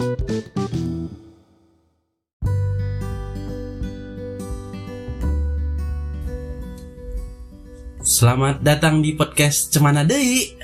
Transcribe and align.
Selamat 0.00 0.16
datang 8.64 9.04
di 9.04 9.12
podcast 9.12 9.68
Cemana 9.68 10.08
Dei 10.08 10.56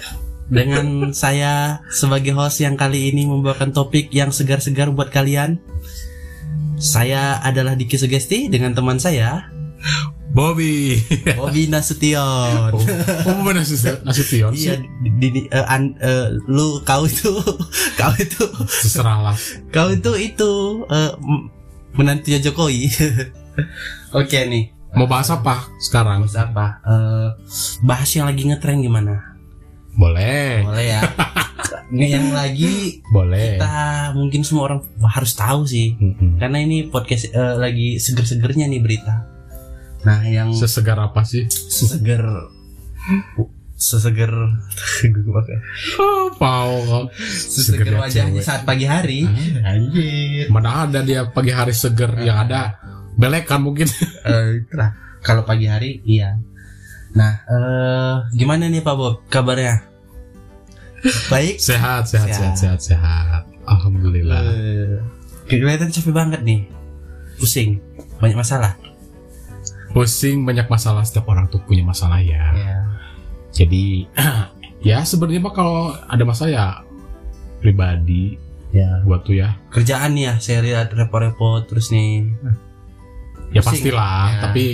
dengan 0.48 1.04
saya 1.12 1.84
sebagai 1.92 2.32
host 2.32 2.64
yang 2.64 2.80
kali 2.80 3.12
ini 3.12 3.28
membawakan 3.28 3.76
topik 3.76 4.08
yang 4.08 4.32
segar-segar 4.32 4.88
buat 4.96 5.12
kalian. 5.12 5.60
Saya 6.80 7.36
adalah 7.44 7.76
Diki 7.76 8.00
Sugesti 8.00 8.48
dengan 8.48 8.72
teman 8.72 8.96
saya 8.96 9.52
Bobby. 10.36 11.00
Bobby 11.32 11.64
Nasution. 11.66 12.68
Oh, 12.68 12.84
oh 13.24 13.40
benar 13.40 13.64
Nasution 13.64 14.52
Iya, 14.52 14.76
sih. 14.76 14.84
di, 15.16 15.28
di- 15.32 15.48
eh, 15.48 15.64
an- 15.64 15.96
eh, 15.96 16.36
lu 16.44 16.84
kau 16.84 17.08
itu, 17.08 17.32
kau 18.00 18.12
itu, 18.14 18.44
Terserah 18.84 19.18
lah. 19.24 19.36
kau 19.72 19.88
itu 19.88 20.12
itu 20.14 20.52
m- 21.16 21.48
menantunya 21.96 22.36
Jokowi. 22.38 22.92
Oke 24.12 24.44
nih, 24.44 24.76
Mau 24.92 25.08
bahas 25.08 25.28
apa 25.28 25.72
sekarang? 25.78 26.20
bahas 26.22 26.36
apa? 26.36 26.66
Eh, 26.84 27.28
bahas 27.80 28.08
yang 28.12 28.28
lagi 28.28 28.44
ngetren 28.44 28.80
gimana? 28.80 29.40
Boleh. 29.92 30.60
Boleh 30.62 30.86
ya. 30.86 31.00
Nih 31.86 32.12
yang 32.12 32.34
lagi 32.34 32.98
Boleh. 33.08 33.56
kita 33.56 33.72
mungkin 34.12 34.42
semua 34.42 34.66
orang 34.66 34.80
harus 35.06 35.32
tahu 35.32 35.62
sih 35.64 35.94
Mm-mm. 35.94 36.34
karena 36.36 36.58
ini 36.58 36.90
podcast 36.90 37.30
eh, 37.30 37.54
lagi 37.54 37.94
seger-segernya 37.96 38.66
nih 38.66 38.82
berita 38.82 39.22
nah 40.06 40.22
yang 40.22 40.54
Sesegar 40.54 40.94
apa 40.96 41.26
sih? 41.26 41.50
seger 41.50 42.22
seseger 43.76 44.32
Apa? 45.98 46.52
seseger 47.20 47.84
Segernya 47.84 47.98
wajahnya 48.00 48.40
cewek. 48.40 48.44
saat 48.44 48.62
pagi 48.62 48.86
hari. 48.86 49.26
Anjir. 49.60 50.46
Mana 50.48 50.86
ada 50.86 51.02
dia 51.02 51.26
pagi 51.26 51.50
hari 51.50 51.74
seger 51.74 52.14
yang 52.18 52.46
ada. 52.46 52.78
Belekan 53.18 53.60
mungkin. 53.60 53.90
Eh, 54.26 54.66
lah, 54.74 54.90
kalau 55.22 55.42
pagi 55.42 55.66
hari 55.66 56.02
iya. 56.02 56.34
Nah 57.14 57.32
eh 57.42 58.14
gimana 58.34 58.66
nih 58.66 58.82
Pak 58.82 58.94
Bob? 58.94 59.22
Kabarnya? 59.26 59.82
Baik? 61.28 61.58
Sehat, 61.58 62.06
sehat, 62.06 62.26
Sehat. 62.26 62.54
sehat, 62.58 62.80
sehat, 62.80 62.80
sehat. 62.82 63.42
Alhamdulillah. 63.66 64.42
Eh, 64.42 64.98
kelihatan 65.46 65.90
capek 65.90 66.10
banget 66.10 66.40
nih. 66.42 66.66
Pusing. 67.38 67.78
Banyak 68.18 68.38
masalah 68.40 68.74
Pusing 69.96 70.44
banyak 70.44 70.68
masalah 70.68 71.00
setiap 71.02 71.24
orang 71.26 71.48
tuh 71.48 71.58
punya 71.58 71.80
masalah 71.80 72.20
ya. 72.20 72.52
ya 72.52 72.78
Jadi 73.50 74.04
ya 74.84 75.00
sebenarnya 75.00 75.40
mah 75.40 75.50
kalau 75.50 75.76
ada 75.96 76.20
masalah 76.20 76.50
ya 76.50 76.66
pribadi 77.58 78.36
ya 78.70 79.00
buat 79.02 79.24
tuh 79.24 79.32
ya. 79.34 79.56
kerjaan 79.70 80.12
ya 80.14 80.36
saya 80.36 80.60
lihat 80.60 80.92
repot-repot 80.92 81.64
terus 81.64 81.88
nih 81.88 82.28
Ya 83.48 83.62
Pusing. 83.62 83.88
pastilah, 83.88 84.22
Ya. 84.28 84.40
tapi 84.42 84.64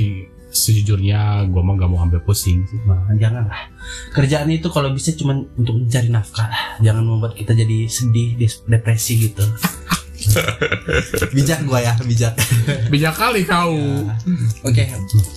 sejujurnya 0.50 1.20
gua 1.48 1.62
mah 1.62 1.76
gak 1.76 1.88
mau 1.88 2.00
ambil 2.02 2.20
pusing 2.20 2.64
sih. 2.66 2.76
Nah, 2.82 3.08
janganlah 3.14 3.68
kerjaan 4.10 4.48
itu 4.48 4.68
kalau 4.68 4.90
bisa 4.90 5.12
cuman 5.12 5.48
untuk 5.54 5.76
mencari 5.78 6.08
nafkah 6.08 6.44
lah 6.44 6.76
jangan 6.78 7.04
membuat 7.04 7.32
kita 7.32 7.52
jadi 7.52 7.84
sedih 7.86 8.36
depresi 8.66 9.16
gitu 9.22 9.44
bijak 11.36 11.60
gua 11.62 11.78
ya 11.80 11.92
bijak 12.00 12.34
Bijak 12.88 13.14
kali 13.14 13.42
kau. 13.42 13.74
oke 14.62 14.84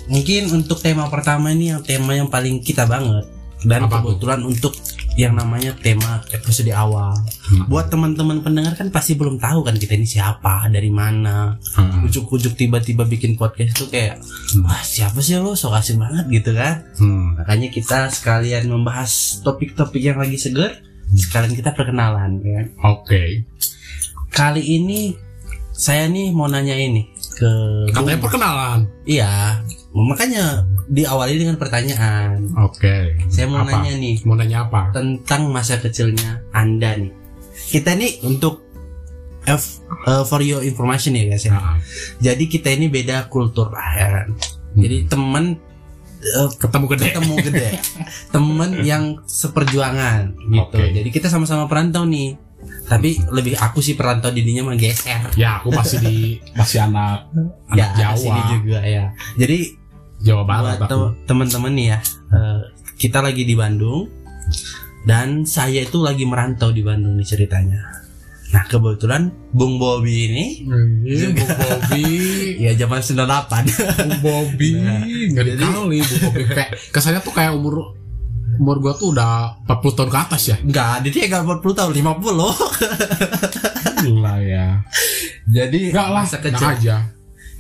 mungkin 0.08 0.42
untuk 0.52 0.78
tema 0.78 1.08
pertama 1.08 1.50
ini 1.50 1.70
yang 1.70 1.82
tema 1.82 2.14
yang 2.14 2.28
paling 2.28 2.60
kita 2.60 2.86
banget 2.86 3.26
dan 3.64 3.82
Apa 3.82 3.98
kebetulan 3.98 4.46
untuk 4.46 4.78
yang 5.16 5.34
namanya 5.34 5.74
tema 5.74 6.22
episode 6.30 6.70
awal 6.70 7.16
Hmm. 7.46 7.66
buat 7.66 7.88
teman-teman 7.88 8.42
pendengar 8.42 8.74
kan 8.74 8.90
pasti 8.90 9.14
belum 9.14 9.38
tahu 9.38 9.62
kan 9.62 9.74
kita 9.74 9.94
ini 9.94 10.04
siapa 10.04 10.66
dari 10.68 10.90
mana 10.90 11.56
Hmm. 11.72 12.04
ujuk-ujuk 12.04 12.54
tiba-tiba 12.54 13.06
bikin 13.06 13.34
podcast 13.34 13.74
tuh 13.76 13.88
kayak 13.88 14.18
wah 14.60 14.82
siapa 14.82 15.18
sih 15.20 15.38
lo 15.38 15.54
sok 15.54 15.74
asing 15.76 15.98
banget 15.98 16.26
gitu 16.32 16.52
kan 16.52 16.84
Hmm. 16.96 17.38
Makanya 17.38 17.70
kita 17.70 18.10
sekalian 18.10 18.66
membahas 18.68 19.12
topik-topik 19.40 20.02
yang 20.04 20.18
lagi 20.18 20.36
seger, 20.36 20.82
sekalian 21.08 21.54
kita 21.54 21.72
perkenalan 21.72 22.42
ya. 22.42 22.62
Oke. 22.84 23.46
Kali 24.36 24.60
ini 24.62 25.16
saya 25.72 26.12
nih 26.12 26.36
mau 26.36 26.48
nanya 26.48 26.76
ini 26.76 27.08
ke 27.36 27.52
Katanya 27.92 28.20
perkenalan. 28.20 28.80
Iya, 29.08 29.64
makanya 29.96 30.64
diawali 30.88 31.40
dengan 31.40 31.56
pertanyaan. 31.56 32.52
Oke. 32.60 33.16
Saya 33.32 33.48
mau 33.48 33.64
Apa? 33.64 33.80
nanya 33.80 33.96
nih 33.96 34.20
Mau 34.28 34.36
nanya 34.36 34.68
apa? 34.68 34.92
tentang 34.92 35.48
masa 35.52 35.80
kecilnya 35.80 36.44
Anda 36.52 37.00
nih. 37.00 37.12
Kita 37.72 37.96
nih 37.96 38.24
untuk 38.28 38.64
F, 39.46 39.80
uh, 40.10 40.26
for 40.26 40.42
your 40.42 40.66
information 40.66 41.16
ya 41.16 41.32
guys 41.32 41.46
ya. 41.46 41.56
Nah, 41.56 41.78
Jadi 42.20 42.50
kita 42.50 42.76
ini 42.76 42.92
beda 42.92 43.32
kultur 43.32 43.72
lah 43.72 43.90
ya 43.96 44.08
kan. 44.20 44.28
Jadi 44.76 45.08
teman 45.08 45.56
uh, 46.36 46.50
ketemu 46.58 46.86
gede. 46.92 47.06
ketemu 47.14 47.36
gede 47.40 47.68
temen 48.36 48.70
yang 48.82 49.04
seperjuangan 49.24 50.34
gitu 50.50 50.78
Oke. 50.82 50.92
jadi 50.92 51.10
kita 51.14 51.28
sama-sama 51.30 51.70
perantau 51.70 52.04
nih 52.04 52.36
tapi 52.86 53.18
lebih 53.28 53.56
aku 53.56 53.80
sih 53.80 53.94
perantau 53.94 54.30
didinya 54.30 54.62
mah 54.64 54.76
geser 54.76 55.34
Ya, 55.34 55.58
aku 55.58 55.70
masih 55.70 55.98
di 56.00 56.16
masih 56.52 56.82
anak 56.82 57.26
anak 57.68 57.76
ya 57.76 57.88
Jawa. 57.96 58.16
sini 58.16 58.42
juga 58.54 58.80
ya 58.80 59.06
jadi 59.36 59.58
Jawa 60.18 60.44
Barat 60.44 60.78
tem- 60.82 61.16
teman-teman 61.26 61.72
nih 61.72 61.88
ya 61.88 62.00
eh, 62.32 62.60
kita 62.96 63.20
lagi 63.20 63.42
di 63.42 63.54
Bandung 63.54 64.08
dan 65.04 65.44
saya 65.44 65.82
itu 65.82 65.98
lagi 65.98 66.24
merantau 66.24 66.70
di 66.70 66.82
Bandung 66.82 67.14
nih 67.16 67.28
ceritanya 67.28 67.82
nah 68.48 68.64
kebetulan 68.64 69.34
Bung 69.52 69.76
Bobby 69.76 70.16
ini 70.28 70.46
Iya, 71.04 71.28
Bu 71.30 71.44
Bobby. 71.44 72.06
ya 72.64 72.72
zaman 72.76 73.02
98 73.02 73.68
Bu 74.08 74.18
Bobby. 74.22 74.70
Nah, 74.76 75.02
Nggak 75.04 75.44
jadi- 75.44 75.60
dikali 75.60 75.98
Bu 76.00 76.16
Bobby. 76.22 76.44
Kayak 76.48 76.72
kesannya 76.88 77.20
tuh 77.20 77.34
kayak 77.34 77.52
umur 77.52 77.98
umur 78.60 78.78
gua 78.84 78.94
tuh 78.96 79.12
udah 79.16 79.64
40 79.68 79.98
tahun 79.98 80.10
ke 80.12 80.20
atas 80.20 80.42
ya. 80.52 80.58
enggak 80.62 80.94
dia 81.08 81.24
enggak 81.28 81.44
40 81.64 81.80
tahun 81.80 81.92
50 81.94 82.40
loh 82.40 82.56
Gila 84.06 84.36
ya. 84.44 84.68
jadi 85.50 85.80
Enggak 85.90 86.08
lah, 86.14 86.24
masa 86.26 86.38
kecil 86.38 86.54
kecil 86.56 86.70
aja. 86.78 86.96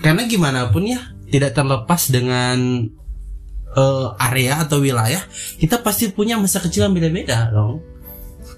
Karena 0.02 0.22
gimana 0.30 0.70
pun 0.70 0.86
ya 0.86 1.02
tidak 1.32 1.58
terlepas 1.58 2.02
dengan 2.14 2.86
eh, 3.76 4.08
area 4.22 4.62
atau 4.62 4.80
wilayah, 4.80 5.22
kita 5.58 5.82
pasti 5.82 6.12
punya 6.14 6.38
masa 6.38 6.62
kecil 6.62 6.86
yang 6.90 6.94
beda-beda 6.94 7.50
dong. 7.50 7.82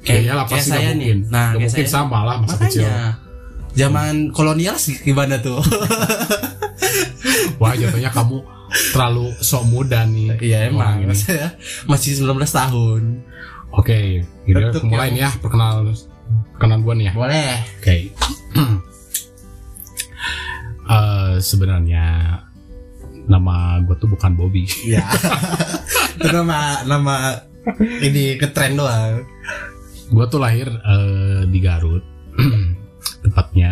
Ya 0.04 0.24
iyalah 0.24 0.46
pasti 0.48 0.72
nggak 0.72 0.84
mungkin. 0.96 1.18
Nah, 1.32 1.56
kayak 1.56 1.68
mungkin 1.68 1.88
saya. 1.88 1.96
sama 2.04 2.20
lah 2.24 2.36
masa 2.44 2.56
kecil. 2.68 2.88
Zaman 3.78 4.34
kolonial 4.34 4.82
sih 4.82 4.98
gimana 4.98 5.38
tuh? 5.38 5.62
Wah, 7.62 7.78
jatuhnya 7.78 8.10
kamu 8.10 8.42
terlalu 8.90 9.30
sok 9.38 9.64
muda 9.70 10.02
nih. 10.10 10.34
Iya 10.42 10.74
emang 10.74 11.06
ini. 11.06 11.14
saya 11.14 11.54
masih 11.86 12.18
19 12.18 12.42
tahun. 12.50 13.02
Oke, 13.78 14.26
ini 14.26 14.54
Untuk 14.58 14.90
mulai 14.90 15.14
nih 15.14 15.30
ya 15.30 15.32
perkenalan 15.38 15.94
perkenalan 16.58 16.82
gua 16.82 16.94
nih 16.98 17.06
ya. 17.06 17.14
Boleh. 17.14 17.52
Oke. 17.80 17.96
Eh, 20.88 21.44
sebenarnya 21.44 22.40
nama 23.28 23.76
gue 23.84 23.92
tuh 24.00 24.08
bukan 24.08 24.40
Bobby. 24.40 24.64
Iya. 24.88 25.04
Itu 26.16 26.32
nama 26.32 26.80
nama 26.88 27.44
ini 28.00 28.40
ketren 28.40 28.80
doang. 28.80 29.28
Gue 30.08 30.26
tuh 30.32 30.40
lahir 30.40 30.72
eh, 30.72 31.44
di 31.52 31.60
Garut. 31.60 32.08
Tepatnya 33.28 33.72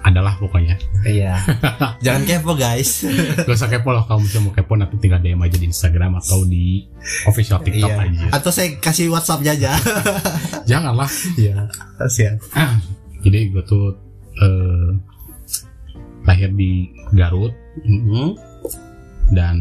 adalah 0.00 0.38
pokoknya. 0.38 0.78
Iya. 1.02 1.34
Jangan 2.06 2.22
kepo 2.22 2.54
guys. 2.54 3.02
Gak 3.42 3.50
usah 3.50 3.66
kepo 3.66 3.90
loh 3.90 4.06
kalau 4.06 4.22
misalnya 4.22 4.46
mau 4.46 4.54
kepo 4.54 4.72
nanti 4.78 4.94
tinggal 5.02 5.18
DM 5.18 5.42
aja 5.42 5.58
di 5.58 5.66
Instagram 5.66 6.22
atau 6.22 6.46
di 6.46 6.86
official 7.26 7.58
TikTok 7.58 7.90
Iya. 7.90 8.06
aja. 8.06 8.26
Atau 8.30 8.54
saya 8.54 8.78
kasih 8.78 9.10
WhatsApp 9.10 9.42
aja. 9.42 9.74
Janganlah. 10.70 11.10
Iya. 11.34 11.66
Kasihan. 11.98 12.38
Jadi 13.26 13.50
gue 13.50 13.62
tuh 13.66 13.98
eh, 14.38 14.88
lahir 16.22 16.54
di 16.54 16.86
Garut 17.10 17.50
Mhm. 17.82 18.38
dan 19.30 19.58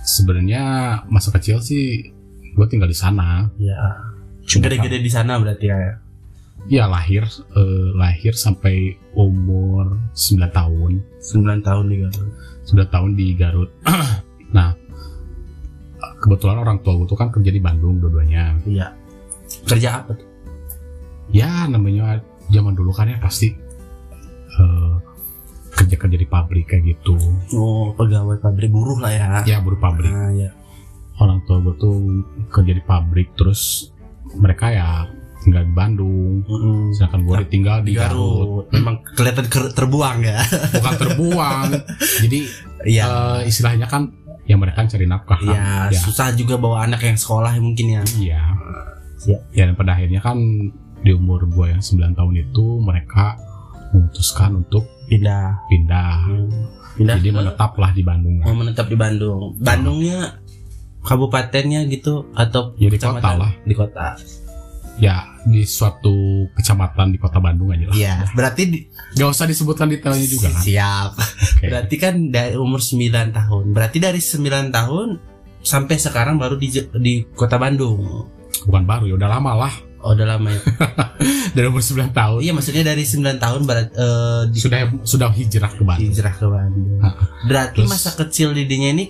sebenarnya 0.00 0.62
masa 1.10 1.34
kecil 1.34 1.58
sih 1.58 2.14
gue 2.54 2.66
tinggal 2.70 2.86
di 2.86 2.94
sana. 2.94 3.50
Ya. 3.58 4.06
Gede-gede 4.46 5.02
di 5.02 5.10
sana 5.10 5.36
berarti 5.36 5.66
ya. 5.66 5.98
Ya 6.68 6.84
lahir 6.84 7.24
eh, 7.56 7.88
lahir 7.96 8.36
sampai 8.36 9.00
umur 9.16 9.96
9 10.12 10.52
tahun. 10.52 11.00
9 11.16 11.64
tahun 11.64 11.84
juga. 11.88 12.08
9 12.68 12.94
tahun 12.94 13.10
di 13.16 13.26
Garut. 13.32 13.72
nah, 14.56 14.76
kebetulan 16.20 16.60
orang 16.60 16.84
tua 16.84 17.00
gue 17.00 17.08
tuh 17.08 17.16
kan 17.16 17.32
kerja 17.32 17.48
di 17.48 17.60
Bandung 17.60 17.96
dua-duanya. 17.98 18.60
Iya. 18.68 18.92
Kerja 19.64 20.04
apa 20.04 20.12
tuh? 20.12 20.28
Ya 21.32 21.64
namanya 21.68 22.20
zaman 22.52 22.76
dulu 22.76 22.92
kan 22.92 23.08
ya 23.08 23.16
pasti 23.16 23.48
eh, 24.60 24.94
kerja-kerja 25.72 26.18
di 26.20 26.28
pabrik 26.28 26.68
kayak 26.68 26.84
gitu. 26.84 27.16
Oh, 27.54 27.94
pegawai 27.94 28.36
pabrik 28.42 28.68
buruh 28.68 28.98
lah 29.00 29.12
ya. 29.14 29.28
Ya 29.46 29.56
buruh 29.64 29.80
pabrik. 29.80 30.10
Nah, 30.10 30.36
ya. 30.36 30.50
Orang 31.16 31.42
tua 31.48 31.64
gue 31.64 31.74
tuh 31.80 31.96
kerja 32.52 32.72
di 32.76 32.82
pabrik 32.84 33.32
terus 33.34 33.90
mereka 34.36 34.68
ya 34.68 35.08
tinggal 35.48 35.64
di 35.64 35.72
Bandung 35.72 36.32
Mm-mm. 36.44 36.92
sedangkan 36.92 37.20
gue 37.22 37.36
tinggal 37.48 37.78
di 37.80 37.92
Garut 37.92 38.12
Garut. 38.14 38.64
Memang 38.70 38.94
kelihatan 39.08 39.44
terbuang 39.72 40.18
ya. 40.20 40.38
bukan 40.70 40.94
terbuang 40.98 41.66
jadi 42.22 42.40
Iya. 42.78 43.04
eh, 43.04 43.40
istilahnya 43.44 43.84
kan 43.84 44.12
ya 44.44 44.54
mereka 44.54 44.86
cari 44.86 45.04
nafkah 45.04 45.36
kan. 45.36 45.50
Iya, 45.50 45.92
ya 45.92 46.00
susah 46.00 46.30
juga 46.32 46.56
bawa 46.56 46.84
anak 46.84 47.02
yang 47.02 47.16
sekolah 47.16 47.56
mungkin 47.58 47.86
ya. 47.90 48.02
iya 48.16 48.42
Siap. 49.18 49.40
ya 49.50 49.64
dan 49.64 49.74
pada 49.74 49.92
akhirnya 49.92 50.20
kan 50.20 50.36
di 50.98 51.10
umur 51.10 51.46
gue 51.46 51.66
yang 51.68 51.80
9 51.80 52.12
tahun 52.12 52.34
itu 52.38 52.64
mereka 52.78 53.34
memutuskan 53.90 54.58
untuk 54.58 54.84
Pindah. 55.08 55.64
pindah 55.66 56.28
Pindah. 56.94 57.16
jadi 57.16 57.30
menetaplah 57.32 57.90
di 57.90 58.02
Bandung 58.02 58.38
lah. 58.38 58.52
menetap 58.52 58.86
di 58.86 58.94
Bandung. 58.94 59.56
Bandungnya 59.56 60.36
kabupatennya 61.00 61.86
gitu 61.86 62.28
atau 62.32 62.74
Ya, 62.76 62.90
di 62.90 62.98
kota 62.98 63.30
lah. 63.32 63.52
Di 63.62 63.72
kota. 63.72 64.18
Ya 64.98 65.16
di 65.42 65.62
suatu 65.62 66.12
kecamatan 66.52 67.10
di 67.10 67.18
kota 67.18 67.38
Bandung 67.38 67.70
aja 67.70 67.86
lah 67.86 67.94
Iya, 67.94 68.14
berarti 68.30 68.62
di, 68.66 68.78
Gak 69.14 69.28
usah 69.28 69.46
disebutkan 69.46 69.86
detailnya 69.86 70.24
juga 70.24 70.50
kan 70.50 70.60
siap. 70.60 71.10
Oke. 71.16 71.66
Berarti 71.66 71.94
kan 71.96 72.14
dari 72.28 72.54
umur 72.54 72.78
9 72.78 73.08
tahun. 73.30 73.64
Berarti 73.70 73.96
dari 73.96 74.18
9 74.18 74.42
tahun 74.68 75.08
sampai 75.58 75.96
sekarang 75.96 76.36
baru 76.36 76.54
di 76.54 76.68
di 76.94 77.14
Kota 77.28 77.56
Bandung. 77.56 78.26
bukan 78.60 78.82
baru 78.84 79.06
ya 79.06 79.14
udah 79.14 79.30
lama 79.30 79.52
lah 79.56 79.74
Oh, 79.98 80.14
udah 80.14 80.26
lama 80.28 80.46
ya. 80.48 80.60
dari 81.52 81.66
umur 81.66 81.78
9 81.80 82.10
tahun 82.12 82.38
iya, 82.38 82.52
maksudnya 82.52 82.84
dari 82.84 83.02
9 83.02 83.18
tahun 83.36 83.60
berat, 83.64 83.88
eh, 83.90 84.42
di 84.48 84.58
sudah 84.58 84.78
sudah 85.02 85.30
hijrah 85.30 85.70
ke 85.70 85.82
Bandung 85.82 86.06
hijrah 86.06 86.30
ke 86.32 86.46
Bandung. 86.46 86.98
Ha, 87.00 87.08
Berarti 87.44 87.82
Terus- 87.82 87.90
masa 87.90 88.10
kecil 88.14 88.50
didinya 88.52 88.92
ini 88.92 89.04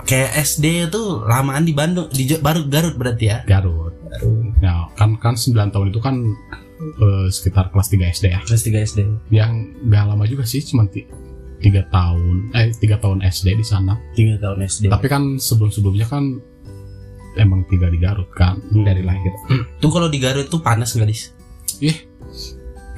kayak 0.00 0.30
SD 0.38 0.88
itu 0.88 1.02
lamaan 1.22 1.62
di 1.62 1.70
Bandung, 1.70 2.06
di 2.08 2.26
baru 2.34 2.66
Garut 2.66 2.94
berarti 2.94 3.24
ya. 3.26 3.38
Garut 3.44 3.94
ya 4.58 4.90
kan 4.92 5.14
kan 5.16 5.34
9 5.34 5.54
tahun 5.70 5.86
itu 5.88 6.00
kan 6.00 6.14
eh, 6.78 7.26
sekitar 7.28 7.68
kelas 7.68 7.88
3 7.88 8.10
SD 8.12 8.24
ya 8.28 8.40
Kelas 8.40 8.62
3 8.62 8.82
SD. 8.84 8.98
yang 9.30 9.52
gak 9.84 10.04
lama 10.04 10.24
juga 10.24 10.42
sih 10.42 10.62
cuma 10.62 10.84
ti- 10.84 11.06
tiga 11.58 11.82
tahun 11.88 12.50
eh 12.52 12.70
tiga 12.72 12.96
tahun 12.96 13.18
SD 13.20 13.48
di 13.52 13.62
sana 13.62 13.98
3 14.12 14.38
tahun 14.38 14.58
SD. 14.62 14.84
tapi 14.88 15.06
kan 15.06 15.22
sebelum 15.36 15.68
sebelumnya 15.68 16.06
kan 16.06 16.38
emang 17.36 17.62
tiga 17.66 17.86
di 17.86 17.98
Garut 17.98 18.30
kan 18.32 18.58
Hmm. 18.68 18.82
dari 18.82 19.02
lahir 19.02 19.30
Tuh 19.80 19.90
kalau 19.90 20.06
di 20.06 20.18
Garut 20.18 20.46
tuh 20.46 20.58
panas 20.58 20.90
nggak 20.90 21.06
dis? 21.06 21.30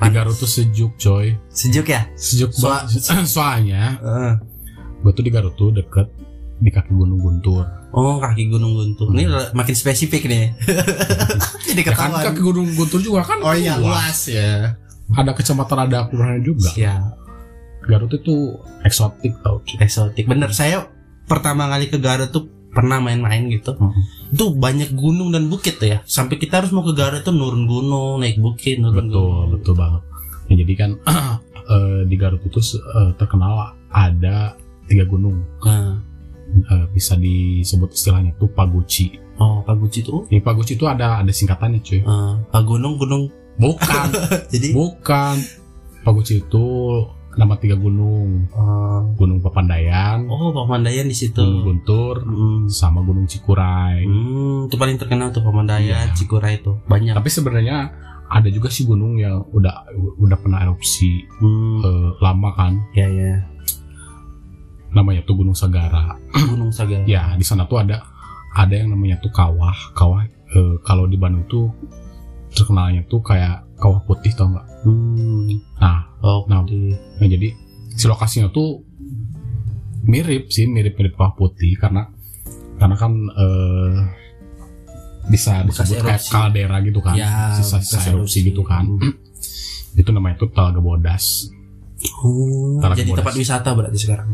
di 0.01 0.09
Garut 0.11 0.33
tuh 0.35 0.49
sejuk 0.49 0.97
coy 0.97 1.37
Sejuk 1.51 1.87
ya? 1.87 2.09
sejuk 2.15 2.53
banget 2.55 3.01
soalnya 3.31 3.97
Heeh. 3.97 4.33
gue 4.99 5.13
tuh 5.13 5.21
di 5.21 5.31
Garut 5.31 5.53
tuh 5.55 5.69
deket 5.71 6.09
di 6.61 6.71
kaki 6.71 6.93
Gunung 6.93 7.19
Guntur 7.19 7.65
Oh 7.91 8.17
kaki 8.17 8.47
Gunung 8.47 8.73
Guntur. 8.73 9.11
Ini 9.11 9.27
le- 9.27 9.51
makin 9.51 9.75
spesifik 9.75 10.25
nih. 10.25 10.55
Jadi 11.67 11.83
ya 11.83 11.91
kan 11.91 12.13
kaki 12.15 12.39
Gunung 12.39 12.71
Guntur 12.73 13.01
juga 13.01 13.25
kan 13.25 13.41
Oh 13.41 13.51
iya 13.51 13.75
luas. 13.77 14.27
ya. 14.27 14.77
ada 15.11 15.35
kecamatan 15.35 15.91
ada 15.91 16.07
kelurahan 16.07 16.39
juga 16.39 16.71
Ya 16.73 17.03
Garut 17.83 18.13
itu 18.13 18.55
eksotik 18.81 19.35
tau 19.41 19.59
cuy. 19.61 19.81
eksotik. 19.81 20.23
Bener 20.25 20.53
saya 20.53 20.87
pertama 21.25 21.67
kali 21.67 21.89
ke 21.89 21.97
Garut 21.97 22.29
tuh 22.29 22.45
pernah 22.71 23.01
main-main 23.01 23.49
gitu. 23.49 23.75
Mhm. 23.75 24.03
Itu 24.31 24.55
banyak 24.55 24.95
gunung 24.95 25.35
dan 25.35 25.49
bukit 25.49 25.75
tuh 25.77 25.89
ya. 25.89 25.99
Sampai 26.05 26.37
kita 26.37 26.63
harus 26.63 26.71
mau 26.71 26.85
ke 26.85 26.93
Garut 26.93 27.21
tuh 27.21 27.33
nurun 27.33 27.67
gunung, 27.67 28.21
naik 28.21 28.39
bukit, 28.39 28.79
nurun 28.79 29.09
betul 29.09 29.19
gunung. 29.19 29.49
betul 29.51 29.75
banget 29.75 30.03
ya, 30.47 30.55
jadi 30.57 30.73
kan 30.77 30.91
eh, 31.75 32.01
di 32.05 32.15
Garut 32.15 32.39
itu 32.41 32.61
eh, 32.77 33.11
terkenal 33.17 33.55
ada 33.89 34.55
tiga 34.85 35.03
gunung 35.05 35.43
Nah, 35.61 35.99
Eh, 36.51 36.87
bisa 36.91 37.15
disebut 37.15 37.91
istilahnya 37.91 38.35
tuh 38.35 38.51
Paguci 38.51 39.15
oh 39.37 39.63
Paguci 39.63 40.03
tuh? 40.03 40.27
Ini 40.27 40.39
Paguci 40.39 40.75
itu 40.75 40.85
ada 40.85 41.19
ada 41.19 41.31
singkatannya 41.31 41.81
cuy. 41.81 42.01
Eh, 42.01 42.33
Pak 42.51 42.63
Gunung. 42.63 42.99
Bukan. 43.57 44.07
Jadi? 44.53 44.73
Bukan. 44.73 45.37
Paguci 46.01 46.41
itu 46.41 46.65
nama 47.31 47.55
tiga 47.55 47.75
gunung. 47.75 48.51
Eh, 48.51 49.01
Gunung 49.15 49.39
Papandayan 49.39 50.27
oh 50.27 50.51
Pamandayan 50.51 51.07
di 51.07 51.15
situ. 51.15 51.39
Gunung 51.39 51.63
Guntur. 51.65 52.27
Hmm. 52.27 52.67
sama 52.67 53.01
Gunung 53.01 53.25
Cikuray. 53.25 54.03
Hmm, 54.05 54.67
itu 54.67 54.75
paling 54.75 54.97
terkenal 54.97 55.31
tuh 55.31 55.41
Pamandayan, 55.41 56.11
Iya. 56.11 56.17
Cikuray 56.17 56.59
itu 56.59 56.77
banyak. 56.85 57.15
tapi 57.15 57.29
sebenarnya 57.29 57.95
ada 58.27 58.47
juga 58.47 58.71
sih 58.71 58.87
gunung 58.87 59.19
yang 59.19 59.43
udah 59.51 59.91
udah 60.17 60.39
pernah 60.39 60.63
erupsi 60.63 61.27
Hmm, 61.39 61.83
eh, 61.83 62.09
lama 62.19 62.51
kan. 62.55 62.73
Ya 62.93 63.07
ya. 63.07 63.50
Namanya 64.91 65.23
tuh 65.23 65.37
Gunung 65.37 65.55
Sagara 65.55 66.19
Gunung 66.33 66.71
Sagara. 66.71 67.05
ya 67.05 67.33
di 67.33 67.43
sana 67.43 67.65
tuh 67.65 67.79
ada 67.79 68.03
ada 68.51 68.75
yang 68.75 68.91
namanya 68.91 69.19
tuh 69.19 69.31
kawah 69.31 69.75
kawah 69.93 70.25
eh, 70.27 70.75
kalau 70.81 71.05
di 71.05 71.15
Bandung 71.15 71.47
tuh 71.47 71.71
terkenalnya 72.51 73.07
tuh 73.07 73.21
kayak 73.21 73.63
kawah 73.77 74.03
putih 74.03 74.33
tau 74.33 74.49
nggak 74.49 74.67
Hmm. 74.81 75.45
nah 75.77 76.09
Oh, 76.21 76.45
Nah. 76.47 76.61
di 76.65 76.93
nah, 77.17 77.25
jadi 77.27 77.53
si 77.91 78.05
lokasinya 78.05 78.49
tuh 78.49 78.81
mirip 80.03 80.49
sih 80.49 80.65
mirip 80.65 80.95
mirip 80.95 81.15
kawah 81.15 81.33
putih 81.35 81.77
karena 81.77 82.09
karena 82.77 82.93
kan 82.95 83.13
eh, 83.31 83.97
bisa 85.29 85.63
Bekas 85.63 85.85
disebut 85.87 86.03
kayak 86.03 86.23
kaldera 86.27 86.77
gitu 86.81 86.99
kan 86.99 87.15
Ya, 87.15 87.55
sisa 87.55 87.79
sisa 87.79 88.01
erupsi 88.09 88.41
erupsi. 88.41 88.49
gitu 88.49 88.63
kan 88.63 88.85
itu 89.93 90.11
namanya 90.11 90.37
tuh 90.37 90.51
Talaga 90.51 90.79
Bodas 90.79 91.49
Oh, 92.19 92.81
Talaga 92.81 92.99
jadi 92.99 93.11
Bodas. 93.11 93.21
tempat 93.21 93.35
wisata 93.37 93.69
berarti 93.71 93.99
sekarang. 93.99 94.29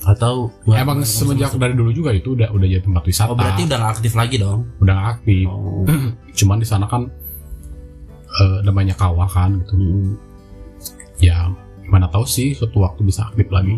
Atau 0.00 0.48
emang 0.66 1.02
semenjak 1.02 1.52
dari 1.54 1.72
dulu 1.72 1.90
juga 1.90 2.10
itu 2.10 2.32
udah 2.32 2.48
udah 2.48 2.66
jadi 2.66 2.80
tempat 2.80 3.04
wisata 3.04 3.28
Oh, 3.28 3.36
berarti 3.36 3.62
udah 3.64 3.78
nggak 3.78 3.92
aktif 3.94 4.12
lagi 4.14 4.36
dong. 4.36 4.64
udah 4.78 4.92
nggak 4.92 5.08
aktif 5.14 5.44
Oh. 5.44 5.84
cuman 6.38 6.56
di 6.56 6.64
sana 6.64 6.84
kan 6.84 7.04
eh, 8.32 8.58
namanya 8.62 8.94
kawah 8.94 9.26
kan 9.26 9.58
gitu 9.58 9.74
Hmm. 9.74 10.16
ya 11.18 11.52
mana 11.84 12.06
tahu 12.06 12.24
sih 12.24 12.54
suatu 12.54 12.80
waktu 12.80 13.02
bisa 13.02 13.24
aktif 13.24 13.50
lagi 13.50 13.76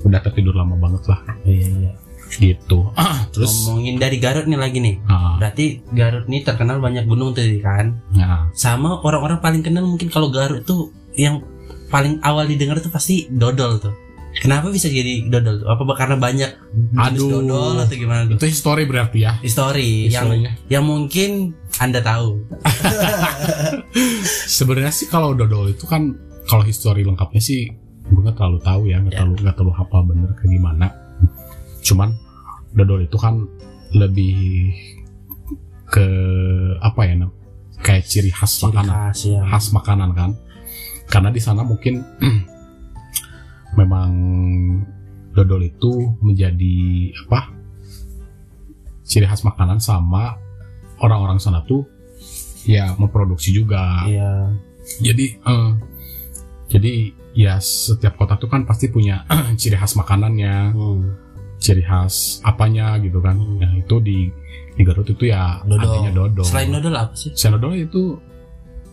udah 0.00 0.18
tertidur 0.18 0.50
lama 0.52 0.74
banget 0.74 1.04
lah 1.06 1.20
Iya, 1.44 1.68
iya. 1.68 1.92
gitu 2.32 2.90
terus 3.30 3.52
ngomongin 3.62 3.96
dari 3.96 4.16
Garut 4.16 4.46
nih 4.46 4.56
lagi 4.56 4.78
nih. 4.78 4.96
ah, 5.04 5.36
Berarti 5.36 5.84
Garut 5.90 6.26
nih 6.26 6.42
terkenal 6.42 6.78
banyak 6.78 7.04
gunung 7.04 7.30
tadi 7.30 7.60
kan. 7.60 8.00
nah, 8.10 8.48
Sama 8.50 8.98
orang-orang 8.98 9.38
paling 9.38 9.60
kenal 9.60 9.84
mungkin 9.84 10.08
kalau 10.08 10.26
Garut 10.28 10.64
tuh 10.64 10.88
yang 11.12 11.38
paling 11.86 12.18
awal 12.20 12.46
didengar 12.46 12.78
tuh 12.78 12.88
pasti 12.88 13.26
dodol 13.28 13.78
tuh. 13.78 13.94
Kenapa 14.30 14.70
bisa 14.70 14.86
jadi 14.86 15.26
dodol? 15.26 15.66
Apa 15.66 15.82
karena 15.98 16.14
banyak 16.14 16.50
Aduh. 16.94 17.42
dodol 17.42 17.82
atau 17.82 17.96
gimana 17.98 18.30
tuh? 18.30 18.38
itu 18.38 18.46
history 18.46 18.86
berarti 18.86 19.18
ya 19.26 19.34
History 19.42 20.06
yang 20.06 20.30
Historinya. 20.30 20.52
yang 20.70 20.84
mungkin 20.86 21.30
Anda 21.82 21.98
tahu. 21.98 22.38
sebenarnya 24.46 24.94
sih 24.94 25.10
kalau 25.10 25.34
dodol 25.34 25.70
itu 25.70 25.82
kan 25.86 26.14
kalau 26.46 26.62
history 26.62 27.02
lengkapnya 27.02 27.42
sih 27.42 27.70
gue 28.10 28.20
nggak 28.20 28.36
terlalu 28.36 28.58
tahu 28.62 28.80
ya 28.86 28.98
nggak 28.98 29.14
Ya. 29.14 29.18
terlalu 29.22 29.34
nggak 29.42 29.54
terlalu 29.54 29.74
hafal 29.74 30.02
bener 30.06 30.30
kayak 30.34 30.50
gimana 30.50 30.86
cuman 31.80 32.08
dodol 32.74 33.00
itu 33.02 33.16
kan 33.18 33.34
lebih 33.94 34.74
ke 35.90 36.06
apa 36.78 37.00
ya 37.02 37.14
kayak 37.82 38.06
ciri 38.06 38.30
khas 38.30 38.58
Ciri 38.58 38.66
makanan 38.70 38.94
khas 39.10 39.18
ya. 39.26 39.40
khas 39.42 39.66
makanan 39.74 40.10
kan 40.14 40.30
karena 41.10 41.30
di 41.30 41.40
sana 41.42 41.62
mungkin 41.62 42.02
memang 43.74 44.10
dodol 45.30 45.62
itu 45.62 45.92
menjadi 46.20 46.76
apa 47.22 47.54
ciri 49.02 49.26
khas 49.26 49.42
makanan 49.42 49.78
sama 49.78 50.38
orang-orang 50.98 51.38
sana 51.38 51.62
tuh 51.64 51.86
ya 52.62 52.94
memproduksi 52.94 53.50
juga 53.50 54.04
Iya. 54.04 54.54
jadi 55.00 55.24
eh, 55.38 55.70
jadi 56.68 56.92
ya 57.32 57.58
setiap 57.58 58.14
kota 58.16 58.34
tuh 58.36 58.46
kan 58.46 58.62
pasti 58.62 58.86
punya 58.86 59.22
ciri 59.60 59.74
khas 59.74 59.94
makanannya 59.94 60.74
Hmm. 60.74 61.02
ciri 61.56 61.82
khas 61.82 62.40
apanya 62.42 62.98
gitu 62.98 63.18
kan 63.18 63.36
Hmm. 63.36 63.58
nah 63.58 63.70
itu 63.72 63.96
di 64.00 64.18
di 64.70 64.82
Garut 64.82 65.04
itu 65.04 65.28
ya 65.28 65.60
Dodol. 65.62 65.82
adanya 65.84 66.10
dodol 66.14 66.46
Selain 66.46 66.70
dodol 66.70 66.94
apa 66.96 67.12
sih? 67.12 67.30
Selain 67.34 67.58
dodol 67.58 67.76
itu 67.76 68.16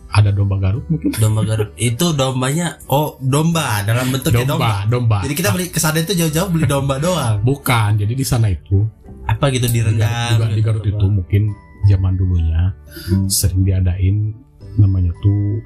ada 0.09 0.29
domba 0.29 0.55
Garut 0.57 0.87
mungkin 0.87 1.11
Domba 1.13 1.43
Garut. 1.43 1.69
itu 1.75 2.05
dombanya 2.11 2.79
oh 2.87 3.19
domba 3.19 3.81
dalam 3.81 4.07
bentuknya 4.07 4.45
domba. 4.45 4.87
domba 4.87 4.89
domba 4.89 5.17
Jadi 5.21 5.33
kita 5.33 5.49
beli 5.51 5.67
ke 5.67 5.77
sana 5.77 5.97
itu 5.97 6.13
jauh-jauh 6.13 6.47
beli 6.47 6.63
domba 6.65 6.95
doang. 6.97 7.39
bukan 7.41 7.95
jadi 7.95 8.13
di 8.13 8.23
sana 8.23 8.47
itu 8.47 8.87
Apa 9.25 9.49
gitu 9.49 9.65
di 9.65 9.79
Garut, 9.79 9.99
di 9.99 10.07
gitu, 10.53 10.63
Garut 10.63 10.81
domba. 10.81 10.91
itu 10.93 11.05
mungkin 11.11 11.41
zaman 11.85 12.13
dulunya 12.13 12.61
Hmm. 13.05 13.27
sering 13.27 13.61
diadain 13.61 14.31
namanya 14.75 15.11
tuh 15.17 15.59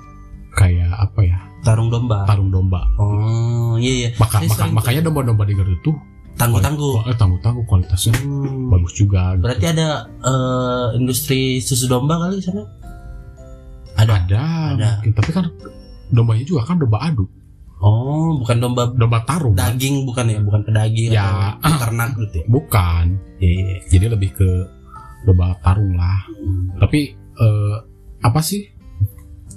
kayak 0.51 0.89
apa 0.91 1.21
ya 1.21 1.39
tarung 1.62 1.88
domba. 1.88 2.25
tarung 2.25 2.50
domba 2.50 2.81
Oh 2.98 3.77
iya 3.77 3.93
iya. 3.95 4.10
maka, 4.17 4.41
maka 4.41 4.65
makanya 4.67 5.01
domba-domba 5.03 5.43
di 5.43 5.53
Garut 5.53 5.75
itu 5.75 5.93
Tangguh-tangguh. 6.31 7.05
eh, 7.05 7.13
tangguh-tangguh 7.13 7.65
kualitasnya 7.65 8.17
Hmm. 8.17 8.67
bagus 8.67 8.95
juga 8.95 9.36
gitu. 9.36 9.43
Berarti 9.43 9.65
ada 9.69 9.88
eh, 10.10 10.88
industri 10.95 11.39
susu 11.60 11.86
domba 11.86 12.17
kali 12.17 12.39
di 12.39 12.43
sana? 12.43 12.63
Ada. 13.93 14.13
ada, 14.17 14.41
Ada. 14.71 14.89
mungkin. 14.98 15.12
tapi 15.13 15.29
kan 15.31 15.45
dombanya 16.07 16.43
juga 16.43 16.63
kan 16.63 16.77
domba 16.77 17.00
adu 17.01 17.25
Oh, 17.77 18.38
bukan 18.38 18.57
domba 18.60 18.86
domba 18.88 19.21
tarung 19.21 19.53
daging 19.53 20.05
bukan 20.05 20.25
ya, 20.27 20.38
bukan 20.39 20.62
pedaging 20.62 21.10
Ya. 21.12 21.57
atau 21.57 21.81
ternak 21.81 22.13
gitu 22.15 22.36
ya. 22.38 22.45
bukan 22.48 23.05
Iya. 23.38 23.51
iya. 23.51 23.75
jadi 23.88 24.05
lebih 24.10 24.29
ke 24.31 24.50
domba 25.24 25.57
tarung 25.60 25.93
lah 25.93 26.21
Hmm. 26.31 26.77
tapi 26.77 27.10
eh, 27.15 27.75
apa 28.19 28.39
sih 28.39 28.69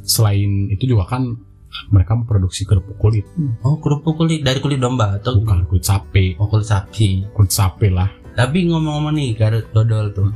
selain 0.03 0.69
itu 0.69 0.85
juga 0.87 1.05
kan 1.07 1.37
mereka 1.91 2.15
memproduksi 2.15 2.63
kerupuk 2.63 2.97
kulit 2.97 3.27
Oh 3.61 3.77
kerupuk 3.77 4.15
kulit 4.15 4.41
dari 4.41 4.57
kulit 4.59 4.79
domba 4.79 5.17
atau 5.17 5.37
bukan 5.37 5.67
kulit 5.67 5.83
sapi 5.83 6.39
Oh 6.39 6.47
kulit 6.47 6.65
sapi. 6.65 7.27
kulit 7.31 7.51
sapi 7.51 7.91
lah 7.91 8.09
Tapi 8.33 8.67
ngomong-ngomong 8.67 9.11
nih 9.13 9.31
Garut 9.33 9.67
dodol 9.71 10.11
tuh. 10.11 10.31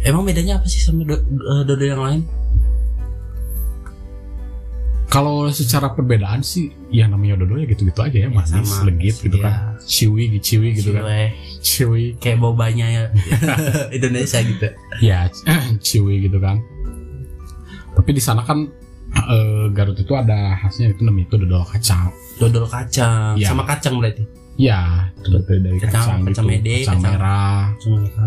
Emang 0.00 0.22
bedanya 0.22 0.58
apa 0.58 0.66
sih 0.66 0.78
sama 0.78 1.02
do- 1.02 1.22
eh, 1.22 1.62
dodol 1.62 1.86
yang 1.88 2.00
lain? 2.00 2.20
Kalau 5.14 5.46
secara 5.48 5.86
perbedaan 5.88 6.42
sih 6.42 6.74
ya 6.90 7.06
namanya 7.06 7.38
dodol 7.38 7.62
ya 7.62 7.70
gitu-gitu 7.70 8.02
aja 8.02 8.18
ya 8.18 8.28
manis 8.28 8.50
sama. 8.50 8.90
legit 8.90 9.14
gitu 9.16 9.38
Iya. 9.38 9.44
kan. 9.46 9.54
Ciwi 9.78 10.24
ciwi 10.40 10.68
gitu 10.74 10.90
kan. 10.90 11.04
Ciwi. 11.62 12.04
Kayak 12.18 12.38
bobanya 12.40 12.86
ya. 12.88 13.02
Indonesia 13.96 14.42
gitu. 14.42 14.66
ya 14.98 15.30
ciwi 15.86 16.26
gitu 16.26 16.42
kan. 16.42 16.58
Tapi 17.94 18.10
di 18.10 18.18
sana 18.18 18.42
kan 18.42 18.66
eh, 19.14 19.64
Garut 19.70 19.94
itu 19.94 20.10
ada 20.12 20.58
khasnya 20.58 20.90
itu 20.90 21.06
namanya 21.06 21.30
itu 21.30 21.36
dodol 21.38 21.62
kacang. 21.62 22.10
Dodol 22.36 22.66
kacang. 22.66 23.38
Iya. 23.38 23.48
sama 23.48 23.62
kacang 23.64 24.02
berarti. 24.02 24.26
ya 24.54 25.10
dari, 25.18 25.42
dari 25.58 25.78
Kacang- 25.78 25.90
kacang, 25.90 26.18
kacang 26.26 26.46
gitu 26.46 26.50
mede, 26.52 26.76
kacang, 26.82 26.98
kacang- 26.98 27.18
merah. 27.18 27.62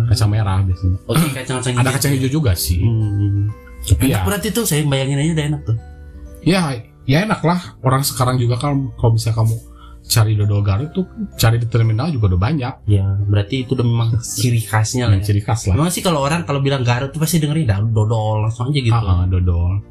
kacang 0.07 0.29
merah. 0.29 0.57
Biasanya. 0.61 0.97
Oke 1.03 1.27
kacang-kacang 1.33 1.73
ada 1.77 1.89
kacang 1.89 2.11
hijau 2.15 2.31
juga 2.33 2.51
sih. 2.51 2.79
Hmm. 2.79 3.51
tapi 3.79 4.07
Enak 4.07 4.11
ya. 4.11 4.23
berarti 4.23 4.47
tuh 4.51 4.63
saya 4.63 4.83
bayangin 4.83 5.15
aja 5.17 5.31
udah 5.33 5.45
enak 5.47 5.61
tuh. 5.63 5.77
Ya 6.47 6.71
ya 7.03 7.17
enak 7.23 7.43
lah 7.43 7.59
orang 7.83 8.01
sekarang 8.01 8.39
juga 8.39 8.55
kan 8.55 8.87
kalau 8.95 9.11
bisa 9.11 9.31
kamu 9.31 9.55
cari 10.07 10.39
dodol 10.39 10.63
Garut 10.63 10.95
tuh 10.95 11.03
cari 11.35 11.59
di 11.59 11.67
terminal 11.67 12.07
juga 12.07 12.31
udah 12.31 12.39
banyak 12.39 12.73
Ya 12.87 13.03
berarti 13.27 13.67
itu 13.67 13.75
udah 13.75 13.83
memang 13.83 14.09
ciri 14.23 14.63
khasnya 14.63 15.11
lah. 15.11 15.19
Ya. 15.19 15.23
ciri 15.27 15.43
khas 15.43 15.67
lah 15.67 15.75
Memang 15.75 15.91
sih 15.91 15.99
kalau 15.99 16.23
orang 16.23 16.47
kalau 16.47 16.63
bilang 16.63 16.79
Garut 16.79 17.11
tuh 17.11 17.19
pasti 17.19 17.43
dengerin 17.43 17.67
dah 17.67 17.83
dodol 17.83 18.47
langsung 18.47 18.71
aja 18.71 18.79
gitu. 18.79 18.95
Ah, 18.95 19.03
ah, 19.03 19.25
dodol 19.27 19.83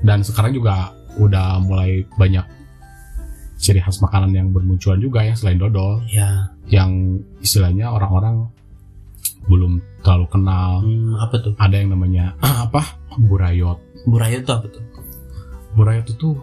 dan 0.00 0.24
sekarang 0.24 0.56
juga 0.56 0.96
udah 1.18 1.60
mulai 1.60 2.08
banyak 2.16 2.46
ciri 3.58 3.82
khas 3.82 4.00
makanan 4.00 4.32
yang 4.32 4.48
bermunculan 4.48 4.96
juga 4.96 5.20
ya 5.20 5.36
selain 5.36 5.58
dodol 5.58 6.00
Ya, 6.08 6.48
yang 6.70 7.20
istilahnya 7.38 7.90
orang-orang 7.90 8.48
belum 9.44 9.80
terlalu 10.00 10.26
kenal 10.30 10.80
hmm, 10.80 11.18
apa 11.18 11.36
tuh? 11.36 11.52
ada 11.58 11.76
yang 11.76 11.92
namanya 11.92 12.32
apa 12.64 12.96
burayot 13.18 13.76
Buraya 14.06 14.40
tuh 14.40 14.54
apa 14.56 14.66
tuh? 14.70 14.80
Burayot 15.70 16.06
itu 16.06 16.38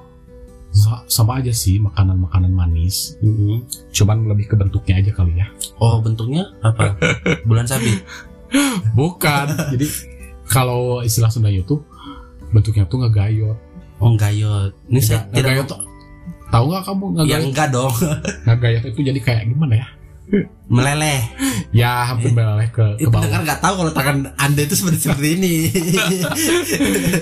sa- 0.70 1.06
sama 1.06 1.40
aja 1.40 1.50
sih 1.50 1.78
makanan-makanan 1.78 2.50
manis 2.50 3.16
Hmm. 3.18 3.64
cuman 3.90 4.26
lebih 4.26 4.48
ke 4.48 4.56
bentuknya 4.56 4.98
aja 4.98 5.12
kali 5.12 5.34
ya 5.36 5.48
Oh 5.78 6.00
bentuknya 6.00 6.52
apa? 6.60 7.00
Bulan 7.48 7.64
sabit. 7.64 8.04
bukan 8.92 9.48
jadi 9.72 9.86
kalau 10.46 11.02
istilah 11.02 11.28
Sundanya 11.28 11.62
itu 11.62 11.82
bentuknya 12.50 12.86
tuh 12.86 13.02
ngegayot 13.02 13.58
Oh 13.96 14.12
gayot. 14.14 14.76
Ini 14.86 15.00
saya 15.00 15.24
Nggak- 15.24 15.32
tidak 15.34 15.50
ngegayot 15.50 15.68
tuh 15.70 15.82
tahu 16.46 16.66
nggak 16.68 16.84
kamu 16.84 17.06
Ya 17.06 17.12
ngegayot 17.16 17.46
enggak 17.48 17.68
dong. 17.72 17.94
ngegayot 18.44 18.84
itu 18.86 19.00
jadi 19.02 19.20
kayak 19.20 19.44
gimana 19.48 19.74
ya 19.76 19.88
Meleleh. 20.66 21.22
ya 21.70 22.08
hampir 22.08 22.32
meleleh 22.32 22.68
ke, 22.68 22.98
ke 22.98 23.06
bawah 23.06 23.22
dengar 23.22 23.42
nggak 23.44 23.60
tahu 23.60 23.74
kalau 23.78 23.92
tangan 23.92 24.18
anda 24.36 24.62
itu 24.62 24.74
seperti 24.74 24.98
seperti 25.04 25.28
ini. 25.36 25.54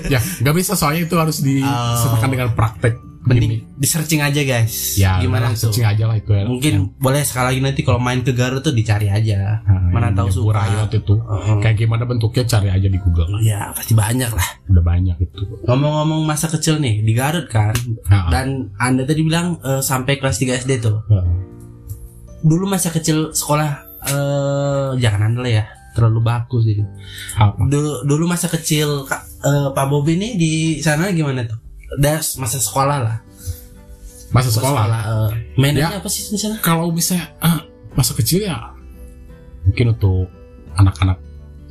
ya 0.08 0.20
nggak 0.40 0.56
bisa 0.56 0.74
soalnya 0.74 1.04
itu 1.04 1.16
harus 1.16 1.40
disertakan 1.40 2.22
Oh. 2.22 2.32
dengan 2.32 2.50
praktek 2.54 2.96
Mending 3.24 3.64
di 3.74 3.88
searching 3.88 4.20
aja 4.20 4.44
guys. 4.44 5.00
ya 5.00 5.16
Gimana 5.18 5.56
tuh? 5.56 5.72
searching 5.72 5.88
aja 5.88 6.04
lah 6.06 6.20
itu 6.20 6.28
ya. 6.30 6.44
Mungkin 6.44 6.92
boleh 6.98 7.24
sekali 7.24 7.46
lagi 7.50 7.60
nanti 7.62 7.82
kalau 7.82 7.96
main 7.96 8.20
ke 8.20 8.32
Garut 8.32 8.60
tuh 8.60 8.72
dicari 8.72 9.08
aja. 9.08 9.64
Nah, 9.64 9.96
mana 9.96 10.12
tahu 10.12 10.28
suka. 10.30 10.60
burayot 10.60 10.92
itu 10.92 11.16
Heeh. 11.16 11.56
kayak 11.58 11.76
gimana 11.78 12.04
bentuknya 12.04 12.44
cari 12.46 12.68
aja 12.68 12.84
di 12.84 13.00
Google 13.00 13.40
Ya 13.40 13.72
pasti 13.72 13.92
banyak 13.94 14.28
lah. 14.28 14.50
udah 14.68 14.84
banyak 14.84 15.16
itu 15.22 15.40
Ngomong-ngomong 15.64 16.20
masa 16.22 16.48
kecil 16.48 16.78
nih 16.78 17.00
di 17.00 17.12
Garut 17.12 17.48
kan, 17.48 17.72
Nah, 18.06 18.28
dan 18.28 18.76
anda 18.76 19.04
tadi 19.04 19.20
bilang 19.22 19.56
eh, 19.58 19.80
sampai 19.80 20.16
kelas 20.16 20.36
3 20.38 20.60
SD 20.60 20.72
tuh. 20.80 21.00
Heeh. 21.08 21.53
Dulu 22.44 22.68
masa 22.68 22.92
kecil 22.92 23.32
sekolah 23.32 23.70
eh 24.04 24.90
jangan 25.00 25.32
anda 25.32 25.40
lah 25.40 25.54
ya 25.54 25.66
terlalu 25.94 26.20
bagus 26.22 26.66
gitu. 26.66 26.84
apa? 27.34 27.56
Dulu, 27.64 28.04
dulu 28.04 28.26
masa 28.26 28.50
kecil 28.50 29.06
Kak, 29.06 29.22
eh, 29.40 29.68
Pak 29.72 29.86
Bobi 29.88 30.18
nih 30.18 30.32
di 30.36 30.52
sana 30.80 31.08
gimana 31.10 31.46
tuh? 31.46 31.56
Das 31.96 32.36
masa 32.36 32.58
sekolah 32.58 32.98
lah. 33.00 33.18
masa 34.30 34.50
Masa 34.50 34.60
sekolah 34.60 34.84
eh, 34.90 35.32
mainannya 35.56 35.94
Ya. 35.94 36.02
apa 36.02 36.10
sih 36.10 36.26
di 36.28 36.36
sana? 36.36 36.58
kalau 36.60 36.90
misalnya 36.90 37.30
ah, 37.40 37.62
masa 37.94 38.12
kecil 38.14 38.42
ya 38.44 38.74
mungkin 39.64 39.94
untuk 39.94 40.26
anak-anak 40.74 41.22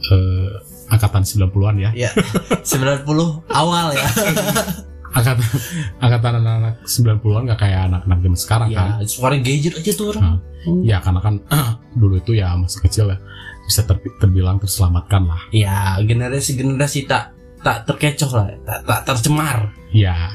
eh, 0.07 0.51
angkatan 0.87 1.27
90-an 1.27 1.77
ya 1.77 1.91
Ya 1.93 2.11
90 2.63 3.03
awal 3.51 3.87
ya. 3.93 4.07
angkatan 5.13 5.47
angkatan 6.05 6.33
anak-anak 6.41 6.75
90-an 6.85 7.43
gak 7.49 7.61
kayak 7.61 7.81
anak-anak 7.89 8.19
zaman 8.21 8.39
sekarang 8.39 8.69
kan 8.73 8.89
ya, 8.99 9.07
suara 9.07 9.37
gadget 9.39 9.75
aja 9.77 9.93
tuh 9.93 10.07
orang. 10.13 10.23
Nah, 10.25 10.39
ya 10.83 10.97
karena 11.01 11.21
kan 11.21 11.35
dulu 12.01 12.15
itu 12.17 12.33
ya 12.35 12.57
masa 12.57 12.81
kecil 12.81 13.13
ya 13.13 13.19
bisa 13.63 13.85
ter- 13.85 14.03
terbilang 14.19 14.59
terselamatkan 14.59 15.23
lah 15.23 15.43
Ya, 15.51 15.97
generasi-generasi 16.03 17.07
tak 17.07 17.31
tak 17.63 17.87
terkecoh 17.87 18.31
lah, 18.35 18.51
tak, 18.67 18.81
tak 18.83 19.01
tercemar. 19.07 19.71
ya 19.95 20.35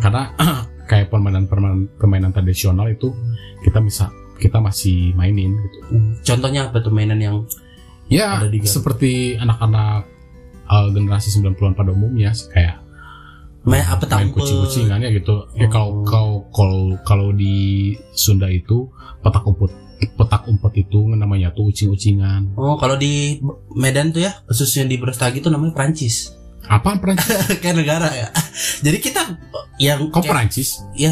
karena 0.00 0.32
kayak 0.90 1.08
permainan-permainan 1.08 1.88
permainan 1.96 2.32
tradisional 2.32 2.88
itu 2.88 3.12
kita 3.62 3.78
bisa 3.78 4.08
kita 4.40 4.58
masih 4.58 5.14
mainin 5.14 5.54
gitu 5.54 5.78
Contohnya 6.26 6.66
apa 6.66 6.82
tuh 6.82 6.90
mainan 6.90 7.22
yang 7.22 7.46
ya 8.10 8.42
seperti 8.66 9.38
anak-anak 9.38 10.02
eh, 10.66 10.88
generasi 10.90 11.30
90-an 11.38 11.72
pada 11.72 11.94
umumnya 11.94 12.34
kayak 12.50 12.81
main 13.62 13.84
apa 13.84 14.02
main 14.04 14.26
tampil? 14.26 14.36
kucing-kucingannya 14.36 15.08
gitu 15.14 15.46
ya 15.54 15.66
Oh. 15.66 15.70
kalau 15.70 15.90
kalau 16.02 16.32
kalau 16.50 16.80
kalau 17.02 17.28
di 17.30 17.54
Sunda 18.12 18.46
itu 18.46 18.90
petak 19.18 19.44
umpet 19.44 19.70
petak 20.12 20.42
umpet 20.44 20.72
itu 20.80 20.98
namanya 21.08 21.50
tuh 21.50 21.70
ucing-ucingan 21.70 22.54
Oh, 22.54 22.74
kalau 22.74 22.94
di 22.94 23.38
Medan 23.72 24.10
tuh 24.10 24.18
ya, 24.20 24.34
khususnya 24.44 24.82
di 24.82 24.96
Brastagi 24.96 25.38
tuh 25.38 25.48
namanya 25.48 25.72
Prancis. 25.72 26.34
apaan 26.64 26.98
Perancis 26.98 27.30
kayak 27.62 27.76
negara 27.76 28.06
ya. 28.08 28.28
Jadi 28.80 28.98
kita 28.98 29.22
yang 29.78 30.06
kok 30.08 30.20
kayak, 30.20 30.30
Perancis 30.32 30.82
ya 30.92 31.10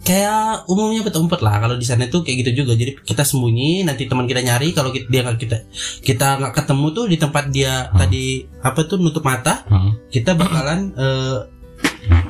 kayak 0.00 0.64
umumnya 0.64 1.02
betul 1.02 1.22
umpet 1.22 1.38
lah. 1.38 1.58
Kalau 1.58 1.74
di 1.74 1.82
sana 1.82 2.06
tuh 2.06 2.22
kayak 2.22 2.42
gitu 2.42 2.62
juga. 2.62 2.72
Jadi 2.74 2.94
kita 3.00 3.22
sembunyi, 3.22 3.82
nanti 3.82 4.06
teman 4.06 4.24
kita 4.24 4.40
nyari. 4.40 4.70
Kalau 4.70 4.88
kita, 4.88 5.06
dia 5.06 5.20
nggak 5.20 5.36
kita 5.36 5.56
kita 6.00 6.26
nggak 6.38 6.54
ketemu 6.54 6.86
tuh 6.92 7.04
di 7.04 7.16
tempat 7.16 7.44
dia 7.48 7.72
Hmm. 7.84 7.94
tadi 7.96 8.24
apa 8.58 8.80
tuh 8.84 8.96
nutup 8.96 9.22
mata, 9.22 9.62
Heeh. 9.64 9.90
kita 10.10 10.32
bakalan 10.32 10.94
eh, 10.94 11.36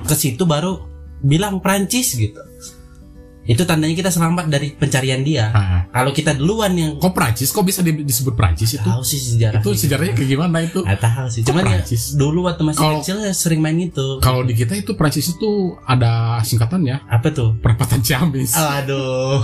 ke 0.02 0.14
situ 0.14 0.42
baru 0.42 0.82
bilang 1.18 1.58
Prancis 1.58 2.12
gitu. 2.12 2.38
Itu 3.42 3.64
tandanya 3.64 3.96
kita 3.96 4.12
selamat 4.12 4.52
dari 4.52 4.70
pencarian 4.70 5.24
dia. 5.24 5.48
Ah, 5.48 5.80
Kalau 5.88 6.12
kita 6.12 6.36
duluan 6.36 6.68
yang 6.70 7.00
kok 7.00 7.10
Perancis 7.10 7.48
kok 7.48 7.64
bisa 7.64 7.80
di- 7.80 8.04
disebut 8.04 8.36
Perancis 8.36 8.76
itu 8.76 8.84
tahu 8.84 9.00
sih 9.00 9.16
sejarah 9.16 9.58
itu 9.58 9.72
sejarahnya 9.72 10.12
kayak 10.12 10.28
gimana 10.28 10.56
itu 10.60 10.84
Gak 10.84 11.00
tahu 11.00 11.26
sih. 11.26 11.40
Kok 11.40 11.48
Cuman 11.48 11.62
ya 11.62 11.68
Prancis? 11.80 12.02
dulu 12.12 12.44
waktu 12.44 12.62
masih 12.62 12.76
Kalau- 12.78 13.00
kecil 13.00 13.16
ya 13.18 13.32
sering 13.32 13.64
main 13.64 13.80
itu. 13.80 14.20
kalau 14.20 14.44
di 14.44 14.52
kita 14.52 14.76
itu 14.76 14.92
Perancis 14.92 15.32
itu 15.32 15.48
ada 15.80 16.36
singkatannya 16.38 17.08
Apa 17.08 17.32
tuh? 17.32 17.56
perapatan 17.56 18.04
Ciamis 18.04 18.52
Aduh. 18.52 19.40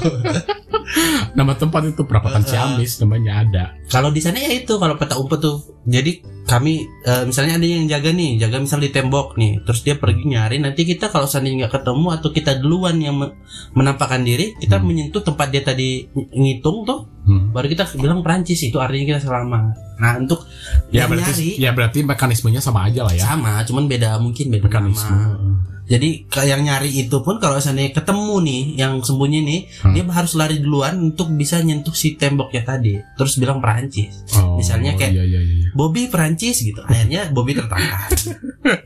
nama 1.33 1.57
tempat 1.57 1.89
itu 1.89 2.05
perapatan 2.05 2.37
Uh, 2.37 2.45
uh. 2.45 2.51
Ciamis 2.51 3.01
namanya 3.01 3.33
ada 3.41 3.65
kalau 3.89 4.11
di 4.11 4.21
sana 4.21 4.37
ya 4.37 4.53
itu 4.53 4.77
kalau 4.77 4.95
peta 4.95 5.17
umpet 5.17 5.41
tuh. 5.41 5.65
Jadi 5.83 6.21
kami 6.45 6.75
eh, 7.03 7.25
misalnya 7.25 7.57
ada 7.57 7.65
yang 7.65 7.85
jaga 7.85 8.13
nih, 8.13 8.37
jaga 8.37 8.61
misal 8.61 8.79
di 8.79 8.89
tembok 8.89 9.35
nih, 9.35 9.65
terus 9.65 9.81
dia 9.81 9.97
pergi 9.97 10.25
nyari. 10.27 10.61
Nanti 10.61 10.85
kita 10.85 11.09
kalau 11.09 11.25
seandainya 11.25 11.65
nggak 11.65 11.81
ketemu 11.81 12.07
atau 12.13 12.29
kita 12.31 12.53
duluan 12.57 12.97
yang 12.97 13.17
me- 13.17 13.33
menampakkan 13.73 14.21
diri, 14.21 14.53
kita 14.57 14.77
Hmm. 14.77 14.87
menyentuh 14.87 15.21
tempat 15.21 15.49
dia 15.49 15.61
tadi 15.61 16.05
ng- 16.07 16.31
ngitung 16.31 16.85
tuh, 16.85 17.09
Hmm. 17.25 17.51
baru 17.51 17.67
kita 17.67 17.97
bilang 17.97 18.21
Perancis 18.21 18.61
itu 18.61 18.77
artinya 18.77 19.17
kita 19.17 19.21
selamat. 19.25 19.97
Nah 19.97 20.13
untuk 20.19 20.45
ya 20.91 21.09
berarti 21.09 21.33
nyari 21.33 21.49
ya 21.57 21.71
berarti 21.73 21.99
mekanismenya 22.03 22.61
sama 22.61 22.87
aja 22.87 23.09
lah 23.09 23.15
ya 23.15 23.25
sama, 23.25 23.65
cuman 23.65 23.89
beda 23.89 24.21
mungkin 24.21 24.53
beda 24.53 24.69
mekanisme 24.69 25.11
nama. 25.11 25.37
Jadi 25.85 26.25
ke- 26.25 26.49
yang 26.49 26.65
nyari 26.65 26.89
itu 26.89 27.21
pun 27.21 27.37
kalau 27.37 27.61
seandainya 27.61 27.93
ketemu 27.93 28.41
nih 28.41 28.63
yang 28.75 29.05
sembunyi 29.05 29.45
nih, 29.45 29.61
Hmm. 29.85 29.93
dia 29.93 30.05
harus 30.09 30.33
lari 30.33 30.57
duluan 30.57 30.97
untuk 30.99 31.29
bisa 31.31 31.61
nyentuh 31.61 31.93
si 31.93 32.17
temboknya 32.17 32.65
tadi. 32.65 32.97
Terus 33.15 33.37
bilang 33.37 33.61
Perancis. 33.61 34.25
Oh, 34.33 34.57
Misalnya 34.57 34.97
kayak- 34.97 35.13
iya, 35.13 35.25
iya, 35.29 35.41
iya. 35.45 35.64
Bobby 35.75 36.07
Perancis 36.07 36.63
gitu. 36.63 36.81
Akhirnya 36.81 37.29
Bobby 37.29 37.53
tertangkap. 37.53 38.09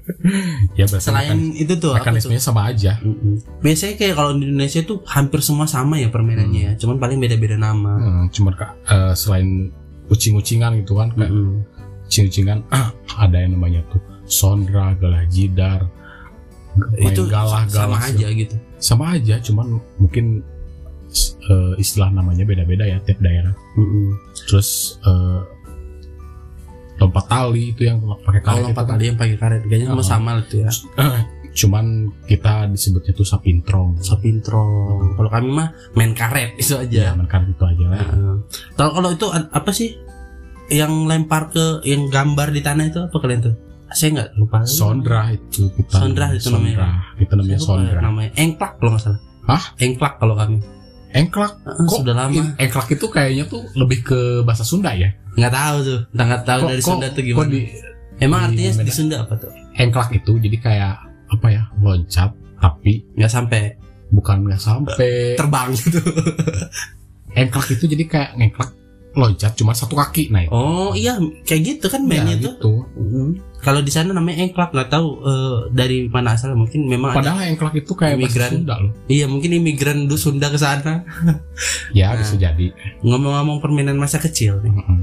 ya 0.79 0.85
Selain 0.89 1.37
mekan- 1.37 1.55
itu 1.55 1.73
tuh 1.79 1.93
mekanismenya 1.95 2.43
sama 2.43 2.69
aja 2.69 2.99
Mm-mm. 3.01 3.39
Biasanya 3.63 3.95
kayak 3.95 4.15
kalau 4.17 4.35
di 4.35 4.49
Indonesia 4.49 4.81
tuh 4.83 5.05
hampir 5.07 5.39
semua 5.41 5.69
sama 5.69 6.01
ya 6.01 6.09
permainannya 6.09 6.61
ya. 6.61 6.73
Cuman 6.75 6.97
paling 6.99 7.21
beda-beda 7.21 7.55
nama. 7.55 7.95
Hmm, 7.95 8.25
cuman 8.33 8.53
eh, 8.89 9.13
selain 9.15 9.71
ucing-ucingan 10.09 10.81
gitu 10.81 10.97
kan 10.97 11.13
kayak 11.13 11.29
Mm-mm. 11.31 11.63
ucing-ucingan 12.09 12.65
ada 13.15 13.37
yang 13.37 13.53
namanya 13.55 13.85
tuh 13.93 14.01
sondra 14.25 14.97
galah 14.97 15.25
jidar 15.29 15.85
main 16.97 17.13
Itu 17.13 17.29
galah 17.29 17.69
sama 17.69 17.97
galah 17.97 18.01
aja 18.07 18.27
gitu. 18.31 18.55
sama 18.79 19.05
aja 19.19 19.37
cuman 19.43 19.77
mungkin 19.99 20.41
eh, 21.45 21.73
istilah 21.77 22.09
namanya 22.09 22.45
beda-beda 22.45 22.85
ya 22.87 22.97
tiap 23.03 23.21
daerah 23.21 23.53
Mm-mm. 23.77 24.17
terus 24.49 24.97
eh, 25.03 25.41
lompat 26.99 27.25
tali 27.27 27.71
itu 27.71 27.83
yang 27.83 27.97
pakai 28.03 28.41
karet 28.41 28.45
Kalau 28.45 28.61
lompat 28.65 28.75
itu 28.77 28.83
kan. 28.85 28.93
tadi 28.93 29.05
yang 29.05 29.17
pakai 29.17 29.37
karet 29.37 29.61
kayaknya 29.65 29.87
sama 29.89 29.97
Oh. 29.97 30.05
sama 30.05 30.31
itu 30.41 30.57
ya. 30.59 30.71
cuman 31.51 31.87
kita 32.25 32.53
disebutnya 32.69 33.13
tuh 33.13 33.25
sapintrong 33.25 33.99
Sapintro. 33.99 34.63
Kalau 35.17 35.27
kami 35.27 35.49
mah 35.51 35.69
main 35.93 36.13
karet 36.13 36.55
itu 36.55 36.75
ya 36.77 37.11
aja. 37.11 37.15
main 37.15 37.27
karet 37.27 37.49
itu 37.49 37.65
aja 37.65 37.85
lah 37.89 37.99
Heeh. 37.99 38.37
Kalau 38.75 38.91
kalau 38.93 39.09
itu 39.11 39.27
apa 39.31 39.71
sih? 39.71 39.91
Yang 40.69 40.93
lempar 41.07 41.49
ke 41.49 41.81
yang 41.83 42.07
gambar 42.07 42.53
di 42.53 42.61
tanah 42.61 42.85
itu 42.87 43.01
apa 43.01 43.17
kalian 43.17 43.41
tuh? 43.43 43.55
Saya 43.89 44.09
nggak 44.13 44.29
lupa. 44.37 44.59
Sondra 44.63 45.33
itu 45.33 45.73
kita 45.73 45.97
Sondra 45.97 46.27
itu 46.31 46.47
namanya. 46.49 46.77
Sondra. 46.77 46.91
kita 47.17 47.33
namanya 47.35 47.59
Sondra 47.59 47.99
Namanya 47.99 48.31
engklak 48.37 48.73
kalau 48.77 48.91
nggak 48.93 49.03
salah. 49.03 49.21
Hah? 49.49 49.63
Engklak 49.79 50.15
kalau 50.19 50.35
kami. 50.37 50.59
Engklak 51.11 51.53
Heeh, 51.65 51.87
kok 51.87 51.99
sudah 52.01 52.15
lama. 52.15 52.43
engklak 52.57 52.89
itu 52.91 53.07
kayaknya 53.09 53.45
tuh 53.47 53.65
lebih 53.73 54.05
ke 54.05 54.21
bahasa 54.43 54.63
Sunda 54.63 54.93
ya 54.93 55.09
Nggak 55.39 55.55
tahu 55.55 55.77
tuh. 55.81 56.01
Nggak 56.11 56.43
tahu 56.43 56.61
dari 56.67 56.83
Sunda 56.83 57.07
tuh 57.09 57.23
kok 57.23 57.27
gimana. 57.31 57.49
di 57.49 57.61
Emang 58.19 58.41
di 58.51 58.67
artinya 58.67 58.83
di? 58.83 58.93
Sunda 58.93 59.17
apa 59.23 59.35
tuh? 59.39 59.51
engklak 59.75 60.11
itu 60.11 60.33
jadi 60.37 60.57
kayak 60.59 60.95
apa 61.31 61.47
ya 61.49 61.63
loncat 61.79 62.31
tapi 62.59 63.07
Nggak 63.15 63.31
sampai 63.31 63.63
bukan 64.11 64.39
nggak 64.45 64.59
sampai 64.59 65.39
terbang 65.39 65.69
gitu. 65.73 66.01
engklak 67.39 67.69
itu 67.71 67.85
jadi 67.87 68.05
kayak 68.05 68.31
ngengklak 68.35 68.71
loncat 69.19 69.53
cuma 69.53 69.75
satu 69.75 69.93
kaki 69.93 70.31
naik 70.31 70.47
Oh 70.49 70.95
iya, 70.95 71.19
kayak 71.43 71.63
gitu 71.67 71.87
kan 71.87 72.01
mainnya 72.01 72.33
Ya, 72.33 72.55
tuh. 72.55 72.55
gitu. 72.55 72.73
Mm. 72.95 73.31
Kalau 73.59 73.83
di 73.83 73.91
sana 73.91 74.11
namanya 74.11 74.39
engklak 74.41 74.71
nggak 74.71 74.87
tahu 74.89 75.07
eh, 75.21 75.59
dari 75.73 76.07
mana 76.07 76.33
asalnya 76.33 76.55
mungkin 76.55 76.87
memang 76.87 77.11
ada, 77.11 77.19
Padahal 77.35 77.43
engklak 77.49 77.75
itu 77.75 77.93
kayak 77.93 78.15
Imigran. 78.17 78.51
Sunda 78.55 78.75
loh. 78.79 78.93
iya 79.07 79.27
mungkin 79.27 79.51
imigran 79.53 80.07
du 80.07 80.15
Sunda 80.15 80.47
ke 80.47 80.57
sana 80.57 81.03
Ya 81.91 82.09
Nah. 82.09 82.23
bisa 82.23 82.39
jadi. 82.39 82.71
ngomong-ngomong 83.01 83.59
permainan 83.59 83.97
masa 83.97 84.17
kecil 84.17 84.63
nih 84.63 84.71
Mm-mm. 84.71 84.99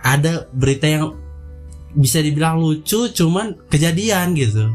ada 0.00 0.48
berita 0.50 0.86
yang 0.86 1.12
bisa 1.92 2.18
dibilang 2.18 2.56
lucu 2.56 3.10
cuman 3.10 3.60
kejadian 3.66 4.32
gitu 4.32 4.72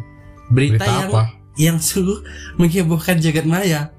berita, 0.47 0.77
Berita 0.77 0.91
yang 0.93 1.09
apa? 1.09 1.23
yang 1.57 1.77
sungguh 1.81 2.21
menghebohkan 2.55 3.17
jagat 3.17 3.43
maya 3.43 3.89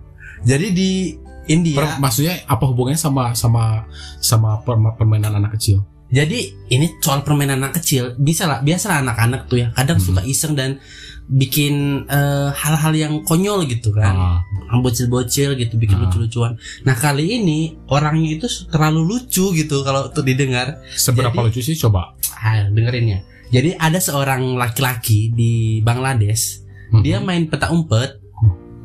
jadi 0.43 0.71
di 0.71 1.19
India 1.47 1.79
Per- 1.79 1.99
maksudnya 1.99 2.43
apa 2.45 2.65
hubungannya 2.65 2.99
sama 2.99 3.33
sama 3.33 3.87
sama 4.19 4.61
per- 4.61 4.79
permainan 4.95 5.35
anak 5.35 5.55
kecil? 5.55 5.83
Jadi 6.07 6.39
ini 6.69 6.87
soal 6.99 7.23
permainan 7.23 7.59
anak 7.59 7.79
kecil 7.79 8.15
bisa 8.15 8.47
lah 8.47 8.63
biasa 8.63 9.03
anak-anak 9.03 9.47
tuh 9.47 9.59
ya 9.59 9.69
kadang 9.73 9.99
Hmm. 9.99 10.07
suka 10.07 10.23
iseng 10.23 10.55
dan 10.55 10.79
bikin 11.27 12.07
eh, 12.07 12.49
hal-hal 12.53 12.95
yang 12.95 13.15
konyol 13.21 13.67
gitu 13.67 13.91
kan, 13.91 14.15
Ah, 14.15 14.79
bocil-bocil 14.79 15.59
gitu 15.59 15.75
bikin 15.75 15.99
Ah. 15.99 16.07
lucu-lucuan. 16.07 16.55
Nah 16.83 16.95
kali 16.95 17.35
ini 17.37 17.59
orangnya 17.87 18.39
itu 18.39 18.47
terlalu 18.67 19.03
lucu 19.05 19.51
gitu 19.53 19.83
kalau 19.83 20.07
tuh 20.09 20.23
didengar. 20.23 20.79
seberapa 20.95 21.35
Jadi- 21.35 21.47
lucu 21.51 21.61
sih 21.61 21.75
coba? 21.77 22.15
Ah 22.33 22.71
dengerin 22.71 23.07
ya. 23.09 23.19
Jadi 23.49 23.75
ada 23.75 23.99
seorang 23.99 24.55
laki-laki 24.55 25.31
di 25.31 25.53
Bangladesh, 25.81 26.63
Mhm. 26.91 27.03
dia 27.03 27.19
main 27.19 27.47
peta 27.47 27.71
umpet, 27.71 28.23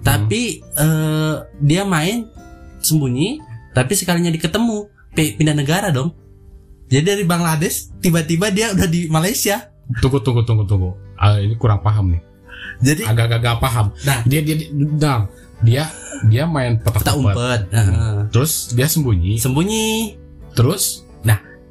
tapi 0.01 0.57
eh, 0.57 1.35
dia 1.61 1.85
main 1.85 2.25
sembunyi, 2.81 3.39
tapi 3.71 3.93
sekalinya 3.95 4.29
diketemu 4.29 4.77
pi- 5.13 5.33
pindah 5.38 5.55
negara 5.55 5.89
dong. 5.89 6.11
Jadi 6.91 7.03
dari 7.07 7.23
Bangladesh 7.23 7.88
tiba-tiba 8.03 8.51
dia 8.51 8.75
udah 8.75 8.83
di 8.85 9.07
Malaysia. 9.07 9.71
Tunggu 10.03 10.19
tunggu 10.19 10.43
tunggu 10.43 10.67
tunggu. 10.67 10.91
Ah, 11.15 11.39
ini 11.39 11.55
kurang 11.55 11.79
paham 11.79 12.11
nih. 12.11 12.21
Jadi 12.81 13.01
Agak-agak 13.07 13.61
paham. 13.61 13.95
Nah. 14.03 14.25
dia 14.27 14.41
dia 14.43 14.55
dia, 14.59 14.69
nah, 14.73 15.19
dia 15.63 15.83
dia 16.27 16.43
main 16.45 16.77
petak 16.81 17.01
peta 17.01 17.11
umpet. 17.15 17.33
umpet, 17.38 17.61
Heeh. 17.71 18.15
Terus 18.33 18.75
dia 18.75 18.88
sembunyi. 18.89 19.39
sembunyi. 19.39 20.17
Terus 20.51 21.07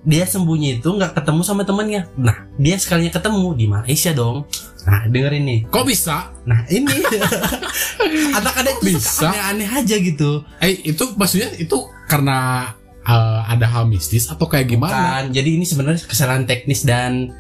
Dia 0.01 0.25
sembunyi 0.25 0.81
itu 0.81 0.89
nggak 0.89 1.13
ketemu 1.13 1.41
sama 1.45 1.63
temennya. 1.69 2.09
Nah 2.17 2.49
dia 2.57 2.81
sekalinya 2.81 3.13
ketemu 3.13 3.53
di 3.53 3.67
Malaysia 3.69 4.11
dong. 4.17 4.49
Nah 4.89 5.05
dengerin 5.05 5.45
nih. 5.45 5.61
kok 5.69 5.85
bisa? 5.85 6.33
Nah 6.49 6.65
ini 6.73 6.89
anak-anak 8.39 8.81
itu 8.81 8.97
Bisa? 8.97 9.29
aneh-aneh 9.29 9.69
aja 9.69 9.97
gitu. 10.01 10.41
Eh 10.57 10.73
itu 10.89 11.05
maksudnya 11.21 11.53
itu 11.61 11.77
karena 12.09 12.71
eh, 13.05 13.41
ada 13.45 13.67
hal 13.69 13.85
mistis 13.93 14.33
atau 14.33 14.49
kayak 14.49 14.73
gimana? 14.73 14.97
Bukan. 14.97 15.25
Jadi 15.37 15.49
ini 15.61 15.65
sebenarnya 15.69 16.01
kesalahan 16.09 16.49
teknis 16.49 16.89
dan 16.89 17.37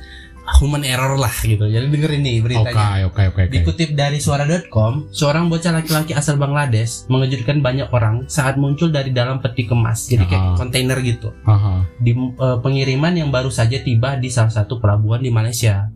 human 0.56 0.82
error 0.82 1.14
lah 1.14 1.30
gitu. 1.36 1.62
Jadi 1.62 1.86
dengerin 1.86 2.20
nih 2.20 2.34
Oke 2.36 2.44
beritanya. 2.44 3.06
oke 3.06 3.22
oke 3.30 3.40
oke. 3.46 3.52
Dikutip 3.52 3.90
dari 3.92 4.18
suara.com, 4.18 5.08
seorang 5.10 5.46
bocah 5.46 5.70
laki-laki 5.72 6.10
asal 6.10 6.34
Bangladesh 6.34 7.06
mengejutkan 7.06 7.60
banyak 7.60 7.86
orang 7.88 8.26
saat 8.26 8.56
muncul 8.56 8.88
dari 8.88 9.10
dalam 9.10 9.38
peti 9.38 9.64
kemas. 9.64 10.06
Jadi 10.06 10.24
kayak 10.24 10.56
kontainer 10.56 10.98
gitu. 11.00 11.30
Aha. 11.44 11.86
Di 11.96 12.10
eh, 12.12 12.58
pengiriman 12.58 13.14
yang 13.14 13.28
baru 13.28 13.48
saja 13.48 13.78
tiba 13.78 14.16
di 14.16 14.26
salah 14.26 14.50
satu 14.50 14.76
pelabuhan 14.76 15.20
di 15.20 15.30
Malaysia. 15.30 15.86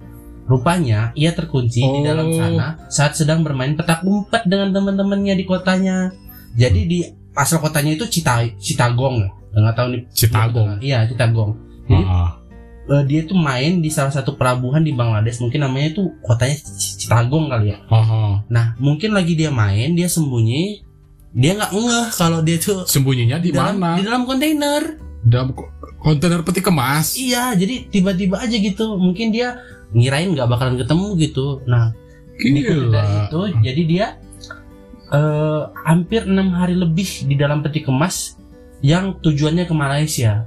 Rupanya 0.44 1.08
ia 1.14 1.32
terkunci 1.32 1.80
di 1.80 2.00
Oh. 2.00 2.04
dalam 2.04 2.28
sana 2.30 2.76
saat 2.86 3.16
sedang 3.16 3.40
bermain 3.40 3.72
petak 3.72 4.04
umpet 4.04 4.44
dengan 4.44 4.70
teman-temannya 4.70 5.34
di 5.34 5.44
kotanya. 5.44 6.12
Jadi 6.52 6.80
di 6.84 6.98
asal 7.32 7.58
kotanya 7.58 7.96
itu 7.96 8.04
Cita 8.06 8.44
Citagong 8.54 9.24
ya. 9.24 9.30
Nggak 9.56 9.74
tahu 9.74 9.86
nih 9.90 10.02
Citagong. 10.12 10.68
Iya, 10.84 11.08
Citagong. 11.08 11.52
Jadi 11.84 12.04
Ah, 12.04 12.36
eh, 12.86 13.02
dia 13.04 13.20
tuh 13.22 13.34
main 13.34 13.78
di 13.78 13.88
salah 13.88 14.10
satu 14.10 14.34
pelabuhan 14.34 14.80
di 14.80 14.92
Bangladesh 14.92 15.38
mungkin 15.38 15.62
namanya 15.62 15.92
itu 15.92 16.12
kotanya 16.20 16.56
Citagong 16.76 17.48
kali 17.48 17.72
ya 17.72 17.78
aha. 17.86 18.44
nah 18.46 18.72
mungkin 18.76 19.12
lagi 19.12 19.34
dia 19.34 19.48
main 19.48 19.92
dia 19.92 20.06
sembunyi 20.06 20.80
dia 21.30 21.52
nggak 21.52 21.72
ngeh 21.72 22.06
kalau 22.14 22.40
dia 22.40 22.56
tuh 22.56 22.86
Sembunyinya 22.86 23.36
di 23.36 23.50
dalam 23.50 23.76
mana? 23.76 23.98
di 23.98 24.04
dalam 24.04 24.22
kontainer 24.24 25.00
Dalam 25.20 25.50
ko- 25.50 25.72
kontainer 25.98 26.40
peti 26.40 26.60
kemas. 26.60 27.16
iya 27.16 27.52
jadi 27.52 27.88
tiba-tiba 27.88 28.38
aja 28.38 28.54
gitu 28.54 28.94
mungkin 28.94 29.32
dia 29.32 29.58
ngirain 29.90 30.30
nggak 30.30 30.46
bakalan 30.46 30.76
ketemu 30.76 31.06
gitu 31.18 31.64
nah 31.64 31.90
Gila. 32.36 33.26
itu 33.26 33.40
jadi 33.62 33.82
dia 33.84 34.06
eh, 35.08 35.62
hampir 35.82 36.24
enam 36.24 36.50
hari 36.50 36.74
lebih 36.74 37.24
di 37.24 37.34
dalam 37.34 37.60
peti 37.60 37.80
kemas 37.80 38.36
yang 38.80 39.16
tujuannya 39.18 39.64
ke 39.64 39.72
Malaysia 39.72 40.44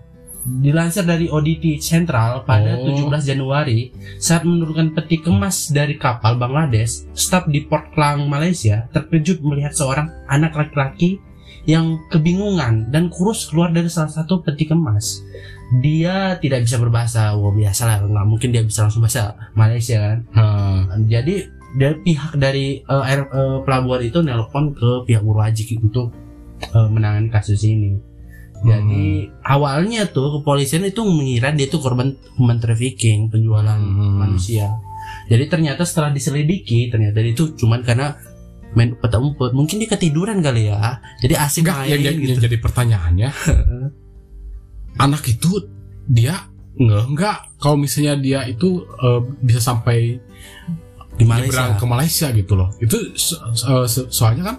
dilansir 0.48 1.04
dari 1.04 1.28
ODT 1.28 1.84
Central 1.84 2.48
pada 2.48 2.80
Oh. 2.80 2.88
17 2.88 3.28
Januari 3.28 3.92
saat 4.16 4.48
menurunkan 4.48 4.96
peti 4.96 5.20
kemas 5.20 5.68
dari 5.76 6.00
kapal 6.00 6.40
Bangladesh 6.40 7.04
staf 7.12 7.52
di 7.52 7.68
Port 7.68 7.92
Klang 7.92 8.32
Malaysia 8.32 8.88
terkejut 8.96 9.44
melihat 9.44 9.76
seorang 9.76 10.08
anak 10.32 10.56
laki-laki 10.56 11.20
yang 11.68 12.00
kebingungan 12.08 12.88
dan 12.96 13.12
kurus 13.12 13.52
keluar 13.52 13.76
dari 13.76 13.92
salah 13.92 14.08
satu 14.08 14.40
peti 14.40 14.72
kemas 14.72 15.20
dia 15.84 16.40
tidak 16.40 16.64
bisa 16.64 16.80
berbahasa 16.80 17.36
wah 17.36 17.52
biasa 17.52 17.82
lah 17.84 17.98
nggak 18.08 18.28
mungkin 18.28 18.56
dia 18.56 18.64
bisa 18.64 18.88
langsung 18.88 19.04
bahasa 19.04 19.36
Malaysia 19.52 20.00
kan 20.00 20.18
Ah, 20.32 20.96
jadi 21.04 21.52
dari 21.76 21.96
pihak 22.00 22.40
dari 22.40 22.80
eh, 22.80 23.04
air 23.04 23.28
eh, 23.28 23.58
pelabuhan 23.68 24.02
itu 24.08 24.24
nelpon 24.24 24.72
ke 24.72 25.04
pihak 25.04 25.24
berwajib 25.28 25.68
untuk 25.84 26.16
eh, 26.64 26.88
menangani 26.88 27.28
kasus 27.28 27.60
ini. 27.68 28.00
Jadi 28.60 29.06
awalnya 29.44 30.08
tuh 30.08 30.40
kepolisian 30.40 30.82
itu 30.84 31.04
mengira 31.04 31.52
dia 31.52 31.66
tuh 31.66 31.78
korban 31.78 32.10
human 32.34 32.58
trafficking, 32.58 33.28
penjualan 33.28 33.78
Hmm. 33.78 34.18
manusia. 34.18 34.74
Jadi 35.28 35.46
ternyata 35.46 35.84
setelah 35.84 36.10
diselidiki 36.10 36.88
ternyata 36.88 37.20
itu 37.20 37.54
cuman 37.54 37.84
karena 37.84 38.18
main 38.74 38.94
peta 38.94 39.18
umpet. 39.18 39.52
Mungkin 39.52 39.78
dia 39.78 39.90
ketiduran 39.90 40.40
kali 40.40 40.68
ya. 40.68 40.98
Jadi 41.18 41.34
asik 41.34 41.64
Enggak, 41.64 41.78
main 41.80 41.90
yang, 41.90 42.02
yang- 42.02 42.18
gitu. 42.18 42.32
yang 42.32 42.42
jadi 42.44 42.58
pertanyaannya, 42.58 43.30
anak 44.98 45.24
itu 45.26 45.50
dia 46.08 46.48
nggak 46.78 47.04
enggak 47.08 47.38
kalau 47.58 47.76
misalnya 47.76 48.14
dia 48.18 48.40
itu 48.46 48.82
eh, 48.86 49.22
bisa 49.40 49.60
sampai 49.60 50.18
di 51.14 51.26
Malaysia. 51.26 51.74
ke 51.74 51.86
Malaysia 51.86 52.28
gitu 52.30 52.54
loh. 52.54 52.70
Itu 52.78 52.98
so- 53.14 53.42
so- 53.52 53.86
so- 53.86 54.10
soalnya 54.10 54.54
kan 54.54 54.58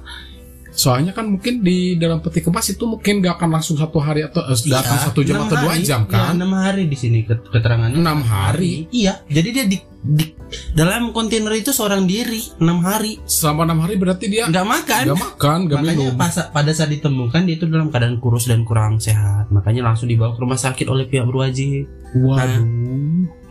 soalnya 0.79 1.11
kan 1.11 1.27
mungkin 1.27 1.59
di 1.59 1.77
dalam 1.95 2.19
peti 2.19 2.39
kemas 2.39 2.71
itu 2.71 2.87
mungkin 2.87 3.19
nggak 3.19 3.35
akan 3.35 3.51
langsung 3.51 3.75
satu 3.75 3.99
hari 3.99 4.23
atau 4.23 4.47
eh, 4.47 4.55
datang 4.65 4.95
Iya, 4.95 5.05
satu 5.05 5.21
jam 5.21 5.43
atau 5.43 5.59
dua 5.59 5.75
hari. 5.75 5.83
jam 5.83 6.01
Iya, 6.03 6.13
kan? 6.15 6.33
enam 6.33 6.53
hari 6.55 6.83
di 6.87 6.95
sini 6.95 7.19
ket- 7.23 7.45
keterangannya. 7.45 7.99
Enam 7.99 8.23
hari 8.23 8.87
Iya, 8.89 9.27
jadi 9.27 9.49
dia 9.51 9.65
di, 9.67 9.77
di 9.99 10.31
dalam 10.73 11.11
kontainer 11.11 11.51
itu 11.59 11.75
seorang 11.75 12.07
diri 12.07 12.39
enam 12.63 12.81
hari 12.87 13.19
selama 13.27 13.67
enam 13.67 13.83
hari 13.83 13.99
berarti 13.99 14.31
dia 14.31 14.47
nggak 14.47 14.67
makan. 14.67 15.03
nggak 15.11 15.21
makan 15.21 15.59
nggak 15.67 15.79
Makanya 15.83 16.07
minum. 16.09 16.15
pas, 16.15 16.35
pada 16.55 16.71
saat 16.71 16.91
ditemukan 16.95 17.43
dia 17.45 17.55
itu 17.59 17.67
dalam 17.67 17.91
keadaan 17.91 18.23
kurus 18.23 18.47
dan 18.47 18.63
kurang 18.63 19.03
sehat. 19.03 19.51
Makanya 19.51 19.83
langsung 19.91 20.07
dibawa 20.07 20.39
ke 20.39 20.41
rumah 20.41 20.57
sakit 20.57 20.87
oleh 20.87 21.11
pihak 21.11 21.27
berwajib. 21.27 21.91
Waduh. 22.15 22.63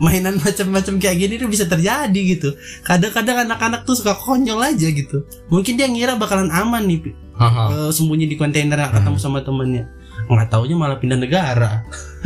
Mainan 0.00 0.40
macam-macam 0.40 0.94
kayak 0.98 1.16
gini 1.20 1.34
tuh 1.36 1.50
bisa 1.52 1.68
terjadi 1.68 2.20
gitu. 2.38 2.56
Kadang-kadang 2.82 3.46
anak-anak 3.46 3.84
tuh 3.84 3.94
suka 3.94 4.16
konyol 4.16 4.58
aja 4.58 4.88
gitu. 4.88 5.28
Mungkin 5.52 5.76
dia 5.76 5.86
ngira 5.86 6.16
bakalan 6.16 6.48
aman 6.48 6.82
nih 6.88 7.12
eh, 7.12 7.90
sembunyi 7.94 8.26
di 8.26 8.34
kontainer 8.34 8.74
nggak 8.74 8.98
ketemu 8.98 9.18
sama 9.20 9.44
temennya. 9.44 9.86
Nggak 10.26 10.48
taunya 10.50 10.74
malah 10.74 10.98
pindah 10.98 11.18
negara. 11.20 11.84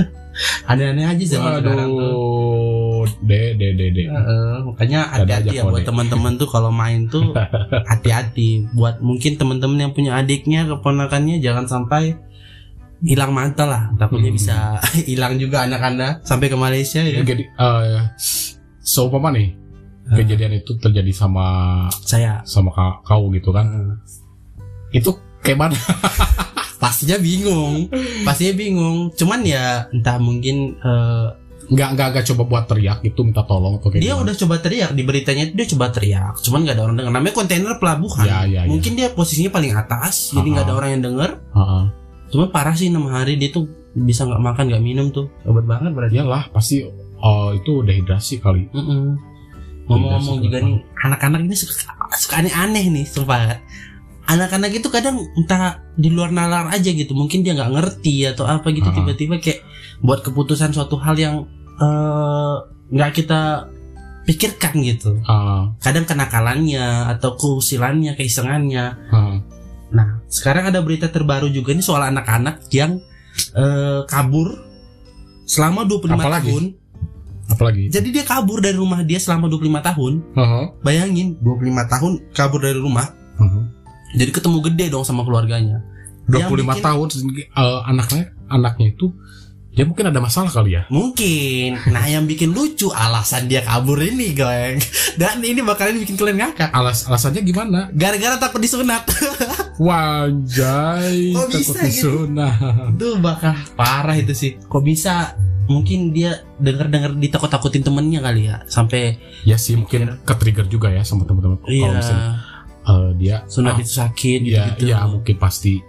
Aneh-aneh 0.70 1.04
aja 1.04 1.24
zaman 1.36 1.60
sekarang 1.60 1.90
tuh. 1.92 2.12
De 3.20 3.40
de 3.52 3.68
de 3.72 3.86
de. 3.90 4.02
Heeh, 4.04 4.54
makanya 4.62 5.00
Ada 5.08 5.22
hati-hati 5.40 5.54
ya 5.54 5.62
buat 5.64 5.82
teman-teman 5.82 6.32
tuh 6.34 6.46
kalau 6.46 6.70
main 6.70 7.06
tuh 7.06 7.32
hati-hati 7.90 8.70
buat 8.70 8.98
mungkin 8.98 9.34
teman-teman 9.34 9.78
yang 9.80 9.92
punya 9.92 10.16
adiknya 10.16 10.64
keponakannya 10.66 11.38
jangan 11.38 11.64
sampai 11.64 12.16
hilang 13.00 13.30
mantel 13.30 13.66
lah 13.66 13.90
takutnya 13.96 14.28
Hmm. 14.28 14.38
bisa 14.38 14.56
hilang 15.10 15.34
juga 15.34 15.62
anak 15.62 15.80
anda 15.80 16.08
sampai 16.22 16.46
ke 16.46 16.54
Malaysia 16.54 17.00
ya 17.00 17.20
Jadi 17.20 17.42
eh 17.44 18.02
seumpama 18.78 19.30
nih 19.30 19.58
Ah. 20.02 20.18
kejadian 20.18 20.52
itu 20.56 20.74
terjadi 20.76 21.10
sama 21.10 21.46
saya 21.96 22.42
sama 22.42 22.68
ka- 22.68 23.00
kau 23.02 23.30
gitu 23.30 23.48
kan. 23.48 23.70
eh, 23.70 23.94
Itu 24.92 25.14
kayak 25.38 25.58
mana? 25.60 25.78
pastinya 26.82 27.14
bingung 27.16 27.86
pastinya 28.20 28.50
bingung 28.52 29.10
cuman 29.12 29.40
ya 29.42 29.86
entah 29.88 30.18
mungkin 30.18 30.74
eh, 30.76 31.26
Nggak 31.62 31.88
nggak 31.94 32.08
nggak 32.10 32.24
coba 32.26 32.42
buat 32.42 32.64
teriak 32.66 32.98
gitu 33.02 33.22
minta 33.22 33.42
tolong 33.42 33.76
atau 33.76 33.88
kayak 33.88 34.00
dia 34.00 34.12
gimana? 34.12 34.24
udah 34.24 34.34
coba 34.34 34.54
teriak 34.58 34.90
di 34.90 35.02
beritanya 35.02 35.44
dia 35.46 35.66
coba 35.68 35.86
teriak 35.88 36.34
cuman 36.40 36.58
nggak 36.60 36.74
ada 36.74 36.82
orang 36.82 36.96
dengar 36.96 37.12
namanya 37.12 37.34
kontainer 37.34 37.74
pelabuhan 37.76 38.24
Ya, 38.24 38.40
ya, 38.42 38.60
ya. 38.60 38.60
mungkin 38.66 38.92
dia 38.92 39.08
posisinya 39.08 39.50
paling 39.50 39.72
atas 39.72 40.30
jadi 40.30 40.48
nggak 40.48 40.64
ada 40.64 40.72
Ah. 40.72 40.78
orang 40.78 40.90
yang 40.90 41.02
denger 41.04 41.30
Heeh. 41.52 41.84
cuman 42.28 42.48
parah 42.50 42.74
sih 42.74 42.88
enam 42.88 43.06
hari 43.06 43.36
dia 43.36 43.48
tuh 43.48 43.64
bisa 43.92 44.24
nggak 44.24 44.40
makan 44.40 44.64
nggak 44.66 44.82
minum 44.82 45.06
tuh 45.08 45.30
obat 45.44 45.62
banget 45.62 45.90
berarti 45.92 46.14
Iyalah 46.14 46.42
pasti 46.48 46.82
oh, 47.18 47.52
itu 47.52 47.72
dehidrasi 47.80 48.34
kali. 48.36 48.66
Mm-mm. 48.68 49.14
Ngomong-ngomong 49.84 50.36
Tidak 50.36 50.44
juga 50.44 50.58
nih, 50.60 50.76
anak-anak 50.96 51.40
ini 51.42 51.54
suka, 51.54 51.74
suka 52.12 52.34
aneh-aneh 52.38 52.86
nih, 52.88 53.04
sumpah. 53.04 53.58
Anak-anak 54.24 54.70
itu 54.72 54.86
kadang 54.88 55.18
entah 55.34 55.82
di 55.92 56.06
luar 56.06 56.30
nalar 56.30 56.70
aja 56.70 56.86
gitu, 56.86 57.12
mungkin 57.12 57.42
dia 57.42 57.52
nggak 57.52 57.70
ngerti 57.70 58.26
atau 58.26 58.46
apa 58.46 58.70
gitu 58.70 58.86
Ah. 58.86 58.94
tiba-tiba 58.94 59.38
kayak 59.38 59.62
buat 60.02 60.20
keputusan 60.20 60.70
suatu 60.70 60.98
hal 60.98 61.14
yang 61.14 61.46
eh, 61.76 62.56
nggak 62.90 63.10
kita 63.14 63.70
pikirkan 64.22 64.74
gitu. 64.80 65.18
Ah, 65.24 65.74
Kadang 65.78 66.04
kenakalannya 66.04 67.10
atau 67.10 67.34
keusilannya, 67.34 68.14
keisengannya. 68.14 68.84
ah. 69.08 69.38
Nah, 69.92 70.24
sekarang 70.26 70.66
ada 70.66 70.80
berita 70.80 71.06
terbaru 71.06 71.46
juga 71.46 71.70
nih 71.70 71.82
soal 71.82 72.06
anak-anak 72.06 72.64
yang 72.70 72.98
eh, 73.52 74.00
kabur 74.04 74.62
selama 75.44 75.84
25 75.84 76.12
Apalagi? 76.12 76.48
tahun. 76.48 76.64
apalagi? 77.44 77.82
Jadi 77.90 78.08
dia 78.10 78.24
kabur 78.24 78.58
dari 78.58 78.72
rumah 78.74 79.02
dia 79.02 79.18
selama 79.18 79.44
25 79.46 79.68
tahun. 79.84 80.12
Heeh. 80.32 80.64
Bayangin 80.80 81.36
25 81.38 81.84
tahun 81.90 82.12
kabur 82.32 82.60
dari 82.60 82.78
rumah 82.78 83.12
Heeh. 83.36 83.64
Jadi 84.14 84.30
ketemu 84.30 84.58
gede 84.62 84.86
dong 84.88 85.02
sama 85.02 85.20
keluarganya 85.22 85.80
25 86.24 86.32
Yang 86.32 86.48
bikin- 86.48 86.80
tahun 86.80 87.06
eh, 87.52 87.80
anaknya 87.84 88.22
anaknya 88.46 88.86
itu 88.88 89.06
dia 89.72 89.88
mungkin 89.88 90.04
ada 90.04 90.20
masalah 90.20 90.52
kali 90.52 90.76
ya. 90.76 90.84
Mungkin 90.92 91.80
Nah 91.88 92.04
yang 92.04 92.28
bikin 92.28 92.52
lucu 92.52 92.92
alasan 92.92 93.48
dia 93.48 93.64
kabur 93.64 93.96
ini 94.04 94.36
geng 94.36 94.76
Dan 95.16 95.40
ini 95.40 95.64
bakalan 95.64 95.96
bikin 95.96 96.20
kalian 96.20 96.44
ngakak 96.44 96.68
Alas 96.76 97.08
alasannya 97.08 97.40
gimana? 97.40 97.88
Gara-gara 97.96 98.36
takut 98.36 98.60
disunat 98.60 99.08
Wajay, 99.80 101.32
Kok 101.32 101.48
takut 101.48 101.56
bisa 101.56 101.80
gitu? 101.88 102.28
disunat. 102.28 102.56
Itu 102.92 103.16
bakal 103.24 103.56
parah 103.72 104.12
itu 104.12 104.36
sih 104.36 104.60
Kok 104.60 104.82
bisa 104.84 105.40
Mungkin 105.64 106.12
dia 106.12 106.44
denger-denger 106.60 107.16
ditakut-takutin 107.16 107.80
temennya 107.80 108.20
kali 108.20 108.52
ya 108.52 108.60
Sampai 108.68 109.16
Ya 109.48 109.56
sih 109.56 109.80
mungkin 109.80 110.20
ke 110.20 110.34
trigger 110.36 110.68
juga 110.68 110.92
ya 110.92 111.00
sama 111.00 111.24
teman-teman. 111.24 111.56
Kalau 111.64 111.72
Iya 111.72 111.88
misalnya 111.96 112.28
eh, 112.84 113.10
dia 113.16 113.36
Sunat 113.48 113.74
ah, 113.76 113.80
itu 113.80 113.92
sakit 113.96 114.40
Iya, 114.44 114.76
gitu-gitu 114.76 114.84
iya 114.92 115.00
mungkin 115.08 115.36
pasti 115.40 115.80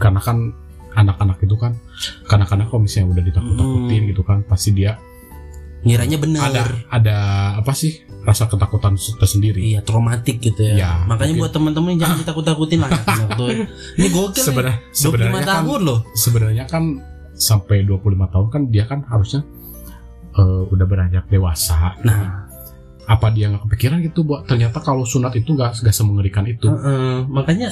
karena 0.00 0.18
kan 0.18 0.50
anak-anak 0.96 1.38
itu 1.38 1.54
kan 1.54 1.76
kanak-kanak 2.24 2.66
kalau 2.66 2.82
misalnya 2.82 3.12
udah 3.12 3.24
ditakut-takutin 3.24 4.00
Hmm. 4.00 4.10
gitu 4.10 4.22
kan 4.22 4.38
pasti 4.42 4.72
dia 4.72 4.96
Ngiranya 5.78 6.18
bener 6.18 6.40
ada 6.42 6.62
ada 6.90 7.16
apa 7.56 7.70
sih 7.70 7.94
rasa 8.26 8.50
ketakutan 8.50 8.98
tersendiri. 8.98 9.62
Iya 9.70 9.86
traumatik 9.86 10.42
gitu 10.42 10.58
ya, 10.58 10.74
Iya, 10.74 10.90
Makanya 11.06 11.30
mungkin. 11.30 11.42
buat 11.46 11.52
temen-temen 11.54 11.92
jangan 11.94 12.16
ditakut-takutin 12.18 12.78
lah 12.82 12.90
Tuh. 13.38 13.54
Ini 13.94 14.06
gokil 14.10 14.42
nih 14.42 14.46
Sebenarnya 14.50 14.76
25 14.82 14.98
sebenarnya 14.98 15.30
kan 15.38 15.46
tahun 15.62 15.80
loh 15.84 15.98
sebenarnya 16.10 16.64
kan 16.66 16.82
sampai 17.32 17.76
25 17.84 18.02
tahun 18.26 18.46
kan 18.50 18.62
dia 18.66 18.84
kan 18.84 19.06
harusnya 19.06 19.46
eh, 20.34 20.62
udah 20.66 20.86
beranjak 20.86 21.24
dewasa. 21.28 21.94
Nah 22.02 22.50
Apa 23.06 23.30
dia 23.30 23.46
nggak 23.46 23.62
kepikiran 23.62 24.02
gitu 24.02 24.26
buat 24.26 24.42
ternyata 24.44 24.82
kalau 24.82 25.06
sunat 25.06 25.30
itu 25.32 25.54
nggak 25.54 25.78
nggak 25.78 25.94
semengerikan 25.94 26.42
itu. 26.44 26.66
Heeh, 26.66 27.22
makanya 27.30 27.70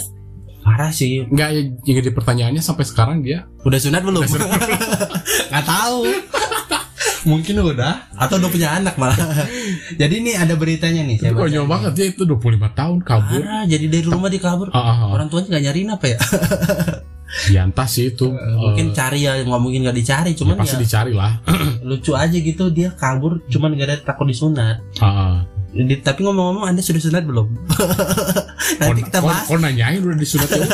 parah 0.65 0.91
sih. 0.91 1.29
Nggak 1.29 1.49
ya 1.53 1.61
yang 1.85 1.97
jadi 2.01 2.11
pertanyaannya 2.17 2.63
sampai 2.65 2.89
sekarang 2.89 3.21
dia 3.21 3.45
Udah 3.69 3.77
sunat 3.77 4.01
belum? 4.01 4.25
Nggak 5.53 5.67
tahu. 5.69 6.01
Mungkin 7.25 7.57
udah 7.57 8.13
atau 8.17 8.37
udah 8.37 8.51
punya 8.53 8.77
anak 8.77 8.97
malah. 9.01 9.17
jadi 10.01 10.15
ini 10.21 10.37
ada 10.37 10.57
beritanya 10.57 11.05
nih. 11.05 11.21
itu 11.21 11.33
baca. 11.33 11.49
konyol 11.49 11.67
banget 11.69 11.93
ya 11.97 12.07
itu 12.13 12.23
25 12.29 12.41
tahun 12.77 12.99
kabur. 13.01 13.41
Parah, 13.41 13.65
jadi 13.65 13.85
dari 13.89 14.05
rumah 14.05 14.29
dia 14.29 14.41
kabur. 14.45 14.69
Ah, 14.73 14.81
ah, 14.81 14.97
ah. 15.09 15.09
Orang 15.13 15.33
tuanya 15.33 15.57
nggak 15.57 15.65
nyariin 15.69 15.91
apa 15.93 16.07
ya? 16.09 16.19
Ya 17.51 17.67
entah 17.67 17.89
sih 17.91 18.15
itu. 18.15 18.31
mungkin 18.31 18.93
eh, 18.93 18.95
cari 18.95 19.27
ya, 19.27 19.43
nggak 19.43 19.59
mungkin 19.59 19.83
nggak 19.83 19.97
dicari. 19.99 20.31
ya 20.33 20.39
Cuman 20.39 20.55
pasti 20.55 20.79
ya, 20.79 20.83
dicari 20.87 21.13
lah. 21.17 21.43
lucu 21.89 22.15
aja 22.15 22.37
gitu 22.37 22.71
dia 22.71 22.95
kabur. 22.95 23.43
Cuman 23.51 23.75
gak 23.75 23.91
ada 23.91 23.97
takut 24.07 24.31
disunat. 24.31 24.79
Ah, 25.03 25.07
ah. 25.11 25.35
Di- 25.75 25.99
tapi 25.99 26.23
ngomong-ngomong, 26.23 26.65
anda 26.65 26.79
sudah 26.79 27.03
sunat 27.03 27.27
belum? 27.27 27.51
Nanti 28.81 29.03
kita 29.03 29.19
bahas. 29.19 29.45
kok 29.45 29.59
nanyain 29.59 29.99
udah 29.99 30.15
disunat 30.15 30.47
ya. 30.49 30.67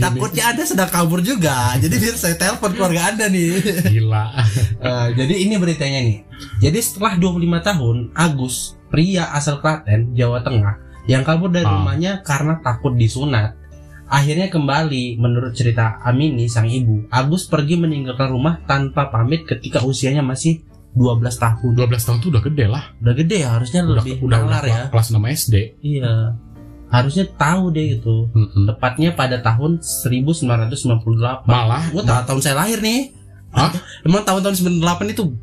Takutnya 0.00 0.44
anda 0.48 0.64
sedang 0.64 0.88
kabur 0.88 1.20
juga. 1.20 1.76
Jadi 1.76 1.94
biar 1.94 2.16
saya 2.16 2.34
telepon 2.34 2.72
keluarga 2.72 3.12
anda 3.12 3.28
nih. 3.28 3.60
Gila. 3.84 4.24
Eh, 4.84 5.08
jadi 5.16 5.34
ini 5.40 5.56
beritanya 5.56 6.00
nih. 6.02 6.18
Jadi 6.60 6.76
setelah 6.76 7.16
25 7.16 7.40
tahun, 7.62 7.96
Agus, 8.12 8.76
pria 8.86 9.32
asal 9.32 9.56
Klaten, 9.56 10.12
Jawa 10.12 10.40
Tengah, 10.40 10.76
yang 11.04 11.24
kabur 11.24 11.48
dari 11.48 11.64
Ah. 11.64 11.72
rumahnya 11.74 12.20
karena 12.20 12.60
takut 12.60 12.92
disunat, 12.92 13.56
akhirnya 14.04 14.52
kembali 14.52 15.16
menurut 15.16 15.56
cerita 15.56 15.96
Amini 16.00 16.52
sang 16.52 16.68
ibu. 16.68 17.08
Agus 17.08 17.48
pergi 17.48 17.80
meninggalkan 17.80 18.28
rumah 18.28 18.60
tanpa 18.62 19.08
pamit 19.08 19.48
ketika 19.48 19.80
usianya 19.80 20.20
masih 20.20 20.60
12 20.94 21.26
tahun. 21.42 21.70
12 21.74 22.06
tahun 22.06 22.18
tuh 22.22 22.30
udah 22.30 22.42
gede 22.46 22.64
lah. 22.70 22.84
Udah 23.02 23.14
gede 23.18 23.36
ya, 23.42 23.50
harusnya 23.58 23.82
Udah 23.82 23.98
lebih 23.98 24.14
udah, 24.22 24.38
udah 24.46 24.60
ya. 24.62 24.82
kelas 24.94 25.08
6 25.10 25.18
SD. 25.18 25.54
Iya. 25.82 26.38
Harusnya 26.86 27.24
tahu 27.34 27.74
deh 27.74 27.98
gitu. 27.98 28.30
Mm-mm. 28.30 28.70
Tepatnya 28.70 29.10
pada 29.18 29.42
tahun 29.42 29.82
1998. 29.82 31.50
Malah 31.50 31.82
Gua 31.90 32.02
tahu 32.06 32.22
tahun 32.30 32.40
saya 32.40 32.56
lahir 32.62 32.78
nih. 32.78 33.10
Hah? 33.50 33.74
Emang 34.06 34.22
tahun-tahun 34.22 34.54
98 34.78 35.14
itu 35.14 35.34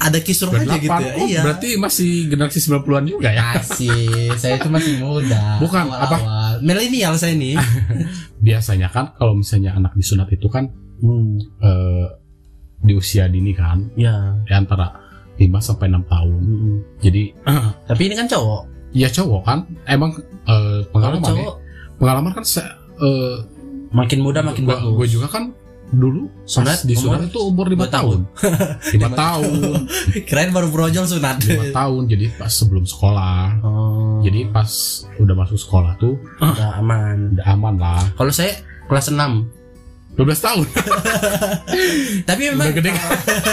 ada 0.00 0.16
kisruh 0.20 0.48
aja 0.52 0.64
98. 0.64 0.80
gitu 0.80 1.00
ya. 1.04 1.12
Oh, 1.16 1.26
iya. 1.28 1.40
berarti 1.44 1.68
masih 1.76 2.28
generasi 2.32 2.58
90-an 2.64 3.04
juga 3.08 3.28
ya. 3.32 3.56
Asik, 3.56 4.36
saya 4.40 4.56
itu 4.56 4.68
masih 4.72 5.00
muda. 5.00 5.60
Bukan, 5.60 5.84
Awal-awal. 5.92 6.60
Milenial 6.64 7.16
saya 7.16 7.36
nih. 7.36 7.56
Biasanya 8.46 8.88
kan 8.88 9.12
kalau 9.16 9.36
misalnya 9.36 9.76
anak 9.76 9.92
disunat 9.96 10.28
itu 10.32 10.48
kan 10.48 10.68
Hmm, 11.00 11.40
eh, 11.64 12.06
di 12.80 12.92
usia 12.96 13.28
dini 13.28 13.52
kan, 13.52 13.92
ya. 13.92 14.40
di 14.42 14.52
antara 14.56 14.96
5 15.36 15.48
sampai 15.60 15.88
6 15.88 16.04
tahun. 16.04 16.40
Mm-mm. 16.44 16.76
Jadi 17.00 17.22
Tapi 17.88 18.02
ini 18.08 18.14
kan 18.16 18.28
cowok. 18.28 18.62
ya 18.90 19.06
cowok 19.06 19.42
kan 19.46 19.58
emang 19.86 20.10
eh, 20.50 20.82
Kalau 20.82 20.90
pengalaman 20.90 21.22
ya. 21.22 21.28
cowok 21.30 21.54
Pengalaman 21.96 22.32
kan 22.34 22.44
saya 22.44 22.74
eh, 22.98 23.36
makin 23.94 24.18
muda 24.20 24.42
makin 24.42 24.66
gua, 24.66 24.76
bagus. 24.82 24.94
gua 24.96 25.06
juga 25.06 25.28
kan 25.30 25.44
dulu 25.90 26.30
Sunat 26.46 26.86
di 26.86 26.94
sunat 26.94 27.26
itu 27.34 27.38
umur 27.42 27.66
5 27.66 27.74
dua 27.74 27.90
tahun. 27.90 28.18
5 28.38 28.94
tahun, 29.10 29.50
Kirain 30.26 30.50
baru 30.54 30.70
brojol 30.70 31.02
sunat. 31.02 31.42
5 31.42 31.74
tahun. 31.74 32.02
Jadi 32.06 32.30
pas 32.38 32.50
sebelum 32.50 32.86
sekolah. 32.86 33.58
Oh. 33.66 34.18
Jadi 34.22 34.46
pas 34.54 34.70
udah 35.18 35.34
masuk 35.34 35.58
sekolah 35.58 35.98
tuh 35.98 36.14
udah 36.38 36.78
aman. 36.78 37.34
udah 37.34 37.46
aman 37.50 37.74
lah. 37.78 38.02
Kalau 38.14 38.30
saya 38.30 38.54
kelas 38.86 39.10
6 39.10 39.59
12 40.10 40.26
tahun. 40.36 40.66
Tapi 42.28 42.42
memang 42.50 42.66
Udah 42.68 42.76
gede. 42.76 42.90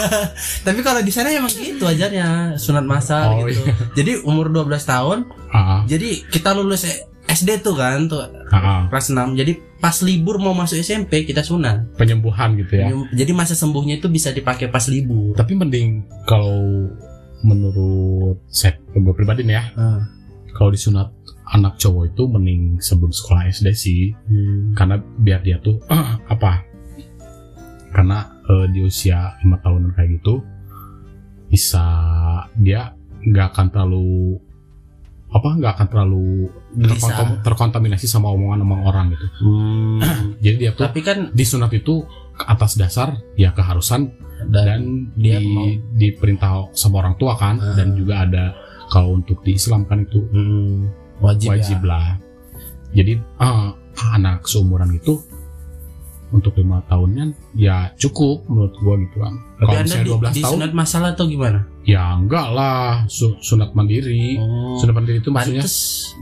Tapi 0.66 0.80
kalau 0.82 1.00
di 1.00 1.10
sana 1.10 1.30
emang 1.30 1.48
gitu 1.48 1.84
ajarnya 1.84 2.54
sunat 2.54 2.84
masal 2.84 3.40
Oh, 3.40 3.46
gitu. 3.46 3.62
Jadi 3.94 4.20
umur 4.22 4.50
12 4.50 4.68
tahun, 4.82 5.18
Ah, 5.48 5.80
jadi 5.86 6.28
kita 6.28 6.52
lulus 6.52 6.84
SD 7.24 7.60
tuh 7.60 7.72
kan 7.72 8.04
tuh 8.04 8.20
ah, 8.20 8.56
ah. 8.56 8.82
kelas 8.88 9.08
6. 9.10 9.32
Jadi 9.34 9.52
pas 9.78 9.94
libur 10.02 10.36
mau 10.36 10.52
masuk 10.52 10.76
SMP 10.76 11.22
kita 11.22 11.40
sunat. 11.40 11.94
penyembuhan 11.94 12.52
gitu 12.56 12.74
ya. 12.74 12.88
Jadi 13.14 13.32
masa 13.32 13.54
sembuhnya 13.54 13.96
itu 13.96 14.08
bisa 14.08 14.28
dipakai 14.28 14.68
pas 14.68 14.84
libur. 14.88 15.32
Tapi 15.34 15.52
mending 15.54 16.04
kalau 16.24 16.88
menurut 17.40 18.42
saya 18.50 18.74
gue 18.90 19.14
pribadi 19.14 19.46
nih 19.46 19.56
ya, 19.56 19.64
Ah. 19.72 20.00
kalau 20.52 20.68
disunat 20.68 21.14
anak 21.48 21.76
cowok 21.76 22.04
itu 22.08 22.22
mending 22.24 22.62
sebelum 22.78 23.08
sekolah 23.08 23.48
SD 23.48 23.66
sih, 23.72 24.02
Hmm. 24.26 24.72
karena 24.72 24.96
biar 24.98 25.40
dia 25.40 25.56
tuh 25.58 25.80
apa? 26.34 26.64
Karena 27.88 28.18
eh, 28.44 28.66
di 28.68 28.80
usia 28.80 29.32
lima 29.40 29.56
tahunan 29.58 29.92
kayak 29.92 30.20
gitu 30.20 30.44
bisa 31.48 31.84
dia 32.54 32.92
nggak 33.18 33.46
akan 33.50 33.66
terlalu 33.68 34.36
apa 35.28 35.48
nggak 35.56 35.72
akan 35.74 35.86
terlalu 35.88 36.24
terkontam- 36.74 37.40
terkontaminasi 37.42 38.04
sama 38.04 38.28
omongan-omongan 38.28 38.84
orang 38.84 39.06
gitu. 39.12 39.26
Hmm. 39.40 39.98
Jadi 40.38 40.56
dia 40.58 40.70
tuh 40.72 40.84
Tapi 40.84 41.00
kan 41.00 41.18
disunat 41.32 41.72
itu 41.72 42.04
ke 42.32 42.44
atas 42.44 42.76
dasar 42.76 43.18
ya 43.34 43.50
keharusan 43.50 44.14
dan, 44.46 44.64
dan 44.68 44.80
dia 45.18 45.36
di, 45.36 45.48
mau- 45.48 45.74
diperintah 45.92 46.70
sama 46.72 47.02
orang 47.02 47.18
tua 47.18 47.34
kan 47.34 47.58
Ah. 47.58 47.74
dan 47.74 47.92
juga 47.92 48.22
ada 48.22 48.44
kalau 48.88 49.18
untuk 49.18 49.42
di 49.42 49.52
Islam 49.52 49.84
kan 49.84 50.06
itu 50.06 50.22
hmm, 50.22 50.76
wajib, 51.20 51.48
wajib 51.54 51.78
ya. 51.82 51.88
lah 51.88 52.06
jadi 52.94 53.12
ah, 53.38 53.74
anak 54.16 54.46
seumuran 54.46 54.94
itu 54.96 55.20
untuk 56.28 56.52
lima 56.60 56.84
tahunnya 56.92 57.32
ya 57.56 57.88
cukup 57.96 58.44
menurut 58.52 58.74
gua 58.84 58.94
gitu 59.00 59.16
kan 59.16 59.34
kalau 59.58 59.72
misalnya 59.80 60.04
di, 60.04 60.12
12 60.12 60.20
tahun 60.20 60.34
disunat 60.36 60.72
masalah 60.76 61.08
atau 61.16 61.24
gimana? 61.24 61.64
ya 61.88 62.04
enggak 62.20 62.46
lah 62.52 63.08
su- 63.08 63.40
sunat 63.40 63.72
mandiri 63.72 64.36
Oh, 64.36 64.76
sunat 64.76 64.92
mandiri 64.92 65.24
itu 65.24 65.32
maksudnya 65.32 65.64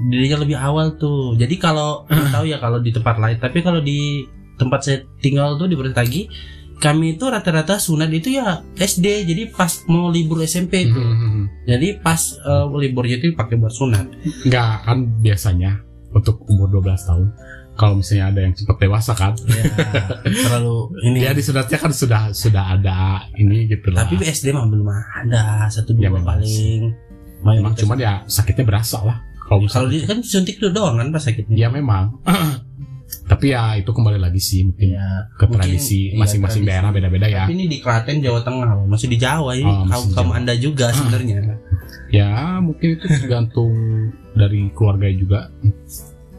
dirinya 0.06 0.38
lebih 0.46 0.56
awal 0.56 0.94
tuh. 0.94 1.35
Jadi 1.35 1.59
kalau 1.59 2.06
tahu 2.35 2.46
ya 2.46 2.62
kalau 2.62 2.78
di 2.78 2.94
tempat 2.94 3.18
lain, 3.18 3.37
tapi 3.42 3.59
kalau 3.66 3.82
di 3.82 4.22
tempat 4.56 4.80
saya 4.87 4.98
tinggal 5.18 5.59
tuh 5.59 5.66
di 5.66 5.74
Bertagi, 5.74 6.30
kami 6.76 7.14
itu 7.14 7.24
rata-rata 7.24 7.76
sunat 7.76 8.10
itu 8.10 8.32
ya 8.32 8.60
SD. 8.74 9.24
Jadi 9.24 9.42
pas 9.48 9.68
mau 9.86 10.08
libur 10.08 10.40
SMP 10.40 10.84
itu. 10.84 10.96
Mhm. 10.96 11.64
Jadi 11.64 11.98
pas 11.98 12.18
eh, 12.36 12.66
liburnya 12.70 13.16
itu 13.16 13.32
pakai 13.32 13.56
buat 13.56 13.72
sunat. 13.72 14.06
Enggak 14.44 14.84
kan 14.84 14.98
biasanya 15.18 15.80
untuk 16.10 16.44
umur 16.46 16.68
12 16.70 16.96
tahun 17.02 17.28
kalau 17.76 18.00
misalnya 18.00 18.32
ada 18.32 18.40
yang 18.40 18.54
cepat 18.56 18.76
dewasa 18.80 19.12
kan 19.12 19.36
Ya, 19.36 19.68
terlalu 20.24 20.76
ini. 21.04 21.16
dia 21.20 21.36
disunatnya 21.36 21.76
kan 21.76 21.92
sudah 21.92 22.32
sudah 22.32 22.72
ada 22.72 23.20
ini 23.36 23.68
gitu 23.68 23.92
lah 23.92 24.08
Tapi 24.08 24.24
SD 24.24 24.48
mah 24.48 24.64
belum 24.64 24.88
ada 24.88 25.68
satu 25.68 25.92
dua 25.92 26.08
Ya, 26.08 26.10
paling. 26.10 26.82
memang 27.44 27.76
cuman 27.76 27.96
ya 27.96 28.12
sakitnya 28.24 28.64
berasa 28.64 29.04
lah 29.04 29.20
kalau 29.44 29.68
kalau 29.68 29.86
misalnya 29.86 29.92
di, 29.92 29.98
kan 30.02 30.18
suntik 30.18 30.56
itu 30.56 30.72
doang 30.72 30.96
kan 30.96 31.12
pas 31.12 31.20
sakitnya. 31.20 31.52
ya 31.54 31.68
memang 31.68 32.16
tapi 33.26 33.50
ya 33.50 33.74
itu 33.74 33.90
kembali 33.90 34.16
lagi 34.16 34.38
sih 34.38 34.62
mungkin 34.62 34.94
Ya, 34.94 35.26
ke 35.32 35.44
mungkin, 35.44 35.58
tradisi 35.58 36.10
iya, 36.10 36.18
masing-masing 36.18 36.62
tradisi. 36.62 36.70
daerah 36.72 36.90
beda-beda 36.90 37.26
ya 37.26 37.42
Tapi 37.42 37.54
ini 37.54 37.66
di 37.66 37.78
Klaten 37.78 38.18
Jawa 38.18 38.40
Tengah 38.40 38.86
masih 38.86 39.08
di 39.08 39.18
Jawa 39.18 39.50
ini 39.52 39.66
Oh, 39.66 39.82
masih 39.82 40.14
kaum 40.14 40.14
kaum 40.14 40.30
anda 40.32 40.54
juga 40.54 40.86
sebenarnya. 40.90 41.58
ya 42.08 42.30
mungkin 42.58 42.88
itu 42.94 43.06
tergantung 43.08 43.74
dari 44.32 44.70
keluarga 44.70 45.10
juga 45.10 45.50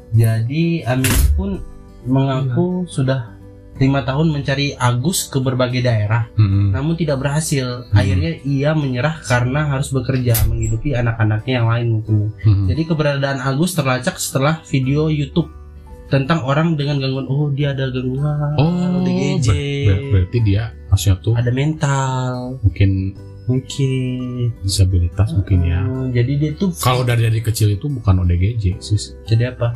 Jadi 0.09 0.81
Amin 0.83 1.11
pun 1.33 1.59
mengaku 2.03 2.87
sudah 2.87 3.35
lima 3.77 4.01
tahun 4.01 4.31
mencari 4.31 4.73
Agus 4.73 5.27
ke 5.27 5.37
berbagai 5.37 5.85
daerah, 5.85 6.25
Mhm. 6.33 6.73
namun 6.73 6.97
tidak 6.97 7.21
berhasil. 7.21 7.85
Hmm. 7.85 7.93
Akhirnya 7.93 8.41
ia 8.41 8.73
menyerah 8.73 9.21
karena 9.21 9.69
harus 9.69 9.93
bekerja 9.93 10.33
menghidupi 10.47 10.95
anak-anaknya 10.95 11.53
yang 11.53 11.67
lain 11.67 11.87
mungkin. 11.91 12.33
Mhm. 12.41 12.65
Jadi 12.67 12.81
keberadaan 12.83 13.37
Agus 13.37 13.75
terlacak 13.75 14.17
setelah 14.17 14.65
video 14.65 15.11
YouTube 15.11 15.51
tentang 16.07 16.39
orang 16.41 16.73
dengan 16.73 16.97
gangguan. 16.97 17.27
Oh 17.27 17.47
dia 17.49 17.71
ada 17.71 17.87
gangguan, 17.87 18.55
oh 18.55 18.71
ODGJ, 18.97 19.47
ber- 19.47 19.59
ber- 19.85 20.03
berarti 20.09 20.37
dia 20.41 20.63
maksudnya 20.87 21.15
tuh 21.19 21.33
ada 21.33 21.51
mental, 21.51 22.31
mungkin 22.61 22.91
mungkin. 23.45 23.91
disabilitas 24.59 25.31
mungkin 25.33 25.63
ya 25.63 25.79
Oh, 25.81 26.07
jadi 26.07 26.31
dia 26.33 26.51
tuh 26.53 26.71
kalau 26.75 27.01
dari 27.01 27.23
dari 27.23 27.39
kecil 27.39 27.71
itu 27.71 27.87
bukan 27.87 28.21
ODGJ 28.21 28.63
sih 28.77 28.99
jadi 29.25 29.51
apa? 29.51 29.71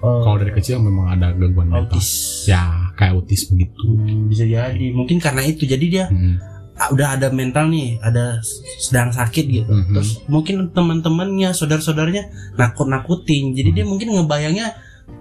Oh, 0.00 0.20
kalau 0.22 0.36
dari 0.38 0.50
kecil 0.50 0.80
memang 0.80 1.12
ada 1.12 1.28
gangguan 1.30 1.68
mental 1.68 1.92
autis. 1.92 2.44
ya 2.44 2.60
kayak 2.94 3.12
autis 3.14 3.44
begitu 3.46 3.84
Hmm, 3.90 4.24
bisa 4.26 4.44
jadi. 4.44 4.86
Mungkin 4.90 5.16
karena 5.16 5.42
itu 5.42 5.64
jadi 5.64 5.86
dia 5.86 6.04
Mhm. 6.06 6.34
ah, 6.74 6.88
udah 6.90 7.08
ada 7.14 7.28
mental 7.28 7.68
nih, 7.68 8.00
ada 8.00 8.40
sedang 8.78 9.08
sakit 9.10 9.44
gitu. 9.46 9.68
Mhm. 9.68 9.92
Terus 9.92 10.10
mungkin 10.26 10.56
teman-temannya, 10.70 11.52
saudara-saudaranya 11.52 12.24
nakut-nakutin. 12.56 13.52
Jadi 13.52 13.70
dia 13.70 13.84
mungkin 13.84 14.08
ngebayangnya 14.10 14.72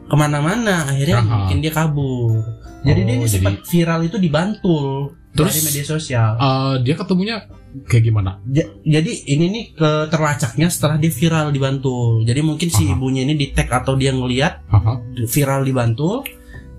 ke 0.05 0.15
mana-mana. 0.15 0.87
Akhirnya 0.87 1.19
Aha. 1.19 1.27
mungkin 1.43 1.57
dia 1.59 1.71
kabur. 1.71 2.41
Jadi 2.79 2.99
Oh, 3.01 3.05
dia 3.05 3.15
jadi- 3.17 3.29
sempat 3.29 3.55
viral 3.63 3.99
itu 4.03 4.17
di 4.17 4.29
Bantul 4.29 5.11
Terus- 5.35 5.51
dari 5.51 5.61
media 5.67 5.85
sosial. 5.85 6.31
Eh, 6.35 6.75
dia 6.81 6.95
ketemunya 6.95 7.35
kayak 7.85 8.01
gimana 8.01 8.41
Ja- 8.49 8.65
jadi 8.81 9.11
ini 9.29 9.45
nih 9.45 9.65
ke 9.77 9.89
terlacaknya 10.09 10.73
setelah 10.73 10.95
dia 10.95 11.11
viral 11.11 11.51
di 11.51 11.59
Bantul. 11.59 12.23
Jadi 12.23 12.39
mungkin 12.41 12.67
si 12.67 12.87
Aha. 12.87 12.95
ibunya 12.95 13.21
ini 13.21 13.35
di 13.35 13.51
tag 13.51 13.67
atau 13.69 13.93
dia 13.93 14.09
ngelihat 14.09 14.63
Aha. 14.67 15.03
viral 15.27 15.61
di 15.61 15.73
Bantul 15.75 16.23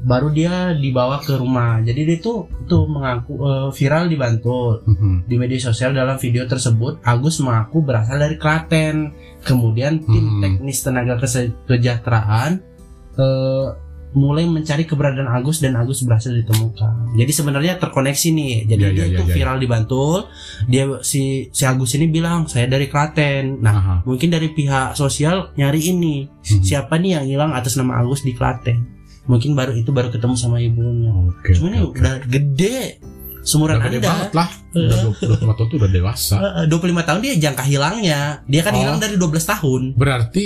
baru 0.01 0.33
dia 0.33 0.73
dibawa 0.73 1.21
ke 1.21 1.37
rumah. 1.37 1.85
Jadi 1.85 2.01
dia 2.03 2.19
tuh 2.19 2.49
tuh 2.65 2.89
mengaku 2.89 3.37
eh, 3.39 3.69
viral 3.71 4.09
di 4.09 4.17
Bantul. 4.17 4.81
Mhm. 4.83 5.29
Di 5.29 5.37
media 5.37 5.61
sosial 5.61 5.93
dalam 5.93 6.17
video 6.17 6.43
tersebut 6.45 7.05
Agus 7.05 7.39
mengaku 7.39 7.85
berasal 7.85 8.17
dari 8.17 8.35
Klaten. 8.35 9.13
Kemudian 9.41 10.01
tim 10.01 10.25
Hmm. 10.27 10.41
teknis 10.41 10.81
tenaga 10.81 11.21
kese- 11.21 11.53
kesejahteraan 11.69 12.70
eh, 13.13 13.67
mulai 14.11 14.43
mencari 14.43 14.83
keberadaan 14.83 15.31
Agus 15.31 15.59
dan 15.59 15.75
Agus 15.75 16.03
berhasil 16.03 16.35
ditemukan. 16.35 17.15
Jadi 17.15 17.31
sebenarnya 17.31 17.79
terkoneksi 17.79 18.29
nih. 18.31 18.55
Jadi 18.67 18.83
Ya, 18.83 18.91
dia 18.91 18.99
ya, 18.99 19.07
ya, 19.07 19.19
tuh 19.19 19.27
ya, 19.27 19.35
viral 19.35 19.57
di 19.57 19.67
Bantul. 19.67 20.27
Dia 20.67 20.85
si 21.01 21.23
si 21.49 21.63
Agus 21.63 21.95
ini 21.95 22.07
bilang 22.07 22.45
saya 22.45 22.67
dari 22.67 22.87
Klaten. 22.87 23.63
Nah, 23.63 23.71
Aha. 23.73 23.95
mungkin 24.03 24.29
dari 24.29 24.51
pihak 24.51 24.95
sosial 24.95 25.55
nyari 25.55 25.79
ini 25.87 26.27
Mhm. 26.27 26.59
siapa 26.61 26.99
nih 26.99 27.11
yang 27.17 27.27
hilang 27.29 27.51
atas 27.53 27.79
nama 27.79 27.97
Agus 27.97 28.21
di 28.21 28.35
Klaten. 28.35 28.83
Mungkin 29.25 29.55
baru 29.55 29.73
itu 29.73 29.89
baru 29.89 30.11
ketemu 30.11 30.35
sama 30.35 30.59
ibunya. 30.59 31.15
Oke. 31.15 31.55
Cuma 31.55 31.71
ini 31.71 31.79
oke, 31.79 31.95
oke. 31.95 31.99
udah 31.99 32.15
gede. 32.27 32.99
Seumuran 33.41 33.79
Udah 33.79 33.87
gede 33.87 33.97
Anda. 33.97 34.09
banget 34.11 34.31
lah. 34.35 34.49
Udah 34.71 34.99
25 35.07 35.55
tahun 35.55 35.67
tuh 35.71 35.77
udah 35.79 35.91
dewasa. 35.91 36.35
Eh, 36.37 36.53
eh, 36.61 36.67
25 36.67 37.03
tahun 37.07 37.21
dia 37.23 37.35
jangka 37.41 37.63
hilangnya. 37.63 38.21
Dia 38.45 38.61
kan 38.61 38.75
Oh. 38.75 38.81
hilang 38.83 38.99
dari 38.99 39.15
12 39.15 39.47
tahun. 39.47 39.95
Berarti 39.95 40.45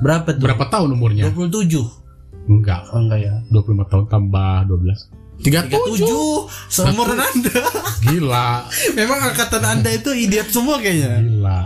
Berapa 0.00 0.28
tuh? 0.36 0.42
berapa 0.42 0.64
tahun 0.68 0.88
umurnya? 0.96 1.32
27. 1.32 2.48
Enggak. 2.48 2.92
Oh 2.92 3.00
enggak 3.02 3.20
ya. 3.24 3.34
25 3.50 3.90
tahun 3.90 4.04
tambah 4.12 4.68
12. 4.70 5.42
37. 5.42 5.68
37. 6.00 6.72
Seumuran 6.72 7.18
Anda. 7.20 7.60
Gila. 8.06 8.48
Memang 8.98 9.18
angkatan 9.32 9.62
Anda 9.64 9.90
itu 9.92 10.10
idiot 10.12 10.48
semua 10.48 10.80
kayaknya. 10.80 11.20
Gila. 11.20 11.58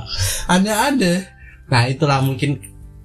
Ada-ada. 0.50 1.14
Nah, 1.70 1.82
itulah 1.86 2.18
mungkin 2.18 2.58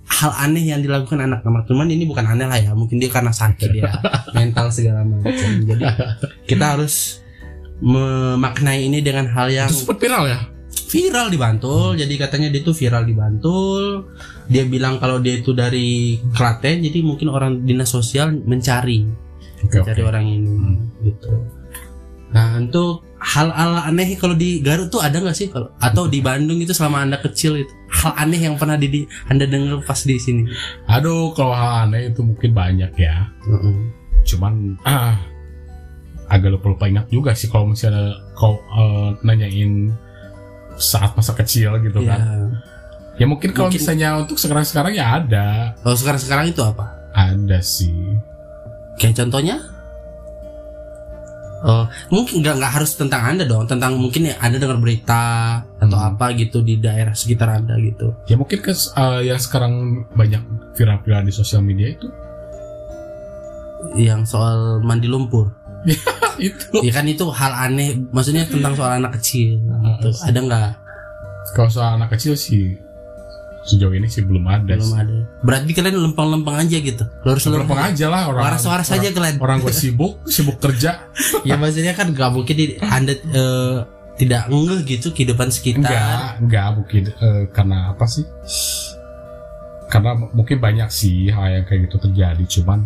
hal 0.06 0.32
aneh 0.38 0.70
yang 0.70 0.86
dilakukan 0.86 1.18
anak-anak 1.18 1.66
cuman 1.66 1.90
ini 1.90 2.06
bukan 2.06 2.30
aneh 2.30 2.46
lah 2.46 2.62
ya 2.62 2.72
mungkin 2.78 3.02
dia 3.02 3.10
karena 3.10 3.34
sakit 3.34 3.74
ya 3.74 3.90
mental 4.38 4.70
segala 4.70 5.02
macam 5.02 5.66
jadi 5.66 5.82
kita 6.46 6.78
harus 6.78 7.26
memaknai 7.82 8.86
ini 8.86 9.02
dengan 9.02 9.28
hal 9.34 9.50
yang 9.50 9.68
Itu 9.68 9.84
sempat 9.84 9.98
viral 10.00 10.30
ya? 10.30 10.40
Viral 10.96 11.28
di 11.28 11.36
Bantul. 11.36 12.00
Jadi 12.00 12.14
katanya 12.16 12.48
dia 12.48 12.62
tuh 12.62 12.72
viral 12.72 13.04
di 13.04 13.12
Bantul. 13.12 14.08
Dia 14.48 14.64
bilang 14.64 14.96
kalau 14.98 15.20
dia 15.20 15.36
itu 15.36 15.52
dari 15.52 16.16
Klaten 16.32 16.80
jadi 16.80 17.04
mungkin 17.04 17.28
orang 17.28 17.62
dinas 17.62 17.92
sosial 17.92 18.32
mencari 18.32 19.04
Oke, 19.60 19.84
mencari 19.84 20.02
oke. 20.02 20.08
orang 20.08 20.26
ini 20.26 20.48
Hmm. 20.48 20.78
gitu. 21.04 21.32
Nah 22.32 22.56
untuk 22.56 23.04
hal-hal 23.16 23.88
aneh 23.88 24.16
kalau 24.16 24.36
di 24.36 24.60
Garut 24.60 24.88
tuh 24.88 25.00
ada 25.00 25.18
nggak 25.18 25.34
sih? 25.34 25.48
Kalau 25.48 25.72
atau 25.76 26.06
di 26.06 26.20
Bandung 26.20 26.60
itu 26.60 26.72
selama 26.72 27.02
anda 27.02 27.18
kecil 27.18 27.58
itu 27.58 27.74
hal 27.90 28.12
aneh 28.18 28.38
yang 28.40 28.56
pernah 28.56 28.76
di, 28.76 28.88
di- 28.88 29.08
anda 29.26 29.44
dengar 29.44 29.82
pas 29.82 29.98
di 30.00 30.16
sini? 30.16 30.46
Aduh, 30.86 31.32
kalau 31.32 31.52
hal 31.52 31.88
aneh 31.88 32.12
itu 32.12 32.22
mungkin 32.22 32.52
banyak 32.52 32.92
ya. 32.96 33.32
Cuman 34.26 34.76
ah, 34.84 35.16
agak 36.28 36.54
lupa-lupa 36.54 36.86
ingat 36.86 37.08
juga 37.08 37.32
sih 37.32 37.48
kalau 37.48 37.72
misalnya 37.72 38.14
kau 38.34 38.58
eh, 38.58 39.10
nanyain 39.22 39.90
saat 40.78 41.12
masa 41.14 41.32
kecil 41.32 41.76
gitu 41.80 42.00
ya. 42.02 42.16
kan. 42.16 42.60
Ya 43.16 43.26
mungkin 43.26 43.52
kalau 43.52 43.72
Mungkin- 43.72 43.80
misalnya 43.80 44.10
untuk 44.20 44.36
sekarang-sekarang 44.36 44.92
ya 44.92 45.06
ada. 45.18 45.48
kalau 45.80 45.96
sekarang 45.96 46.20
sekarang 46.20 46.46
itu 46.52 46.60
apa 46.60 46.86
Ada 47.12 47.60
sih. 47.60 48.20
kayak 48.98 49.16
contohnya 49.18 49.60
Oh, 51.66 51.90
mungkin 52.14 52.46
nggak 52.46 52.62
nggak 52.62 52.74
harus 52.78 52.94
tentang 52.94 53.26
anda 53.26 53.42
dong, 53.42 53.66
tentang 53.66 53.98
mungkin 53.98 54.30
ya 54.30 54.38
anda 54.38 54.62
dengar 54.62 54.78
berita 54.78 55.24
atau 55.82 55.98
Hmm. 55.98 56.14
apa 56.14 56.30
gitu 56.38 56.62
di 56.62 56.78
daerah 56.78 57.18
sekitar 57.18 57.58
anda 57.58 57.74
gitu. 57.82 58.14
Ya 58.30 58.38
mungkin 58.38 58.62
ke 58.62 58.70
yang 59.26 59.42
sekarang 59.42 59.74
banyak 60.14 60.46
viral-viral 60.78 61.26
di 61.26 61.34
sosial 61.34 61.66
media 61.66 61.90
itu. 61.90 62.06
Yang 63.98 64.30
soal 64.30 64.78
mandi 64.80 65.10
lumpur. 65.10 65.50
itu. 66.42 66.76
Ya 66.82 66.92
kan 66.92 67.06
itu 67.06 67.26
hal 67.30 67.52
aneh, 67.54 67.96
maksudnya 68.10 68.44
tentang 68.44 68.74
soal 68.74 68.98
anak 68.98 69.18
kecil. 69.18 69.62
Gitu. 69.62 70.10
Ada 70.22 70.40
nggak? 70.40 70.70
Kalau 71.54 71.70
soal 71.70 71.96
anak 71.96 72.12
kecil 72.12 72.34
sih 72.34 72.76
sejauh 73.66 73.94
ini 73.94 74.06
sih 74.06 74.22
belum 74.22 74.46
ada. 74.46 74.78
Belum 74.78 74.86
sih. 74.86 74.98
ada. 74.98 75.18
Berarti 75.42 75.72
kalian 75.74 75.98
lempeng-lempeng 76.02 76.54
aja 76.56 76.78
gitu. 76.78 77.04
Lurus 77.22 77.46
Lempeng 77.46 77.78
aja 77.78 78.06
lah 78.10 78.30
orang. 78.30 78.44
Waras-waras 78.46 78.90
orang- 78.90 79.02
aja 79.02 79.10
kalian. 79.12 79.36
Orang 79.38 79.58
gue 79.62 79.74
sibuk, 79.82 80.22
sibuk 80.26 80.58
kerja. 80.58 81.06
ya 81.42 81.58
maksudnya 81.58 81.94
kan 81.94 82.14
nggak 82.14 82.30
mungkin 82.30 82.56
di- 82.56 82.78
anda 82.80 83.14
eh, 83.14 83.78
tidak 84.16 84.48
ngeh 84.48 84.82
gitu 84.86 85.12
kehidupan 85.12 85.50
sekitar. 85.50 85.82
Enggak, 85.86 86.30
enggak 86.40 86.68
mungkin 86.74 87.02
eh, 87.10 87.44
karena 87.50 87.92
apa 87.92 88.06
sih? 88.06 88.26
Karena 89.86 90.18
mungkin 90.18 90.58
banyak 90.58 90.90
sih 90.90 91.30
hal 91.30 91.62
yang 91.62 91.66
kayak 91.66 91.88
gitu 91.88 91.98
terjadi, 92.02 92.44
cuman 92.60 92.86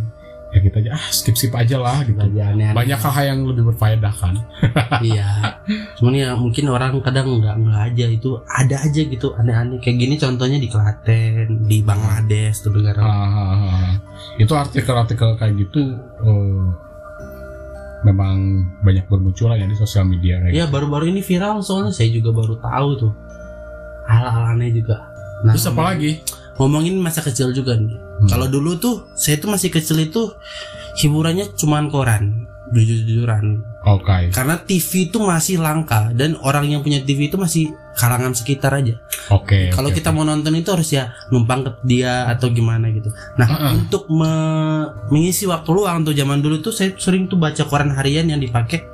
ya 0.49 0.59
kita 0.59 0.81
aja 0.81 0.97
ah 0.97 1.05
skip 1.09 1.38
skip 1.38 1.53
aja 1.53 1.77
lah 1.77 2.01
gitu. 2.01 2.17
Lagi 2.17 2.41
aneh-aneh. 2.41 2.73
Banyak 2.73 2.97
hal 2.99 3.25
yang 3.27 3.39
lebih 3.45 3.69
berfaedah 3.69 4.09
kan. 4.09 4.33
iya. 5.05 5.62
Cuman 5.95 6.13
ya 6.17 6.33
mungkin 6.33 6.65
orang 6.67 6.97
kadang 6.99 7.38
nggak 7.38 7.55
nggak 7.62 7.81
aja 7.93 8.05
itu 8.09 8.29
ada 8.45 8.75
aja 8.81 9.01
gitu 9.05 9.38
aneh-aneh 9.38 9.77
kayak 9.77 9.97
gini 9.97 10.17
contohnya 10.17 10.57
di 10.57 10.65
Klaten, 10.65 11.69
di 11.69 11.85
Bangladesh 11.85 12.65
tuh 12.65 12.73
negara. 12.73 12.97
Ah, 12.99 13.09
ah, 13.09 13.29
ah, 13.29 13.53
ah. 13.62 13.91
Itu 14.35 14.57
artikel-artikel 14.57 15.38
kayak 15.38 15.53
gitu 15.55 15.79
eh, 16.25 16.65
memang 17.99 18.38
banyak 18.79 19.05
bermunculan 19.05 19.59
ya 19.59 19.67
di 19.67 19.75
sosial 19.75 20.07
media 20.07 20.39
kayak 20.39 20.55
Ya 20.55 20.65
gitu. 20.65 20.73
baru-baru 20.73 21.12
ini 21.12 21.21
viral 21.21 21.59
soalnya 21.59 21.91
saya 21.91 22.09
juga 22.09 22.31
baru 22.31 22.55
tahu 22.57 22.89
tuh 22.97 23.13
hal-hal 24.07 24.55
aneh 24.55 24.73
juga. 24.73 24.97
Nah, 25.45 25.53
Terus 25.53 25.69
apa 25.69 25.93
lagi? 25.93 26.12
ngomongin 26.57 26.97
masa 26.97 27.21
kecil 27.21 27.53
juga 27.53 27.77
nih. 27.77 27.95
Hmm. 28.19 28.27
Kalau 28.27 28.47
dulu 28.51 28.75
tuh 28.75 29.08
saya 29.15 29.39
tuh 29.39 29.47
masih 29.47 29.71
kecil 29.71 29.95
itu 30.03 30.36
hiburannya 30.99 31.55
cuman 31.55 31.88
koran 31.88 32.49
jujur-jujuran 32.69 33.65
Oke. 33.88 34.29
karena 34.29 34.62
TV 34.62 35.10
itu 35.10 35.17
masih 35.17 35.58
langka 35.58 36.13
dan 36.13 36.38
orang 36.45 36.69
yang 36.69 36.86
punya 36.86 37.01
TV 37.01 37.32
itu 37.32 37.38
masih 37.39 37.73
kalangan 37.97 38.38
sekitar 38.38 38.77
aja 38.77 39.01
Oke. 39.34 39.73
kalau 39.73 39.89
oke, 39.89 39.97
kita 39.97 40.13
mau 40.13 40.21
nonton 40.21 40.53
itu 40.53 40.69
harus 40.69 40.93
ya 40.93 41.10
numpang 41.34 41.65
ke 41.65 41.71
dia 41.82 42.29
atau 42.29 42.53
gimana 42.53 42.93
gitu 42.93 43.10
nah 43.39 43.47
Heeh. 43.49 43.71
untuk 43.82 44.05
me- 44.13 44.93
mengisi 45.10 45.49
waktu 45.49 45.69
luang 45.73 46.05
tuh 46.05 46.13
zaman 46.13 46.39
dulu 46.45 46.62
tuh 46.62 46.73
saya 46.75 46.93
sering 46.99 47.25
tuh 47.25 47.41
baca 47.41 47.65
koran 47.65 47.89
harian 47.89 48.29
yang 48.29 48.38
dipakai 48.38 48.86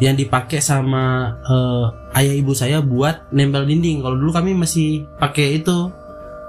yang 0.00 0.16
dipakai 0.16 0.64
sama 0.64 1.36
eh, 1.44 1.86
ayah 2.24 2.34
ibu 2.34 2.56
saya 2.56 2.80
buat 2.80 3.28
nempel 3.36 3.68
dinding 3.68 4.00
kalau 4.00 4.16
dulu 4.16 4.32
kami 4.32 4.56
masih 4.56 5.04
pakai 5.20 5.60
itu 5.60 5.92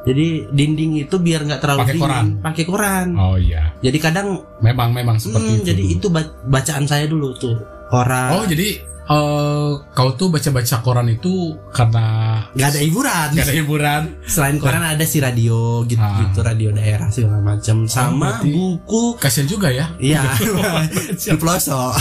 jadi 0.01 0.27
dinding 0.49 0.91
itu 0.99 1.15
biar 1.15 1.41
nggak 1.43 1.59
terlalu 1.59 1.81
Pakai 1.83 1.95
koran? 1.95 2.25
pakai 2.39 2.63
koran 2.63 3.07
Oh 3.15 3.35
iya. 3.35 3.69
jadi 3.79 3.97
kadang 3.97 4.41
Memang 4.59 4.89
memang 4.91 5.15
seperti 5.15 5.45
hmm, 5.47 5.57
itu. 5.57 5.67
jadi 5.67 5.83
dulu. 5.83 5.93
itu 5.93 6.07
ba- 6.09 6.33
bacaan 6.43 6.85
saya 6.85 7.05
dulu 7.05 7.33
tuh 7.35 7.57
koran 7.87 8.31
Oh 8.33 8.43
jadi 8.43 8.81
eh 9.03 9.69
kau 9.91 10.13
tuh 10.13 10.29
baca-baca 10.29 10.77
koran 10.79 11.11
itu 11.11 11.51
karena 11.69 12.05
nggak 12.49 12.69
ada 12.69 12.79
hiburan 12.79 13.27
gak 13.29 13.43
ada 13.43 13.53
hiburan. 13.53 14.01
selain 14.23 14.55
koran 14.55 14.79
ada 14.79 15.03
si 15.03 15.17
radio 15.17 15.83
gitu 15.83 15.99
Ah. 15.99 16.15
gitu 16.23 16.39
radio 16.39 16.69
daerah 16.71 17.09
segala 17.09 17.37
macam 17.39 17.85
sama 17.85 18.39
berarti- 18.39 18.53
buku 18.53 19.03
Kasian 19.17 19.45
juga 19.45 19.67
ya. 19.69 19.91
Iya, 19.97 20.21
di 21.19 21.35
pelosok. 21.35 21.91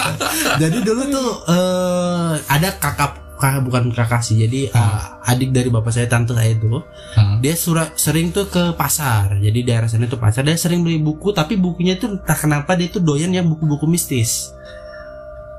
jadi 0.60 0.78
dulu 0.80 1.02
tuh 1.08 1.30
eh 1.48 2.32
ada 2.46 2.68
kakak 2.76 3.19
kakak 3.40 3.62
bukan 3.64 3.84
kakak 3.90 4.20
sih. 4.20 4.36
Jadi 4.36 4.68
eh, 4.68 5.00
adik 5.26 5.50
dari 5.50 5.72
bapak 5.72 5.90
saya 5.90 6.06
tante 6.06 6.36
saya 6.36 6.52
itu 6.52 6.84
Hah? 7.16 7.40
dia 7.40 7.56
surat 7.56 7.96
sering 7.96 8.30
tuh 8.30 8.52
ke 8.52 8.76
pasar. 8.76 9.40
Jadi 9.40 9.64
daerah 9.64 9.88
sana 9.88 10.04
tuh 10.06 10.20
pasar. 10.20 10.44
Dia 10.44 10.60
sering 10.60 10.84
beli 10.84 11.00
buku 11.00 11.32
tapi 11.32 11.56
bukunya 11.56 11.96
tuh 11.96 12.20
entah 12.20 12.36
kenapa 12.36 12.76
dia 12.76 12.92
tuh 12.92 13.00
doyan 13.00 13.32
yang 13.32 13.48
buku-buku 13.48 13.88
mistis. 13.88 14.52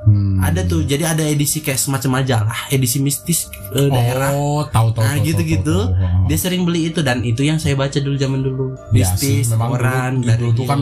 Hmm. 0.02 0.42
Ada 0.42 0.66
tuh. 0.66 0.82
Jadi 0.86 1.06
ada 1.06 1.22
edisi 1.22 1.62
kayak 1.62 1.78
semacam 1.78 2.22
majalah, 2.22 2.62
edisi 2.74 2.98
mistis 2.98 3.50
eh, 3.74 3.90
daerah. 3.90 4.34
Oh, 4.34 4.66
tahu 4.66 4.98
tahu. 4.98 5.06
Nah, 5.06 5.18
gitu-gitu. 5.22 5.78
Dia 6.26 6.38
sering 6.38 6.66
beli 6.66 6.90
itu 6.90 7.06
dan 7.06 7.22
itu 7.22 7.46
yang 7.46 7.62
saya 7.62 7.78
baca 7.78 7.98
dulu 8.02 8.18
zaman 8.18 8.42
dulu. 8.42 8.66
Ya 8.94 9.06
sih, 9.14 9.46
Mistis, 9.46 9.54
memang 9.54 9.70
koran 9.74 10.14
dulu, 10.22 10.28
dari 10.30 10.42
dulu 10.42 10.52
tuh 10.58 10.66
kan 10.66 10.82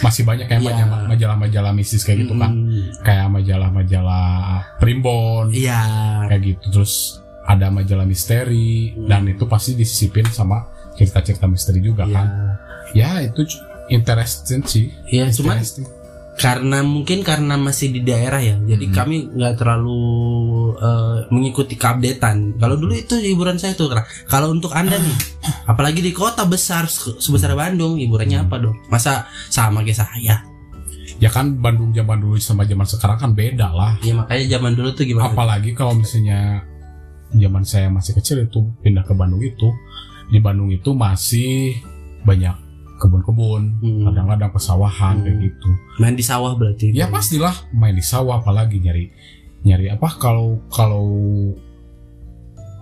masih 0.00 0.22
banyak 0.22 0.46
kayak 0.46 0.60
Iya. 0.60 0.68
majalah- 0.72 1.04
majalah-majalah 1.06 1.72
mistis 1.72 2.02
kayak 2.02 2.24
gitu 2.24 2.34
kan. 2.34 2.50
Mm, 2.50 3.02
Kayak 3.02 3.28
majalah-majalah 3.28 4.28
primbon 4.78 5.50
Iya. 5.50 5.80
kayak 6.28 6.42
gitu. 6.42 6.64
Terus 6.72 6.92
ada 7.42 7.68
majalah 7.68 8.06
misteri 8.06 8.94
Hmm. 8.94 9.06
dan 9.06 9.26
itu 9.26 9.44
pasti 9.44 9.74
disisipin 9.74 10.26
sama 10.26 10.62
cerita-cerita 10.94 11.44
misteri 11.44 11.80
juga 11.80 12.06
Iya. 12.06 12.14
kan. 12.14 12.26
Ya, 12.92 13.10
itu 13.20 13.42
interesting 13.88 14.62
sih. 14.62 14.86
Iya, 15.06 15.28
cuman 15.30 15.58
Interesting. 15.58 15.86
Karena 16.42 16.82
mungkin 16.82 17.22
karena 17.22 17.54
masih 17.54 17.94
di 17.94 18.02
daerah 18.02 18.42
ya 18.42 18.58
jadi 18.58 18.90
Hmm. 18.90 18.94
kami 18.98 19.16
nggak 19.30 19.54
terlalu 19.62 20.00
eh, 20.74 21.18
mengikuti 21.30 21.78
keupdatean. 21.78 22.58
Kalau 22.58 22.74
dulu 22.74 22.90
itu 22.92 23.14
hiburan 23.14 23.54
saya 23.62 23.78
tuh 23.78 23.86
kalau 24.26 24.50
untuk 24.50 24.74
anda 24.74 24.98
nih 24.98 25.16
apalagi 25.70 26.02
di 26.02 26.10
kota 26.10 26.42
besar 26.42 26.90
se- 26.90 27.14
sebesar 27.22 27.54
Bandung 27.54 27.94
hiburannya 28.02 28.42
apa 28.42 28.58
dong? 28.58 28.74
Masa 28.90 29.30
sama 29.46 29.86
kayak 29.86 30.02
saya? 30.02 30.42
Ya 31.22 31.30
kan 31.30 31.62
Bandung 31.62 31.94
zaman 31.94 32.18
dulu 32.18 32.34
sama 32.42 32.66
zaman 32.66 32.82
sekarang 32.82 33.18
kan 33.22 33.30
beda 33.30 33.70
lah. 33.70 33.94
ya 34.02 34.10
makanya 34.18 34.58
zaman 34.58 34.74
dulu 34.74 34.90
tuh 34.90 35.06
gimana? 35.06 35.30
Apalagi 35.30 35.70
kalau 35.70 35.94
misalnya 35.94 36.66
zaman 37.30 37.62
saya 37.62 37.86
masih 37.86 38.18
kecil 38.18 38.42
itu 38.42 38.58
pindah 38.82 39.06
ke 39.06 39.14
Bandung 39.14 39.38
itu. 39.38 39.70
Di 40.26 40.42
Bandung 40.42 40.74
itu 40.74 40.90
masih 40.90 41.78
banyak 42.26 42.71
kebun-kebun, 43.02 43.62
Hmm. 43.76 44.06
kadang-kadang 44.06 44.50
pesawahan 44.50 45.14
Hmm. 45.16 45.24
kayak 45.24 45.38
gitu. 45.42 45.70
main 45.98 46.14
di 46.14 46.22
sawah 46.22 46.54
berarti 46.54 46.90
Ya 46.92 47.06
pastilah 47.08 47.50
main 47.72 47.92
di 47.92 48.02
sawah 48.02 48.38
apalagi 48.38 48.78
nyari 48.78 49.10
nyari 49.60 49.90
apa 49.90 50.08
kalau 50.16 50.62
kalau 50.68 51.02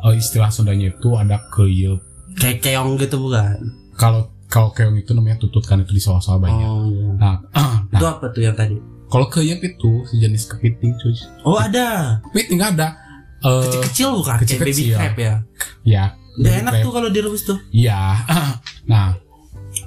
eh, 0.02 0.14
istilah 0.14 0.48
Sundanya 0.48 0.88
itu 0.90 1.08
ada 1.14 1.40
keyep. 1.48 2.00
kayak 2.32 2.60
keong 2.60 2.94
gitu 2.96 3.16
bukan 3.18 3.58
Kalau 3.94 4.28
kalau 4.46 4.70
keong 4.70 4.96
itu 4.96 5.10
namanya 5.10 5.36
tutut 5.38 5.60
kan 5.62 5.78
itu 5.78 5.90
di 5.90 5.98
sawah-sawah 5.98 6.38
banyak. 6.38 6.64
oh 6.64 6.84
iya. 6.86 7.08
Nah, 7.14 7.36
itu 7.86 7.98
nah 7.98 8.10
apa 8.10 8.26
tuh 8.28 8.42
yang 8.42 8.54
tadi 8.54 8.76
kalau 9.06 9.26
keyep 9.26 9.58
itu 9.58 9.92
sejenis 10.06 10.46
kepiting 10.48 10.94
cuy. 10.94 11.14
oh 11.42 11.56
ada 11.56 12.18
Kepiting 12.26 12.60
ada. 12.60 12.94
Eh, 13.40 13.62
kecil-kecil 13.62 14.08
bukan 14.14 14.34
kayak 14.38 14.48
baby 14.54 14.70
kecil-kecil. 14.70 14.96
crab 14.96 15.16
ya 15.16 15.34
ya. 15.82 16.04
udah 16.34 16.44
baby 16.46 16.60
enak 16.60 16.72
crab. 16.72 16.82
tuh 16.82 16.92
kalau 16.92 17.08
direbus 17.08 17.42
tuh 17.42 17.58
Iya. 17.70 18.00
nah, 18.90 19.06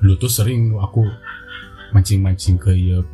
dulu 0.03 0.19
tuh 0.19 0.27
sering 0.27 0.75
aku 0.75 1.07
mancing-mancing 1.91 2.59
ke 2.59 2.75
yep. 2.75 3.05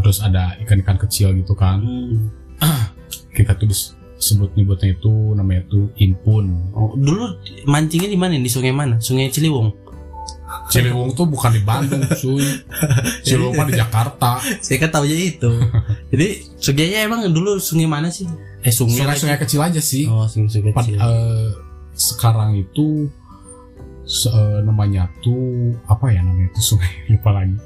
Terus 0.00 0.24
ada 0.24 0.56
ikan-ikan 0.58 0.96
kecil 0.96 1.36
gitu 1.36 1.52
kan. 1.52 1.84
Hmm. 1.84 2.32
Kita 3.36 3.52
tuh 3.52 3.68
dis- 3.68 3.92
sebut 4.16 4.52
nyebutnya 4.52 4.92
itu 4.92 5.12
namanya 5.32 5.68
tuh 5.68 5.92
impun. 5.96 6.72
Oh, 6.72 6.96
dulu 6.96 7.36
mancingnya 7.64 8.08
di 8.08 8.16
mana? 8.16 8.36
Di 8.36 8.48
sungai 8.48 8.72
mana? 8.72 8.96
Sungai 8.96 9.28
Ciliwung. 9.28 9.72
Ciliwung 10.68 11.14
tuh 11.14 11.26
bukan 11.26 11.50
di 11.50 11.62
Bandung, 11.62 12.00
cuy. 12.20 12.42
Ciliwung 13.22 13.54
mah 13.54 13.66
di 13.66 13.74
Jakarta. 13.74 14.38
Saya 14.60 14.78
kan 14.78 14.90
tahu 14.92 15.04
itu. 15.06 15.50
Jadi 16.14 16.26
sungainya 16.56 17.04
emang 17.04 17.26
dulu 17.28 17.58
sungai 17.58 17.84
mana 17.84 18.08
sih? 18.08 18.24
Eh 18.60 18.70
sungai. 18.70 19.02
Sungai-sungai 19.02 19.38
kecil 19.38 19.60
aja 19.60 19.80
sih. 19.82 20.04
Oh, 20.06 20.24
sungai 20.24 20.70
Pad- 20.70 20.86
kecil. 20.86 20.96
eh, 20.96 21.48
sekarang 21.92 22.56
itu 22.56 23.10
eh, 24.10 24.58
namanya 24.66 25.06
tuh 25.22 25.70
apa 25.86 26.10
ya 26.10 26.20
namanya 26.20 26.50
itu 26.50 26.62
sungai 26.74 26.90
lupa 27.08 27.30
lagi. 27.30 27.56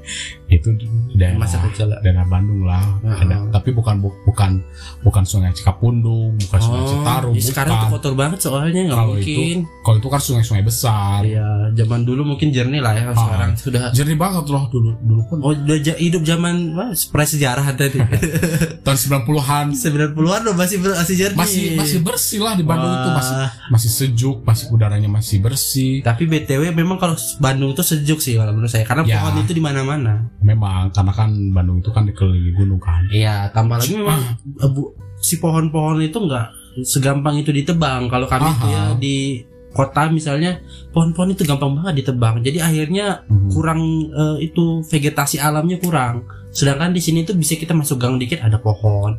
Itu 0.55 0.69
daerah 1.11 1.37
Masa 1.37 1.57
kecil. 1.61 1.91
daerah 1.97 2.23
Bandung 2.23 2.63
lah 2.63 2.81
ada 3.03 3.47
tapi 3.51 3.71
bukan 3.71 3.97
bu- 3.97 4.15
bukan 4.23 4.59
bukan 5.01 5.23
sungai 5.23 5.51
Cikapundung 5.51 6.35
bukan 6.39 6.59
sungai 6.59 6.81
Citarum 6.85 7.33
ya 7.33 7.41
sekarang 7.41 7.71
tuh 7.71 7.79
bukan 7.81 7.93
kotor 7.93 8.13
banget 8.13 8.39
soalnya 8.39 8.81
nggak 8.83 8.95
Kalau 8.95 9.13
mungkin. 9.13 9.57
kalau 9.81 9.97
itu 9.97 10.07
kan 10.07 10.21
sungai-sungai 10.21 10.63
besar 10.63 11.19
Iya, 11.21 11.47
zaman 11.73 12.03
dulu 12.03 12.21
mungkin 12.25 12.49
jernih 12.49 12.79
lah 12.79 12.93
ya. 12.93 13.03
Ah. 13.05 13.15
Sekarang 13.15 13.49
sudah. 13.55 13.81
jernih 13.91 14.15
banget 14.15 14.45
loh 14.45 14.63
dulu 14.67 14.91
dulu 14.99 15.21
pun 15.25 15.37
Oh, 15.39 15.51
udah 15.51 15.77
hidup 15.95 16.21
zaman 16.21 16.53
wah, 16.73 16.89
prasejarah 16.91 17.65
tadi. 17.73 17.99
tahun 18.85 18.97
90-an 18.97 19.65
90-an 19.71 20.13
loh 20.41 20.53
masih 20.53 20.77
masih 20.79 21.15
jernih. 21.15 21.37
masih 21.37 21.63
masih 21.75 21.99
bersih 22.01 22.39
lah 22.39 22.53
di 22.53 22.63
Bandung 22.63 22.91
itu 22.91 23.07
Wah. 23.07 23.15
masih 23.15 23.35
masih 23.67 23.89
sejuk 23.91 24.37
masih 24.41 24.65
udaranya 24.69 25.07
masih 25.07 25.37
bersih 25.39 25.99
Tapi 26.01 26.25
BTW 26.25 26.69
memang 26.71 26.95
kalau 26.95 27.13
Bandung 27.37 27.71
itu 27.71 27.81
sejuk 27.81 28.19
sih 28.19 28.35
kalau 28.35 28.51
menurut 28.51 28.69
saya 28.69 28.83
karena 28.83 29.03
Ya. 29.05 29.21
pohon 29.21 29.37
itu 29.39 29.51
di 29.51 29.61
mana-mana. 29.61 30.25
Memang 30.45 30.93
karena 30.93 31.09
kan 31.09 31.29
Bandung 31.49 31.81
itu 31.81 31.89
kan 31.89 32.05
dikelilingi 32.05 32.53
gunung 32.53 32.77
kan 32.77 33.01
Iya, 33.09 33.49
tambah 33.49 33.81
lagi 33.81 33.97
memang 33.97 34.21
eh, 34.63 34.69
si 35.17 35.41
pohon-pohon 35.41 36.05
itu 36.05 36.21
nggak 36.21 36.47
segampang 36.85 37.41
itu 37.41 37.49
ditebang. 37.49 38.05
Kalau 38.05 38.29
kami 38.29 38.45
Aha. 38.45 38.59
tuh 38.61 38.69
ya 38.69 38.83
di 38.95 39.41
kota 39.73 40.07
misalnya 40.07 40.61
pohon-pohon 40.93 41.33
itu 41.33 41.43
gampang 41.43 41.73
banget 41.75 42.05
ditebang. 42.05 42.45
Jadi 42.45 42.61
akhirnya 42.61 43.25
Mhm. 43.25 43.49
kurang 43.49 43.81
eh, 44.07 44.37
itu 44.45 44.85
vegetasi 44.85 45.41
alamnya 45.41 45.81
kurang. 45.81 46.23
Sedangkan 46.53 46.93
di 46.93 47.01
sini 47.01 47.25
tuh 47.25 47.35
bisa 47.35 47.57
kita 47.57 47.73
masuk 47.73 47.97
gang 47.97 48.15
dikit 48.15 48.39
ada 48.39 48.61
pohon. 48.61 49.17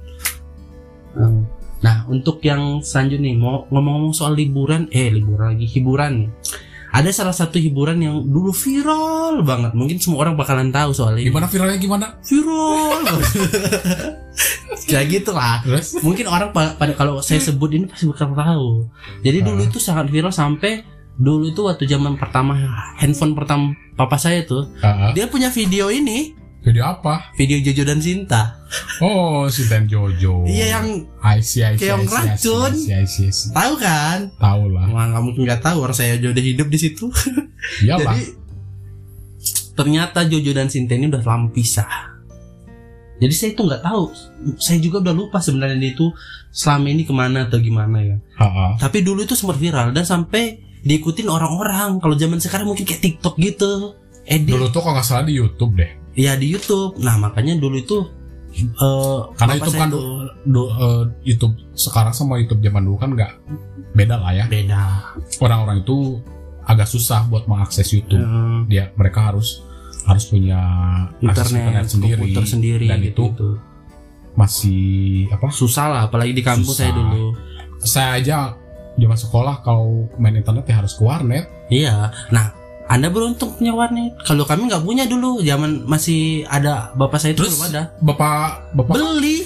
Eh, 1.18 1.40
Nah, 1.76 2.08
untuk 2.08 2.40
yang 2.40 2.80
selanjutnya 2.80 3.30
nih 3.30 3.36
mau 3.36 3.68
ngomong-ngomong 3.68 4.16
soal 4.16 4.32
liburan, 4.32 4.88
eh 4.88 5.12
liburan 5.12 5.54
lagi 5.54 5.68
hiburan 5.68 6.24
nih. 6.24 6.30
Ada 6.96 7.10
salah 7.12 7.34
satu 7.34 7.56
hiburan 7.56 8.00
yang 8.00 8.24
dulu 8.24 8.50
viral 8.50 9.42
banget. 9.42 9.72
Mungkin 9.72 9.96
semua 9.96 10.24
orang 10.24 10.32
bakalan 10.34 10.70
tahu 10.70 10.90
soal 10.90 11.12
ini. 11.14 11.28
gimana 11.28 11.44
viralnya 11.44 11.76
gimana 11.76 12.06
Viral. 12.22 13.04
Kayak 14.86 15.06
gitu 15.10 15.30
lah 15.30 15.60
terus 15.60 15.98
mungkin 15.98 16.24
orang 16.26 16.50
pa- 16.50 16.72
pada 16.74 16.92
kalau 16.92 17.18
saya 17.18 17.36
sebut 17.38 17.68
ini 17.70 17.84
pasti 17.84 18.06
bakal 18.06 18.32
tahu. 18.32 18.68
Jadi 19.20 19.38
dulu 19.42 19.60
Ah. 19.60 19.66
itu 19.66 19.78
sangat 19.78 20.06
viral 20.06 20.30
sampai 20.30 20.84
dulu 21.12 21.48
itu 21.48 21.60
waktu 21.60 21.84
zaman 21.84 22.14
pertama 22.14 22.52
handphone 22.94 23.32
pertama 23.32 23.64
papa 23.92 24.16
saya 24.16 24.44
tuh 24.44 24.68
Ah, 24.78 25.10
dia 25.10 25.24
punya 25.26 25.48
video 25.48 25.88
ini 25.88 26.36
jadi 26.64 26.80
apa 26.82 27.30
video 27.38 27.62
Jojo 27.62 27.82
dan 27.86 28.02
Sinta. 28.02 28.58
oh 28.98 29.46
si 29.46 29.70
Ten 29.70 29.86
Jojo 29.86 30.42
Iya 30.48 30.78
yang 30.78 31.06
I 31.22 31.38
see, 31.38 31.62
I 31.62 31.78
see, 31.78 31.86
Keong 31.86 32.06
I 32.06 32.34
see, 32.34 32.90
I 32.90 33.06
see, 33.06 33.30
racun. 33.30 33.54
Tahu 33.54 33.72
kan? 33.78 34.18
tahu 34.34 34.62
lah 34.74 34.86
Wah 34.90 35.04
nggak 35.14 35.22
mungkin 35.22 35.42
nggak 35.46 35.62
tahu 35.62 35.78
orang 35.86 35.94
saya 35.94 36.18
Jojo 36.18 36.34
udah 36.34 36.44
hidup 36.44 36.66
di 36.66 36.78
situ. 36.78 37.06
iyalah 37.86 38.14
Jadi 38.18 38.22
ternyata 39.76 40.24
Jojo 40.26 40.50
dan 40.56 40.72
Sinta 40.72 40.96
ini 40.96 41.06
udah 41.12 41.22
lama 41.22 41.52
pisah. 41.52 42.16
Jadi 43.16 43.32
saya 43.32 43.50
itu 43.56 43.62
nggak 43.64 43.82
tahu. 43.84 44.02
Saya 44.60 44.78
juga 44.80 45.00
udah 45.00 45.14
lupa 45.16 45.38
sebenarnya 45.40 45.76
dia 45.80 45.90
itu 45.96 46.12
selama 46.52 46.86
ini 46.92 47.02
ke 47.04 47.12
mana 47.12 47.48
atau 47.48 47.60
gimana 47.60 48.00
ya. 48.00 48.16
Ha-ha. 48.40 48.76
Tapi 48.76 49.00
dulu 49.04 49.24
itu 49.24 49.32
sempat 49.32 49.56
viral 49.56 49.92
dan 49.92 50.04
sampai 50.04 50.60
diikutin 50.84 51.28
orang-orang. 51.28 51.96
Kalau 52.00 52.16
zaman 52.16 52.40
sekarang 52.40 52.68
mungkin 52.68 52.84
kayak 52.84 53.00
TikTok 53.04 53.36
gitu. 53.40 53.96
Edit. 54.26 54.52
Dulu 54.52 54.68
tuh 54.68 54.80
kalau 54.84 54.96
nggak 54.98 55.06
salah 55.06 55.24
di 55.24 55.36
YouTube 55.36 55.76
deh. 55.76 55.92
Ya 56.16 56.32
di 56.34 56.48
YouTube. 56.48 56.96
Nah 56.98 57.16
makanya 57.16 57.54
dulu 57.54 57.76
itu. 57.76 57.98
eh 58.56 59.20
Karena 59.36 59.52
YouTube 59.54 59.68
saya 59.70 59.82
kan 59.84 59.88
tuh 59.92 60.04
du- 60.42 60.72
eh, 60.72 61.04
YouTube 61.22 61.54
sekarang 61.72 62.10
sama 62.10 62.40
YouTube 62.40 62.58
zaman 62.58 62.82
dulu 62.82 62.96
kan 62.96 63.12
nggak 63.12 63.32
beda 63.92 64.16
lah 64.16 64.32
ya. 64.32 64.44
beda. 64.46 65.12
Orang-orang 65.38 65.84
itu 65.84 66.24
agak 66.64 66.88
susah 66.88 67.28
buat 67.28 67.44
mengakses 67.44 67.84
YouTube. 67.86 68.18
Eh, 68.18 68.58
Dia 68.66 68.90
mereka 68.96 69.28
harus 69.28 69.60
harus 70.02 70.24
punya 70.24 70.56
akses 71.20 71.52
internet, 71.52 71.84
sendiri, 71.84 72.14
komputer 72.16 72.44
sendiri 72.46 72.86
dan 72.86 72.98
gitu, 73.02 73.22
itu 73.28 73.50
masih 74.34 74.84
apa 75.28 75.48
susah 75.50 75.84
lah 75.86 76.00
apalagi 76.06 76.30
di 76.30 76.40
kampus 76.40 76.76
Susah. 76.76 76.86
saya 76.86 76.92
dulu 76.92 77.24
saya 77.78 78.08
aja 78.14 78.36
zaman 78.94 79.18
sekolah 79.18 79.60
kalau 79.60 80.08
main 80.16 80.32
internet 80.32 80.64
ya 80.64 80.78
harus 80.78 80.92
ke 80.92 81.02
warnet 81.02 81.44
iya 81.68 82.12
nah 82.28 82.52
anda 82.86 83.08
beruntung 83.08 83.50
punya 83.52 83.72
warnet 83.72 84.14
kalau 84.20 84.42
kami 84.42 84.66
nggak 84.66 84.80
punya 84.80 85.04
dulu 85.04 85.38
zaman 85.40 85.82
masih 85.84 86.46
ada 86.46 86.90
bapak 86.92 87.18
saya 87.18 87.32
itu 87.32 87.42
Terus 87.42 87.54
belum 87.56 87.66
ada 87.68 87.82
bapak 87.98 88.70
bapak 88.72 88.94
beli 88.94 89.42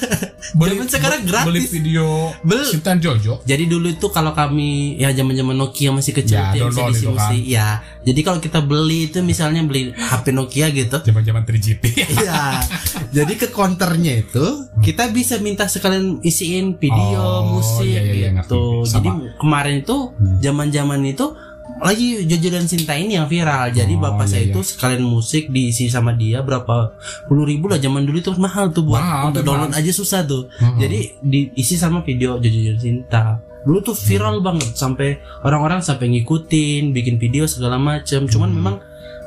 zaman 0.54 0.86
sekarang 0.86 1.20
be- 1.20 1.26
gratis. 1.26 1.46
beli 1.46 1.60
video 1.66 2.30
Bel- 2.40 2.66
Sintan 2.66 2.98
Jojo 2.98 3.40
Jadi 3.42 3.64
dulu 3.64 3.88
itu 3.88 4.06
kalau 4.08 4.32
kami 4.32 4.96
ya 4.96 5.10
zaman-zaman 5.10 5.54
Nokia 5.54 5.90
masih 5.90 6.12
kecil 6.12 6.36
Ya, 6.36 6.52
yang 6.52 6.68
bisa 6.68 6.84
itu 6.84 7.08
diisi-isi. 7.08 7.38
Ya. 7.48 7.68
Jadi 8.02 8.20
kalau 8.20 8.38
kita 8.38 8.60
beli 8.60 9.08
itu 9.08 9.18
misalnya 9.20 9.62
beli 9.62 9.90
HP 9.90 10.30
Nokia 10.30 10.68
gitu. 10.68 11.00
zaman 11.00 11.22
zaman 11.22 11.42
3GP 11.42 11.82
Iya. 12.14 12.60
Jadi 13.10 13.32
ke 13.34 13.48
counternya 13.48 14.20
itu 14.20 14.44
kita 14.78 15.08
bisa 15.08 15.38
minta 15.38 15.64
sekalian 15.64 16.20
isiin 16.20 16.76
video, 16.76 17.16
Oh, 17.16 17.56
musik 17.56 17.86
iya, 17.86 18.02
iya, 18.02 18.12
iya, 18.12 18.28
gitu. 18.36 18.82
ngerti. 18.82 18.92
Jadi 18.92 19.08
kemarin 19.36 19.74
itu 19.80 19.96
Hmm. 20.10 20.38
zaman-zaman 20.38 21.00
itu 21.06 21.26
lagi 21.84 22.24
Jojo 22.24 22.48
dan 22.48 22.64
Sinta 22.64 22.96
ini 22.96 23.20
yang 23.20 23.28
viral. 23.28 23.68
Jadi 23.70 23.92
Oh, 23.94 24.00
bapak 24.00 24.24
iya, 24.24 24.32
saya 24.32 24.42
iya. 24.42 24.50
itu 24.56 24.60
sekalian 24.64 25.04
musik 25.04 25.52
diisi 25.52 25.92
sama 25.92 26.16
dia 26.16 26.40
berapa 26.40 26.96
puluh 27.28 27.44
ribu 27.44 27.68
lah 27.68 27.76
zaman 27.76 28.08
dulu 28.08 28.18
itu 28.18 28.32
mahal 28.40 28.72
tuh 28.72 28.88
buat 28.88 28.98
Mahal, 28.98 29.30
untuk 29.30 29.44
download 29.44 29.76
aja 29.76 29.92
susah 29.92 30.24
tuh. 30.24 30.48
Hmm. 30.56 30.80
Jadi 30.80 31.20
diisi 31.20 31.76
sama 31.76 32.00
video 32.00 32.40
Jojo 32.40 32.60
dan 32.72 32.78
Cinta. 32.80 33.24
Dulu 33.64 33.78
tuh 33.80 33.96
viral 33.96 34.40
Hmm. 34.40 34.46
banget 34.48 34.70
sampai 34.72 35.08
orang-orang 35.40 35.80
sampai 35.80 36.08
ngikutin, 36.08 36.92
bikin 36.92 37.16
video 37.16 37.44
segala 37.44 37.76
macam. 37.76 38.24
Cuman 38.24 38.48
Hmm. 38.48 38.56
memang 38.60 38.76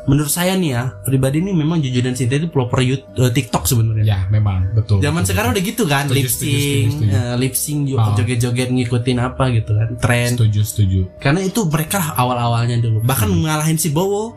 menurut 0.07 0.27
saya 0.29 0.55
nih 0.55 0.71
ya, 0.71 0.83
pribadi 1.01 1.37
nih 1.37 1.51
memang 1.51 1.77
Jojo 1.77 1.99
dan 1.99 2.13
Cinta 2.13 2.35
itu 2.35 2.47
pelopor 2.47 2.79
YouTube, 2.79 3.11
eh, 3.13 3.29
TikTok 3.29 3.63
sebenarnya. 3.63 4.03
ya 4.03 4.19
memang 4.27 4.71
betul 4.73 4.97
Zaman 4.97 5.21
betul, 5.21 5.29
sekarang 5.29 5.49
udah 5.51 5.63
gitu 5.65 5.83
kan, 5.85 6.03
Setuju, 6.05 6.15
lip 6.15 6.27
setuju, 6.27 6.47
sync, 6.49 6.63
setuju, 6.89 6.91
setuju. 7.03 7.11
eh, 7.13 7.35
lip 7.37 7.53
sync 7.53 7.79
juga 7.85 8.01
Ah. 8.01 8.15
joget-joget 8.15 8.69
ngikutin 8.69 9.17
apa 9.19 9.43
gitu 9.51 9.71
kan, 9.73 9.87
tren. 9.97 10.29
setuju 10.33 10.61
setuju 10.63 11.01
Karena 11.17 11.39
itu 11.41 11.59
mereka 11.63 11.99
awal-awalnya 12.13 12.79
dulu, 12.79 12.99
bahkan 13.01 13.27
Hmm. 13.27 13.43
ngalahin 13.43 13.75
si 13.75 13.89
Bowo. 13.89 14.31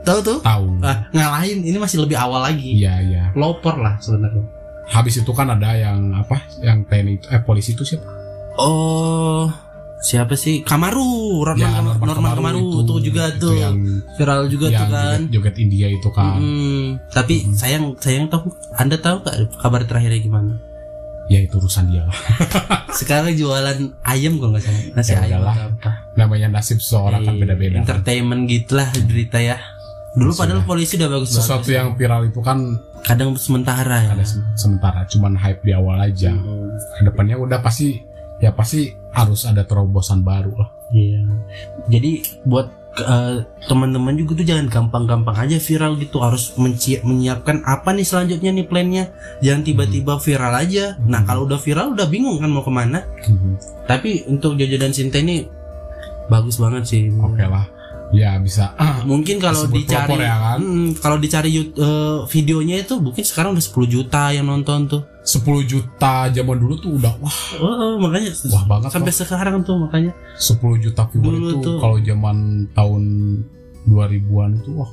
Tahu 0.00 0.18
tuh? 0.20 0.38
tahu 0.40 0.78
Ah, 0.80 1.10
ngalahin 1.10 1.60
ini 1.60 1.76
masih 1.76 1.98
lebih 1.98 2.14
awal 2.14 2.40
lagi. 2.42 2.72
iya 2.74 2.96
iya 2.98 3.24
Pelopor 3.30 3.76
lah 3.76 3.96
sebenarnya. 3.98 4.44
habis 4.86 5.16
itu 5.16 5.28
kan 5.30 5.48
ada 5.48 5.72
yang 5.74 6.12
apa 6.12 6.36
yang 6.58 6.80
TNI 6.82 7.12
itu 7.14 7.26
eh 7.28 7.40
polisi 7.40 7.72
itu 7.72 7.82
siapa 7.82 8.08
Oh, 8.56 9.46
siapa 10.00 10.34
sih? 10.34 10.62
Kamaru, 10.62 11.02
Norman, 11.40 11.58
Ya, 11.58 11.68
Kamaru, 11.74 11.98
Norman 12.00 12.32
Kamaru, 12.32 12.64
tuh 12.82 12.98
juga 13.00 13.28
itu 13.28 13.38
tuh 13.40 13.54
yang 13.54 13.76
viral 14.14 14.46
juga 14.46 14.66
yang 14.68 14.80
tuh 14.80 14.88
kan. 14.88 15.18
joget, 15.24 15.32
joget 15.32 15.56
India 15.58 15.86
itu 15.88 16.08
kan 16.08 16.36
Hmm, 16.36 16.84
tapi 17.08 17.34
Hmm. 17.42 17.52
sayang 17.52 17.84
sayang 17.96 18.26
tahu 18.26 18.46
Anda 18.72 18.96
tahu 18.96 19.20
gak 19.20 19.36
kabar 19.56 19.82
terakhirnya 19.82 20.20
gimana? 20.20 20.54
ya 21.26 21.38
itu 21.40 21.56
urusan 21.56 21.88
dia 21.88 22.02
lah 22.02 22.16
Sekarang 22.90 23.28
jualan 23.30 23.76
ayam 24.02 24.32
kalau 24.36 24.50
nggak 24.50 24.64
salah. 24.64 24.80
Nasi 24.94 25.12
Ya 25.12 25.20
ayam 25.20 25.44
apa. 25.44 25.92
namanya 26.14 26.48
nasib 26.50 26.78
seseorang 26.78 27.20
kan 27.20 27.34
Eh, 27.34 27.38
beda-beda 27.38 27.74
kan. 27.74 27.82
Entertainment 27.84 28.42
gitulah 28.44 28.88
berita 29.02 29.36
ya. 29.36 29.60
Dulu 30.10 30.30
Sudah. 30.30 30.40
padahal 30.40 30.62
polisi 30.64 30.96
udah 30.96 31.10
bagus 31.10 31.30
sesuatu 31.30 31.68
yang 31.68 31.92
viral 31.94 32.24
itu 32.24 32.40
kan 32.40 32.58
kadang 33.00 33.36
sementara 33.36 34.02
ya. 34.02 34.10
ada 34.10 34.24
se- 34.24 34.40
sementara 34.54 35.04
cuman 35.04 35.36
hype 35.36 35.60
di 35.60 35.70
awal 35.70 36.00
aja 36.00 36.32
Hmm, 36.32 36.72
ke 36.96 37.02
depannya 37.04 37.36
udah 37.36 37.60
pasti 37.60 38.00
ya 38.38 38.50
pasti 38.50 38.88
harus 39.10 39.42
ada 39.42 39.62
terobosan 39.62 40.20
baru 40.20 40.52
lah. 40.54 40.70
Iya. 40.88 41.22
Jadi 41.86 42.10
buat 42.42 42.68
eh, 42.98 43.38
teman-teman 43.64 44.14
juga 44.14 44.34
tuh 44.34 44.44
jangan 44.44 44.66
gampang-gampang 44.66 45.36
aja 45.38 45.56
viral 45.56 45.94
gitu. 45.96 46.18
Harus 46.18 46.56
menci- 46.56 46.98
menyiapkan 46.98 47.62
apa 47.62 47.90
nih 47.90 48.02
selanjutnya 48.02 48.50
nih 48.50 48.66
plannya. 48.66 49.04
Jangan 49.38 49.62
tiba-tiba 49.62 50.18
viral 50.18 50.52
aja. 50.52 50.98
Nah 51.00 51.20
Hmm. 51.20 51.26
kalau 51.26 51.42
udah 51.44 51.56
viral 51.56 51.92
udah 51.92 52.06
bingung 52.06 52.36
kan 52.36 52.48
mau 52.48 52.60
ke 52.60 52.70
mana. 52.70 53.06
Tapi 53.84 54.26
untuk 54.26 54.54
Jojo 54.54 54.76
dan 54.76 54.90
Sinta 54.90 55.18
ini 55.18 55.46
bagus 56.26 56.56
banget 56.56 56.84
sih. 56.84 57.02
Oke 57.14 57.40
lah. 57.40 57.68
Ya 58.08 58.40
bisa 58.40 58.72
mungkin 59.04 59.36
kalau 59.36 59.68
dicari 59.68 60.16
ya 60.16 60.32
kan? 60.34 60.58
Mm, 60.58 60.96
kalau 60.96 61.20
dicari 61.20 61.52
eh, 61.54 62.18
videonya 62.26 62.80
itu 62.80 62.96
mungkin 62.96 63.20
sekarang 63.20 63.52
udah 63.52 63.60
10 63.62 63.84
juta 63.86 64.32
yang 64.32 64.48
nonton 64.48 64.88
tuh 64.88 65.02
10 65.28 65.44
juta 65.62 66.32
zaman 66.32 66.56
dulu 66.56 66.74
tuh 66.78 66.96
udah 66.96 67.12
wah 67.20 67.38
oh, 67.60 67.68
oh, 67.68 67.92
makanya 68.00 68.32
wah 68.48 68.64
banget 68.66 68.88
sampai 68.88 69.12
loh. 69.12 69.18
sekarang 69.20 69.56
tuh 69.60 69.76
makanya 69.76 70.12
10 70.40 70.56
juta 70.80 71.02
viewer 71.12 71.32
Dulu 71.36 71.48
itu 71.52 71.58
tuh. 71.60 71.76
kalau 71.78 71.96
zaman 72.00 72.36
tahun 72.72 73.02
2000-an 73.84 74.50
itu 74.58 74.70
wah 74.72 74.90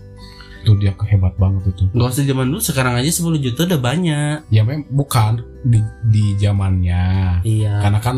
itu 0.60 0.72
dia 0.76 0.92
kehebat 0.92 1.38
banget 1.38 1.72
itu 1.72 1.88
nggak 1.88 2.10
usah 2.10 2.26
zaman 2.26 2.46
dulu 2.50 2.60
sekarang 2.60 2.94
aja 2.98 3.12
10 3.12 3.38
juta 3.40 3.60
udah 3.64 3.80
banyak 3.80 4.38
ya 4.50 4.62
memang 4.62 4.84
bukan 4.90 5.40
di 5.64 5.80
di 6.04 6.26
zamannya 6.36 7.40
iya 7.46 7.80
karena 7.80 8.00
kan 8.02 8.18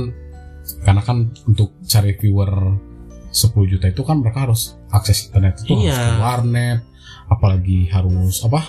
karena 0.82 1.02
kan 1.04 1.18
untuk 1.44 1.78
cari 1.84 2.16
viewer 2.16 2.50
10 3.30 3.54
juta 3.68 3.86
itu 3.86 4.02
kan 4.02 4.18
mereka 4.18 4.50
harus 4.50 4.74
akses 4.90 5.30
internet 5.30 5.60
itu 5.62 5.76
Iya. 5.76 5.92
harus 5.94 6.00
ke 6.00 6.14
warnet 6.18 6.80
apalagi 7.28 7.80
harus 7.92 8.40
apa 8.42 8.62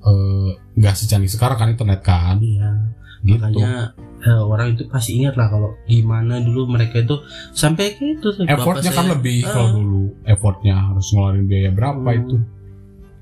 eh, 0.00 0.50
nggak 0.80 0.94
secanggih 0.96 1.28
sekarang 1.28 1.60
kan 1.60 1.68
internet 1.68 2.00
kan 2.00 2.40
iya 2.40 2.72
gitu 3.20 3.36
makanya 3.36 3.92
eh, 4.24 4.40
orang 4.40 4.72
itu 4.72 4.88
pasti 4.88 5.20
ingat 5.20 5.36
lah 5.36 5.52
kalau 5.52 5.76
gimana 5.84 6.40
dulu 6.40 6.72
mereka 6.72 7.04
itu 7.04 7.20
sampai 7.52 7.92
kayak 7.92 8.16
itu 8.16 8.26
tuh, 8.32 8.44
bapak 8.48 8.56
effortnya 8.56 8.90
kan 8.90 9.04
saya. 9.04 9.12
lebih 9.12 9.38
Ah. 9.44 9.52
kalau 9.52 9.70
dulu 9.76 10.04
effortnya 10.24 10.74
harus 10.88 11.06
ngeluarin 11.12 11.44
biaya 11.44 11.70
berapa 11.70 12.00
Hmm. 12.08 12.20
itu 12.24 12.36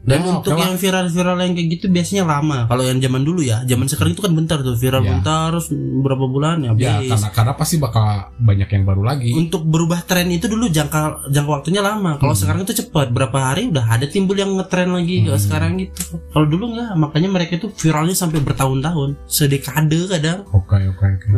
dan 0.08 0.18
Ya, 0.18 0.32
untuk 0.32 0.56
yang 0.56 0.74
viral-viral 0.74 1.36
yang 1.38 1.52
kayak 1.52 1.68
gitu 1.68 1.86
biasanya 1.92 2.24
lama. 2.24 2.64
Kalau 2.64 2.80
yang 2.80 2.96
zaman 2.96 3.22
dulu 3.22 3.44
ya 3.44 3.60
zaman 3.62 3.84
sekarang 3.84 4.16
itu 4.16 4.24
kan 4.24 4.32
bentar 4.32 4.56
tuh 4.58 4.72
viral 4.72 5.04
Ya. 5.04 5.12
bentar 5.12 5.52
terus 5.52 5.68
berapa 5.76 6.24
bulan 6.24 6.64
ya 6.64 6.72
ya 6.72 7.04
karena 7.04 7.28
karena 7.28 7.52
pasti 7.52 7.76
bakal 7.76 8.02
banyak 8.34 8.64
yang 8.66 8.84
baru 8.84 9.02
lagi. 9.04 9.36
Untuk 9.36 9.62
berubah 9.62 10.00
tren 10.02 10.32
itu 10.32 10.48
dulu 10.48 10.66
jangka 10.66 11.28
jangka 11.28 11.50
waktunya 11.52 11.84
lama. 11.84 12.16
Kalau 12.16 12.32
Hmm. 12.32 12.40
sekarang 12.40 12.60
itu 12.64 12.72
cepat. 12.74 13.12
Berapa 13.12 13.52
hari 13.52 13.68
udah 13.68 13.84
ada 13.84 14.08
timbul 14.08 14.34
yang 14.34 14.56
ngetren 14.56 14.88
lagi 14.88 15.22
kalau 15.22 15.36
Hmm. 15.36 15.44
sekarang 15.44 15.70
gitu. 15.76 16.00
Kalau 16.32 16.46
dulu 16.48 16.64
nggak 16.72 16.90
makanya 16.96 17.28
mereka 17.28 17.52
itu 17.54 17.68
viralnya 17.68 18.16
sampai 18.16 18.40
bertahun-tahun. 18.40 19.20
Sedekade 19.28 20.08
kadang. 20.08 20.48
Oke 20.48 20.80
oke 20.88 21.04
oke. 21.04 21.28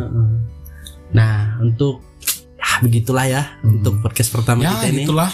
Nah 1.11 1.59
untuk 1.59 1.99
ya 2.55 2.77
begitulah 2.79 3.25
ya 3.25 3.43
Hmm. 3.59 3.77
untuk 3.77 3.99
podcast 3.99 4.29
pertama 4.31 4.61
ya 4.61 4.71
kita 4.77 4.87
ini. 4.89 5.03
itulah 5.03 5.31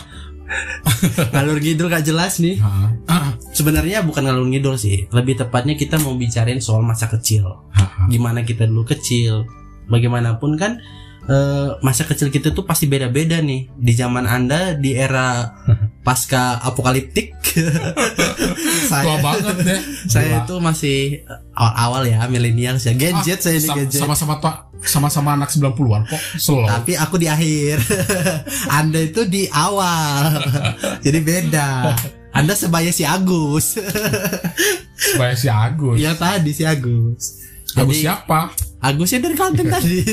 ngalur 1.34 1.60
ngidul 1.60 1.88
gak 1.92 2.06
jelas 2.08 2.40
nih. 2.40 2.58
Ha, 2.60 2.70
ah, 3.08 3.28
sebenarnya 3.52 4.04
bukan 4.04 4.28
ngalur 4.28 4.48
ngidul 4.48 4.76
sih. 4.80 5.06
Lebih 5.12 5.44
tepatnya 5.46 5.76
kita 5.76 6.00
mau 6.02 6.16
bicarain 6.16 6.60
soal 6.64 6.84
masa 6.84 7.12
kecil. 7.12 7.68
Ha, 7.76 7.84
ha. 7.84 8.02
gimana 8.10 8.44
kita 8.44 8.66
dulu 8.66 8.88
kecil. 8.88 9.46
Bagaimanapun 9.88 10.60
kan 10.60 10.84
eh, 11.28 11.70
masa 11.80 12.04
kecil 12.04 12.28
kita 12.34 12.52
tuh 12.52 12.66
pasti 12.66 12.90
beda-beda 12.90 13.40
nih. 13.40 13.72
Di 13.76 13.94
zaman 13.94 14.26
anda 14.26 14.74
di 14.74 14.96
era 14.96 15.54
pasca 16.08 16.60
apokaliptik 16.64 17.37
tua 17.60 18.88
saya 18.88 19.16
banget 19.20 19.56
deh. 19.60 19.80
saya 20.06 20.26
Gila. 20.28 20.40
itu 20.44 20.56
masih 20.58 20.98
awal-awal 21.52 22.04
ya 22.04 22.20
milenial 22.26 22.76
ya 22.76 22.94
gadget 22.94 23.40
saya 23.40 23.58
ini 23.58 23.68
gadget. 23.68 24.00
sama-sama 24.00 24.38
tua- 24.38 24.70
sama-sama 24.80 25.34
anak 25.34 25.50
90-an 25.50 26.06
kok. 26.06 26.22
Slow. 26.38 26.64
Tapi 26.64 26.94
aku 26.94 27.18
di 27.18 27.26
akhir. 27.26 27.82
Anda 28.78 29.00
itu 29.04 29.26
di 29.26 29.50
awal. 29.50 30.38
Jadi 31.06 31.20
beda. 31.20 31.98
Anda 32.30 32.54
sebaya 32.54 32.90
si 32.90 33.02
Agus. 33.02 33.82
Supaya 34.94 35.34
si 35.34 35.50
Agus. 35.50 35.98
Yang 35.98 36.18
tadi 36.18 36.52
si 36.52 36.64
Agus. 36.64 37.42
Agus 37.74 37.98
Jadi- 37.98 38.06
siapa? 38.06 38.54
Agusnya 38.78 39.18
dari 39.18 39.34
Kalteng 39.34 39.74
tadi. 39.74 40.06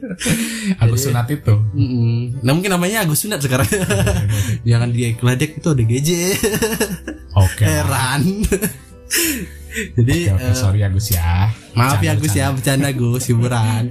Agus 0.84 1.08
Sunat 1.08 1.32
itu. 1.32 1.54
Mm-mm. 1.72 2.44
Nah 2.44 2.52
mungkin 2.52 2.68
namanya 2.68 3.08
Agus 3.08 3.24
Sunat 3.24 3.40
sekarang. 3.40 3.64
Jangan 4.68 4.92
dia 4.92 5.16
keledek 5.16 5.64
itu 5.64 5.68
ada 5.72 5.80
GJ 5.84 6.10
Oke. 7.32 7.64
Lah. 7.64 7.72
Heran. 7.72 8.22
Jadi 9.96 10.32
Oke, 10.32 10.40
oke, 10.40 10.48
eh, 10.52 10.56
sorry 10.56 10.80
Agus 10.84 11.12
ya. 11.12 11.52
Maaf 11.76 12.00
ya 12.00 12.16
Bercanda, 12.16 12.20
Agus 12.20 12.32
ya. 12.36 12.46
Bercanda 12.52 12.88
Agus. 12.92 13.22
Hiburan. 13.28 13.84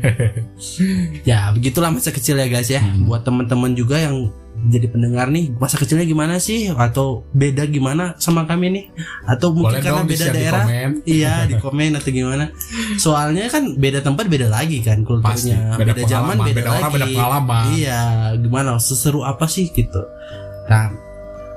Ya 1.25 1.49
begitulah 1.53 1.89
masa 1.89 2.13
kecil 2.13 2.37
ya 2.37 2.45
guys 2.45 2.69
ya. 2.69 2.81
Hmm. 2.81 3.09
Buat 3.09 3.25
teman-teman 3.25 3.73
juga 3.73 3.97
yang 3.97 4.29
jadi 4.65 4.87
pendengar 4.89 5.29
nih 5.29 5.53
masa 5.55 5.75
kecilnya 5.75 6.03
gimana 6.03 6.39
sih? 6.39 6.71
Atau 6.71 7.27
beda 7.31 7.65
gimana 7.65 8.15
sama 8.17 8.43
kami 8.43 8.71
nih? 8.71 8.85
Atau 9.23 9.51
mungkin 9.51 9.77
Boleh 9.77 9.81
karena 9.83 9.99
dong 10.01 10.07
beda 10.07 10.15
di-share 10.15 10.33
di 10.33 10.39
daerah? 10.41 10.63
komen. 10.65 10.89
iya 11.05 11.33
di 11.45 11.55
komen 11.55 11.91
atau 11.93 12.09
gimana? 12.09 12.45
Soalnya 12.95 13.45
kan 13.47 13.63
beda 13.75 13.99
tempat 14.01 14.25
beda 14.25 14.47
lagi 14.47 14.81
kan 14.81 15.01
Pasti. 15.01 15.53
Kulturnya 15.53 15.77
Beda, 15.77 15.91
beda, 15.93 16.03
zaman 16.07 16.35
beda, 16.39 16.47
beda 16.53 16.61
lagi. 16.65 16.79
orang 16.79 16.91
beda 16.91 17.07
pengalaman. 17.11 17.63
Iya 17.73 18.01
gimana? 18.37 18.69
Seseru 18.77 19.21
apa 19.21 19.45
sih 19.45 19.69
gitu. 19.69 20.01
Nah 20.65 20.89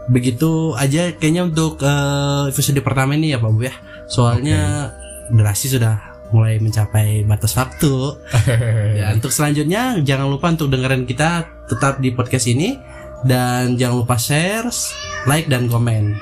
begitu 0.09 0.73
aja 0.73 1.13
kayaknya 1.13 1.45
untuk 1.45 1.81
eh, 1.81 2.49
episode 2.49 2.81
pertama 2.81 3.13
ini 3.13 3.33
ya 3.33 3.39
Pak 3.39 3.51
Bu 3.51 3.63
ya. 3.63 3.75
Soalnya 4.09 4.93
durasi 5.29 5.69
sudah 5.69 6.08
mulai 6.31 6.61
mencapai 6.61 7.25
batas 7.25 7.57
waktu 7.57 8.21
ya 9.01 9.17
untuk 9.17 9.33
selanjutnya 9.33 10.01
jangan 10.05 10.29
lupa 10.29 10.53
untuk 10.53 10.69
dengerin 10.69 11.09
kita 11.09 11.49
tetap 11.69 12.01
di 12.01 12.13
podcast 12.13 12.47
ini 12.53 12.77
dan 13.25 13.81
jangan 13.81 14.05
lupa 14.05 14.15
share 14.21 14.69
like 15.25 15.49
dan 15.49 15.67
komen 15.67 16.15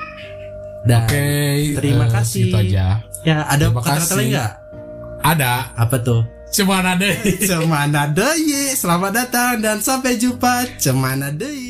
Dan 0.87 1.03
Oke, 1.03 1.27
terima 1.75 2.07
eh, 2.07 2.11
kasih. 2.15 2.47
Itu 2.47 2.57
aja. 2.63 3.03
ya 3.27 3.43
ada 3.43 3.65
kata-kata 3.75 4.13
lain 4.15 4.27
nggak? 4.31 4.51
Ada. 5.19 5.53
Apa 5.75 5.95
tuh? 5.99 6.23
Cemana 6.47 6.95
deh. 6.95 7.11
Cemana 7.47 8.07
Deui. 8.07 8.71
Selamat 8.71 9.11
datang 9.11 9.59
dan 9.59 9.83
sampai 9.83 10.15
jumpa 10.15 10.79
Cemana 10.79 11.35
Deui. 11.35 11.66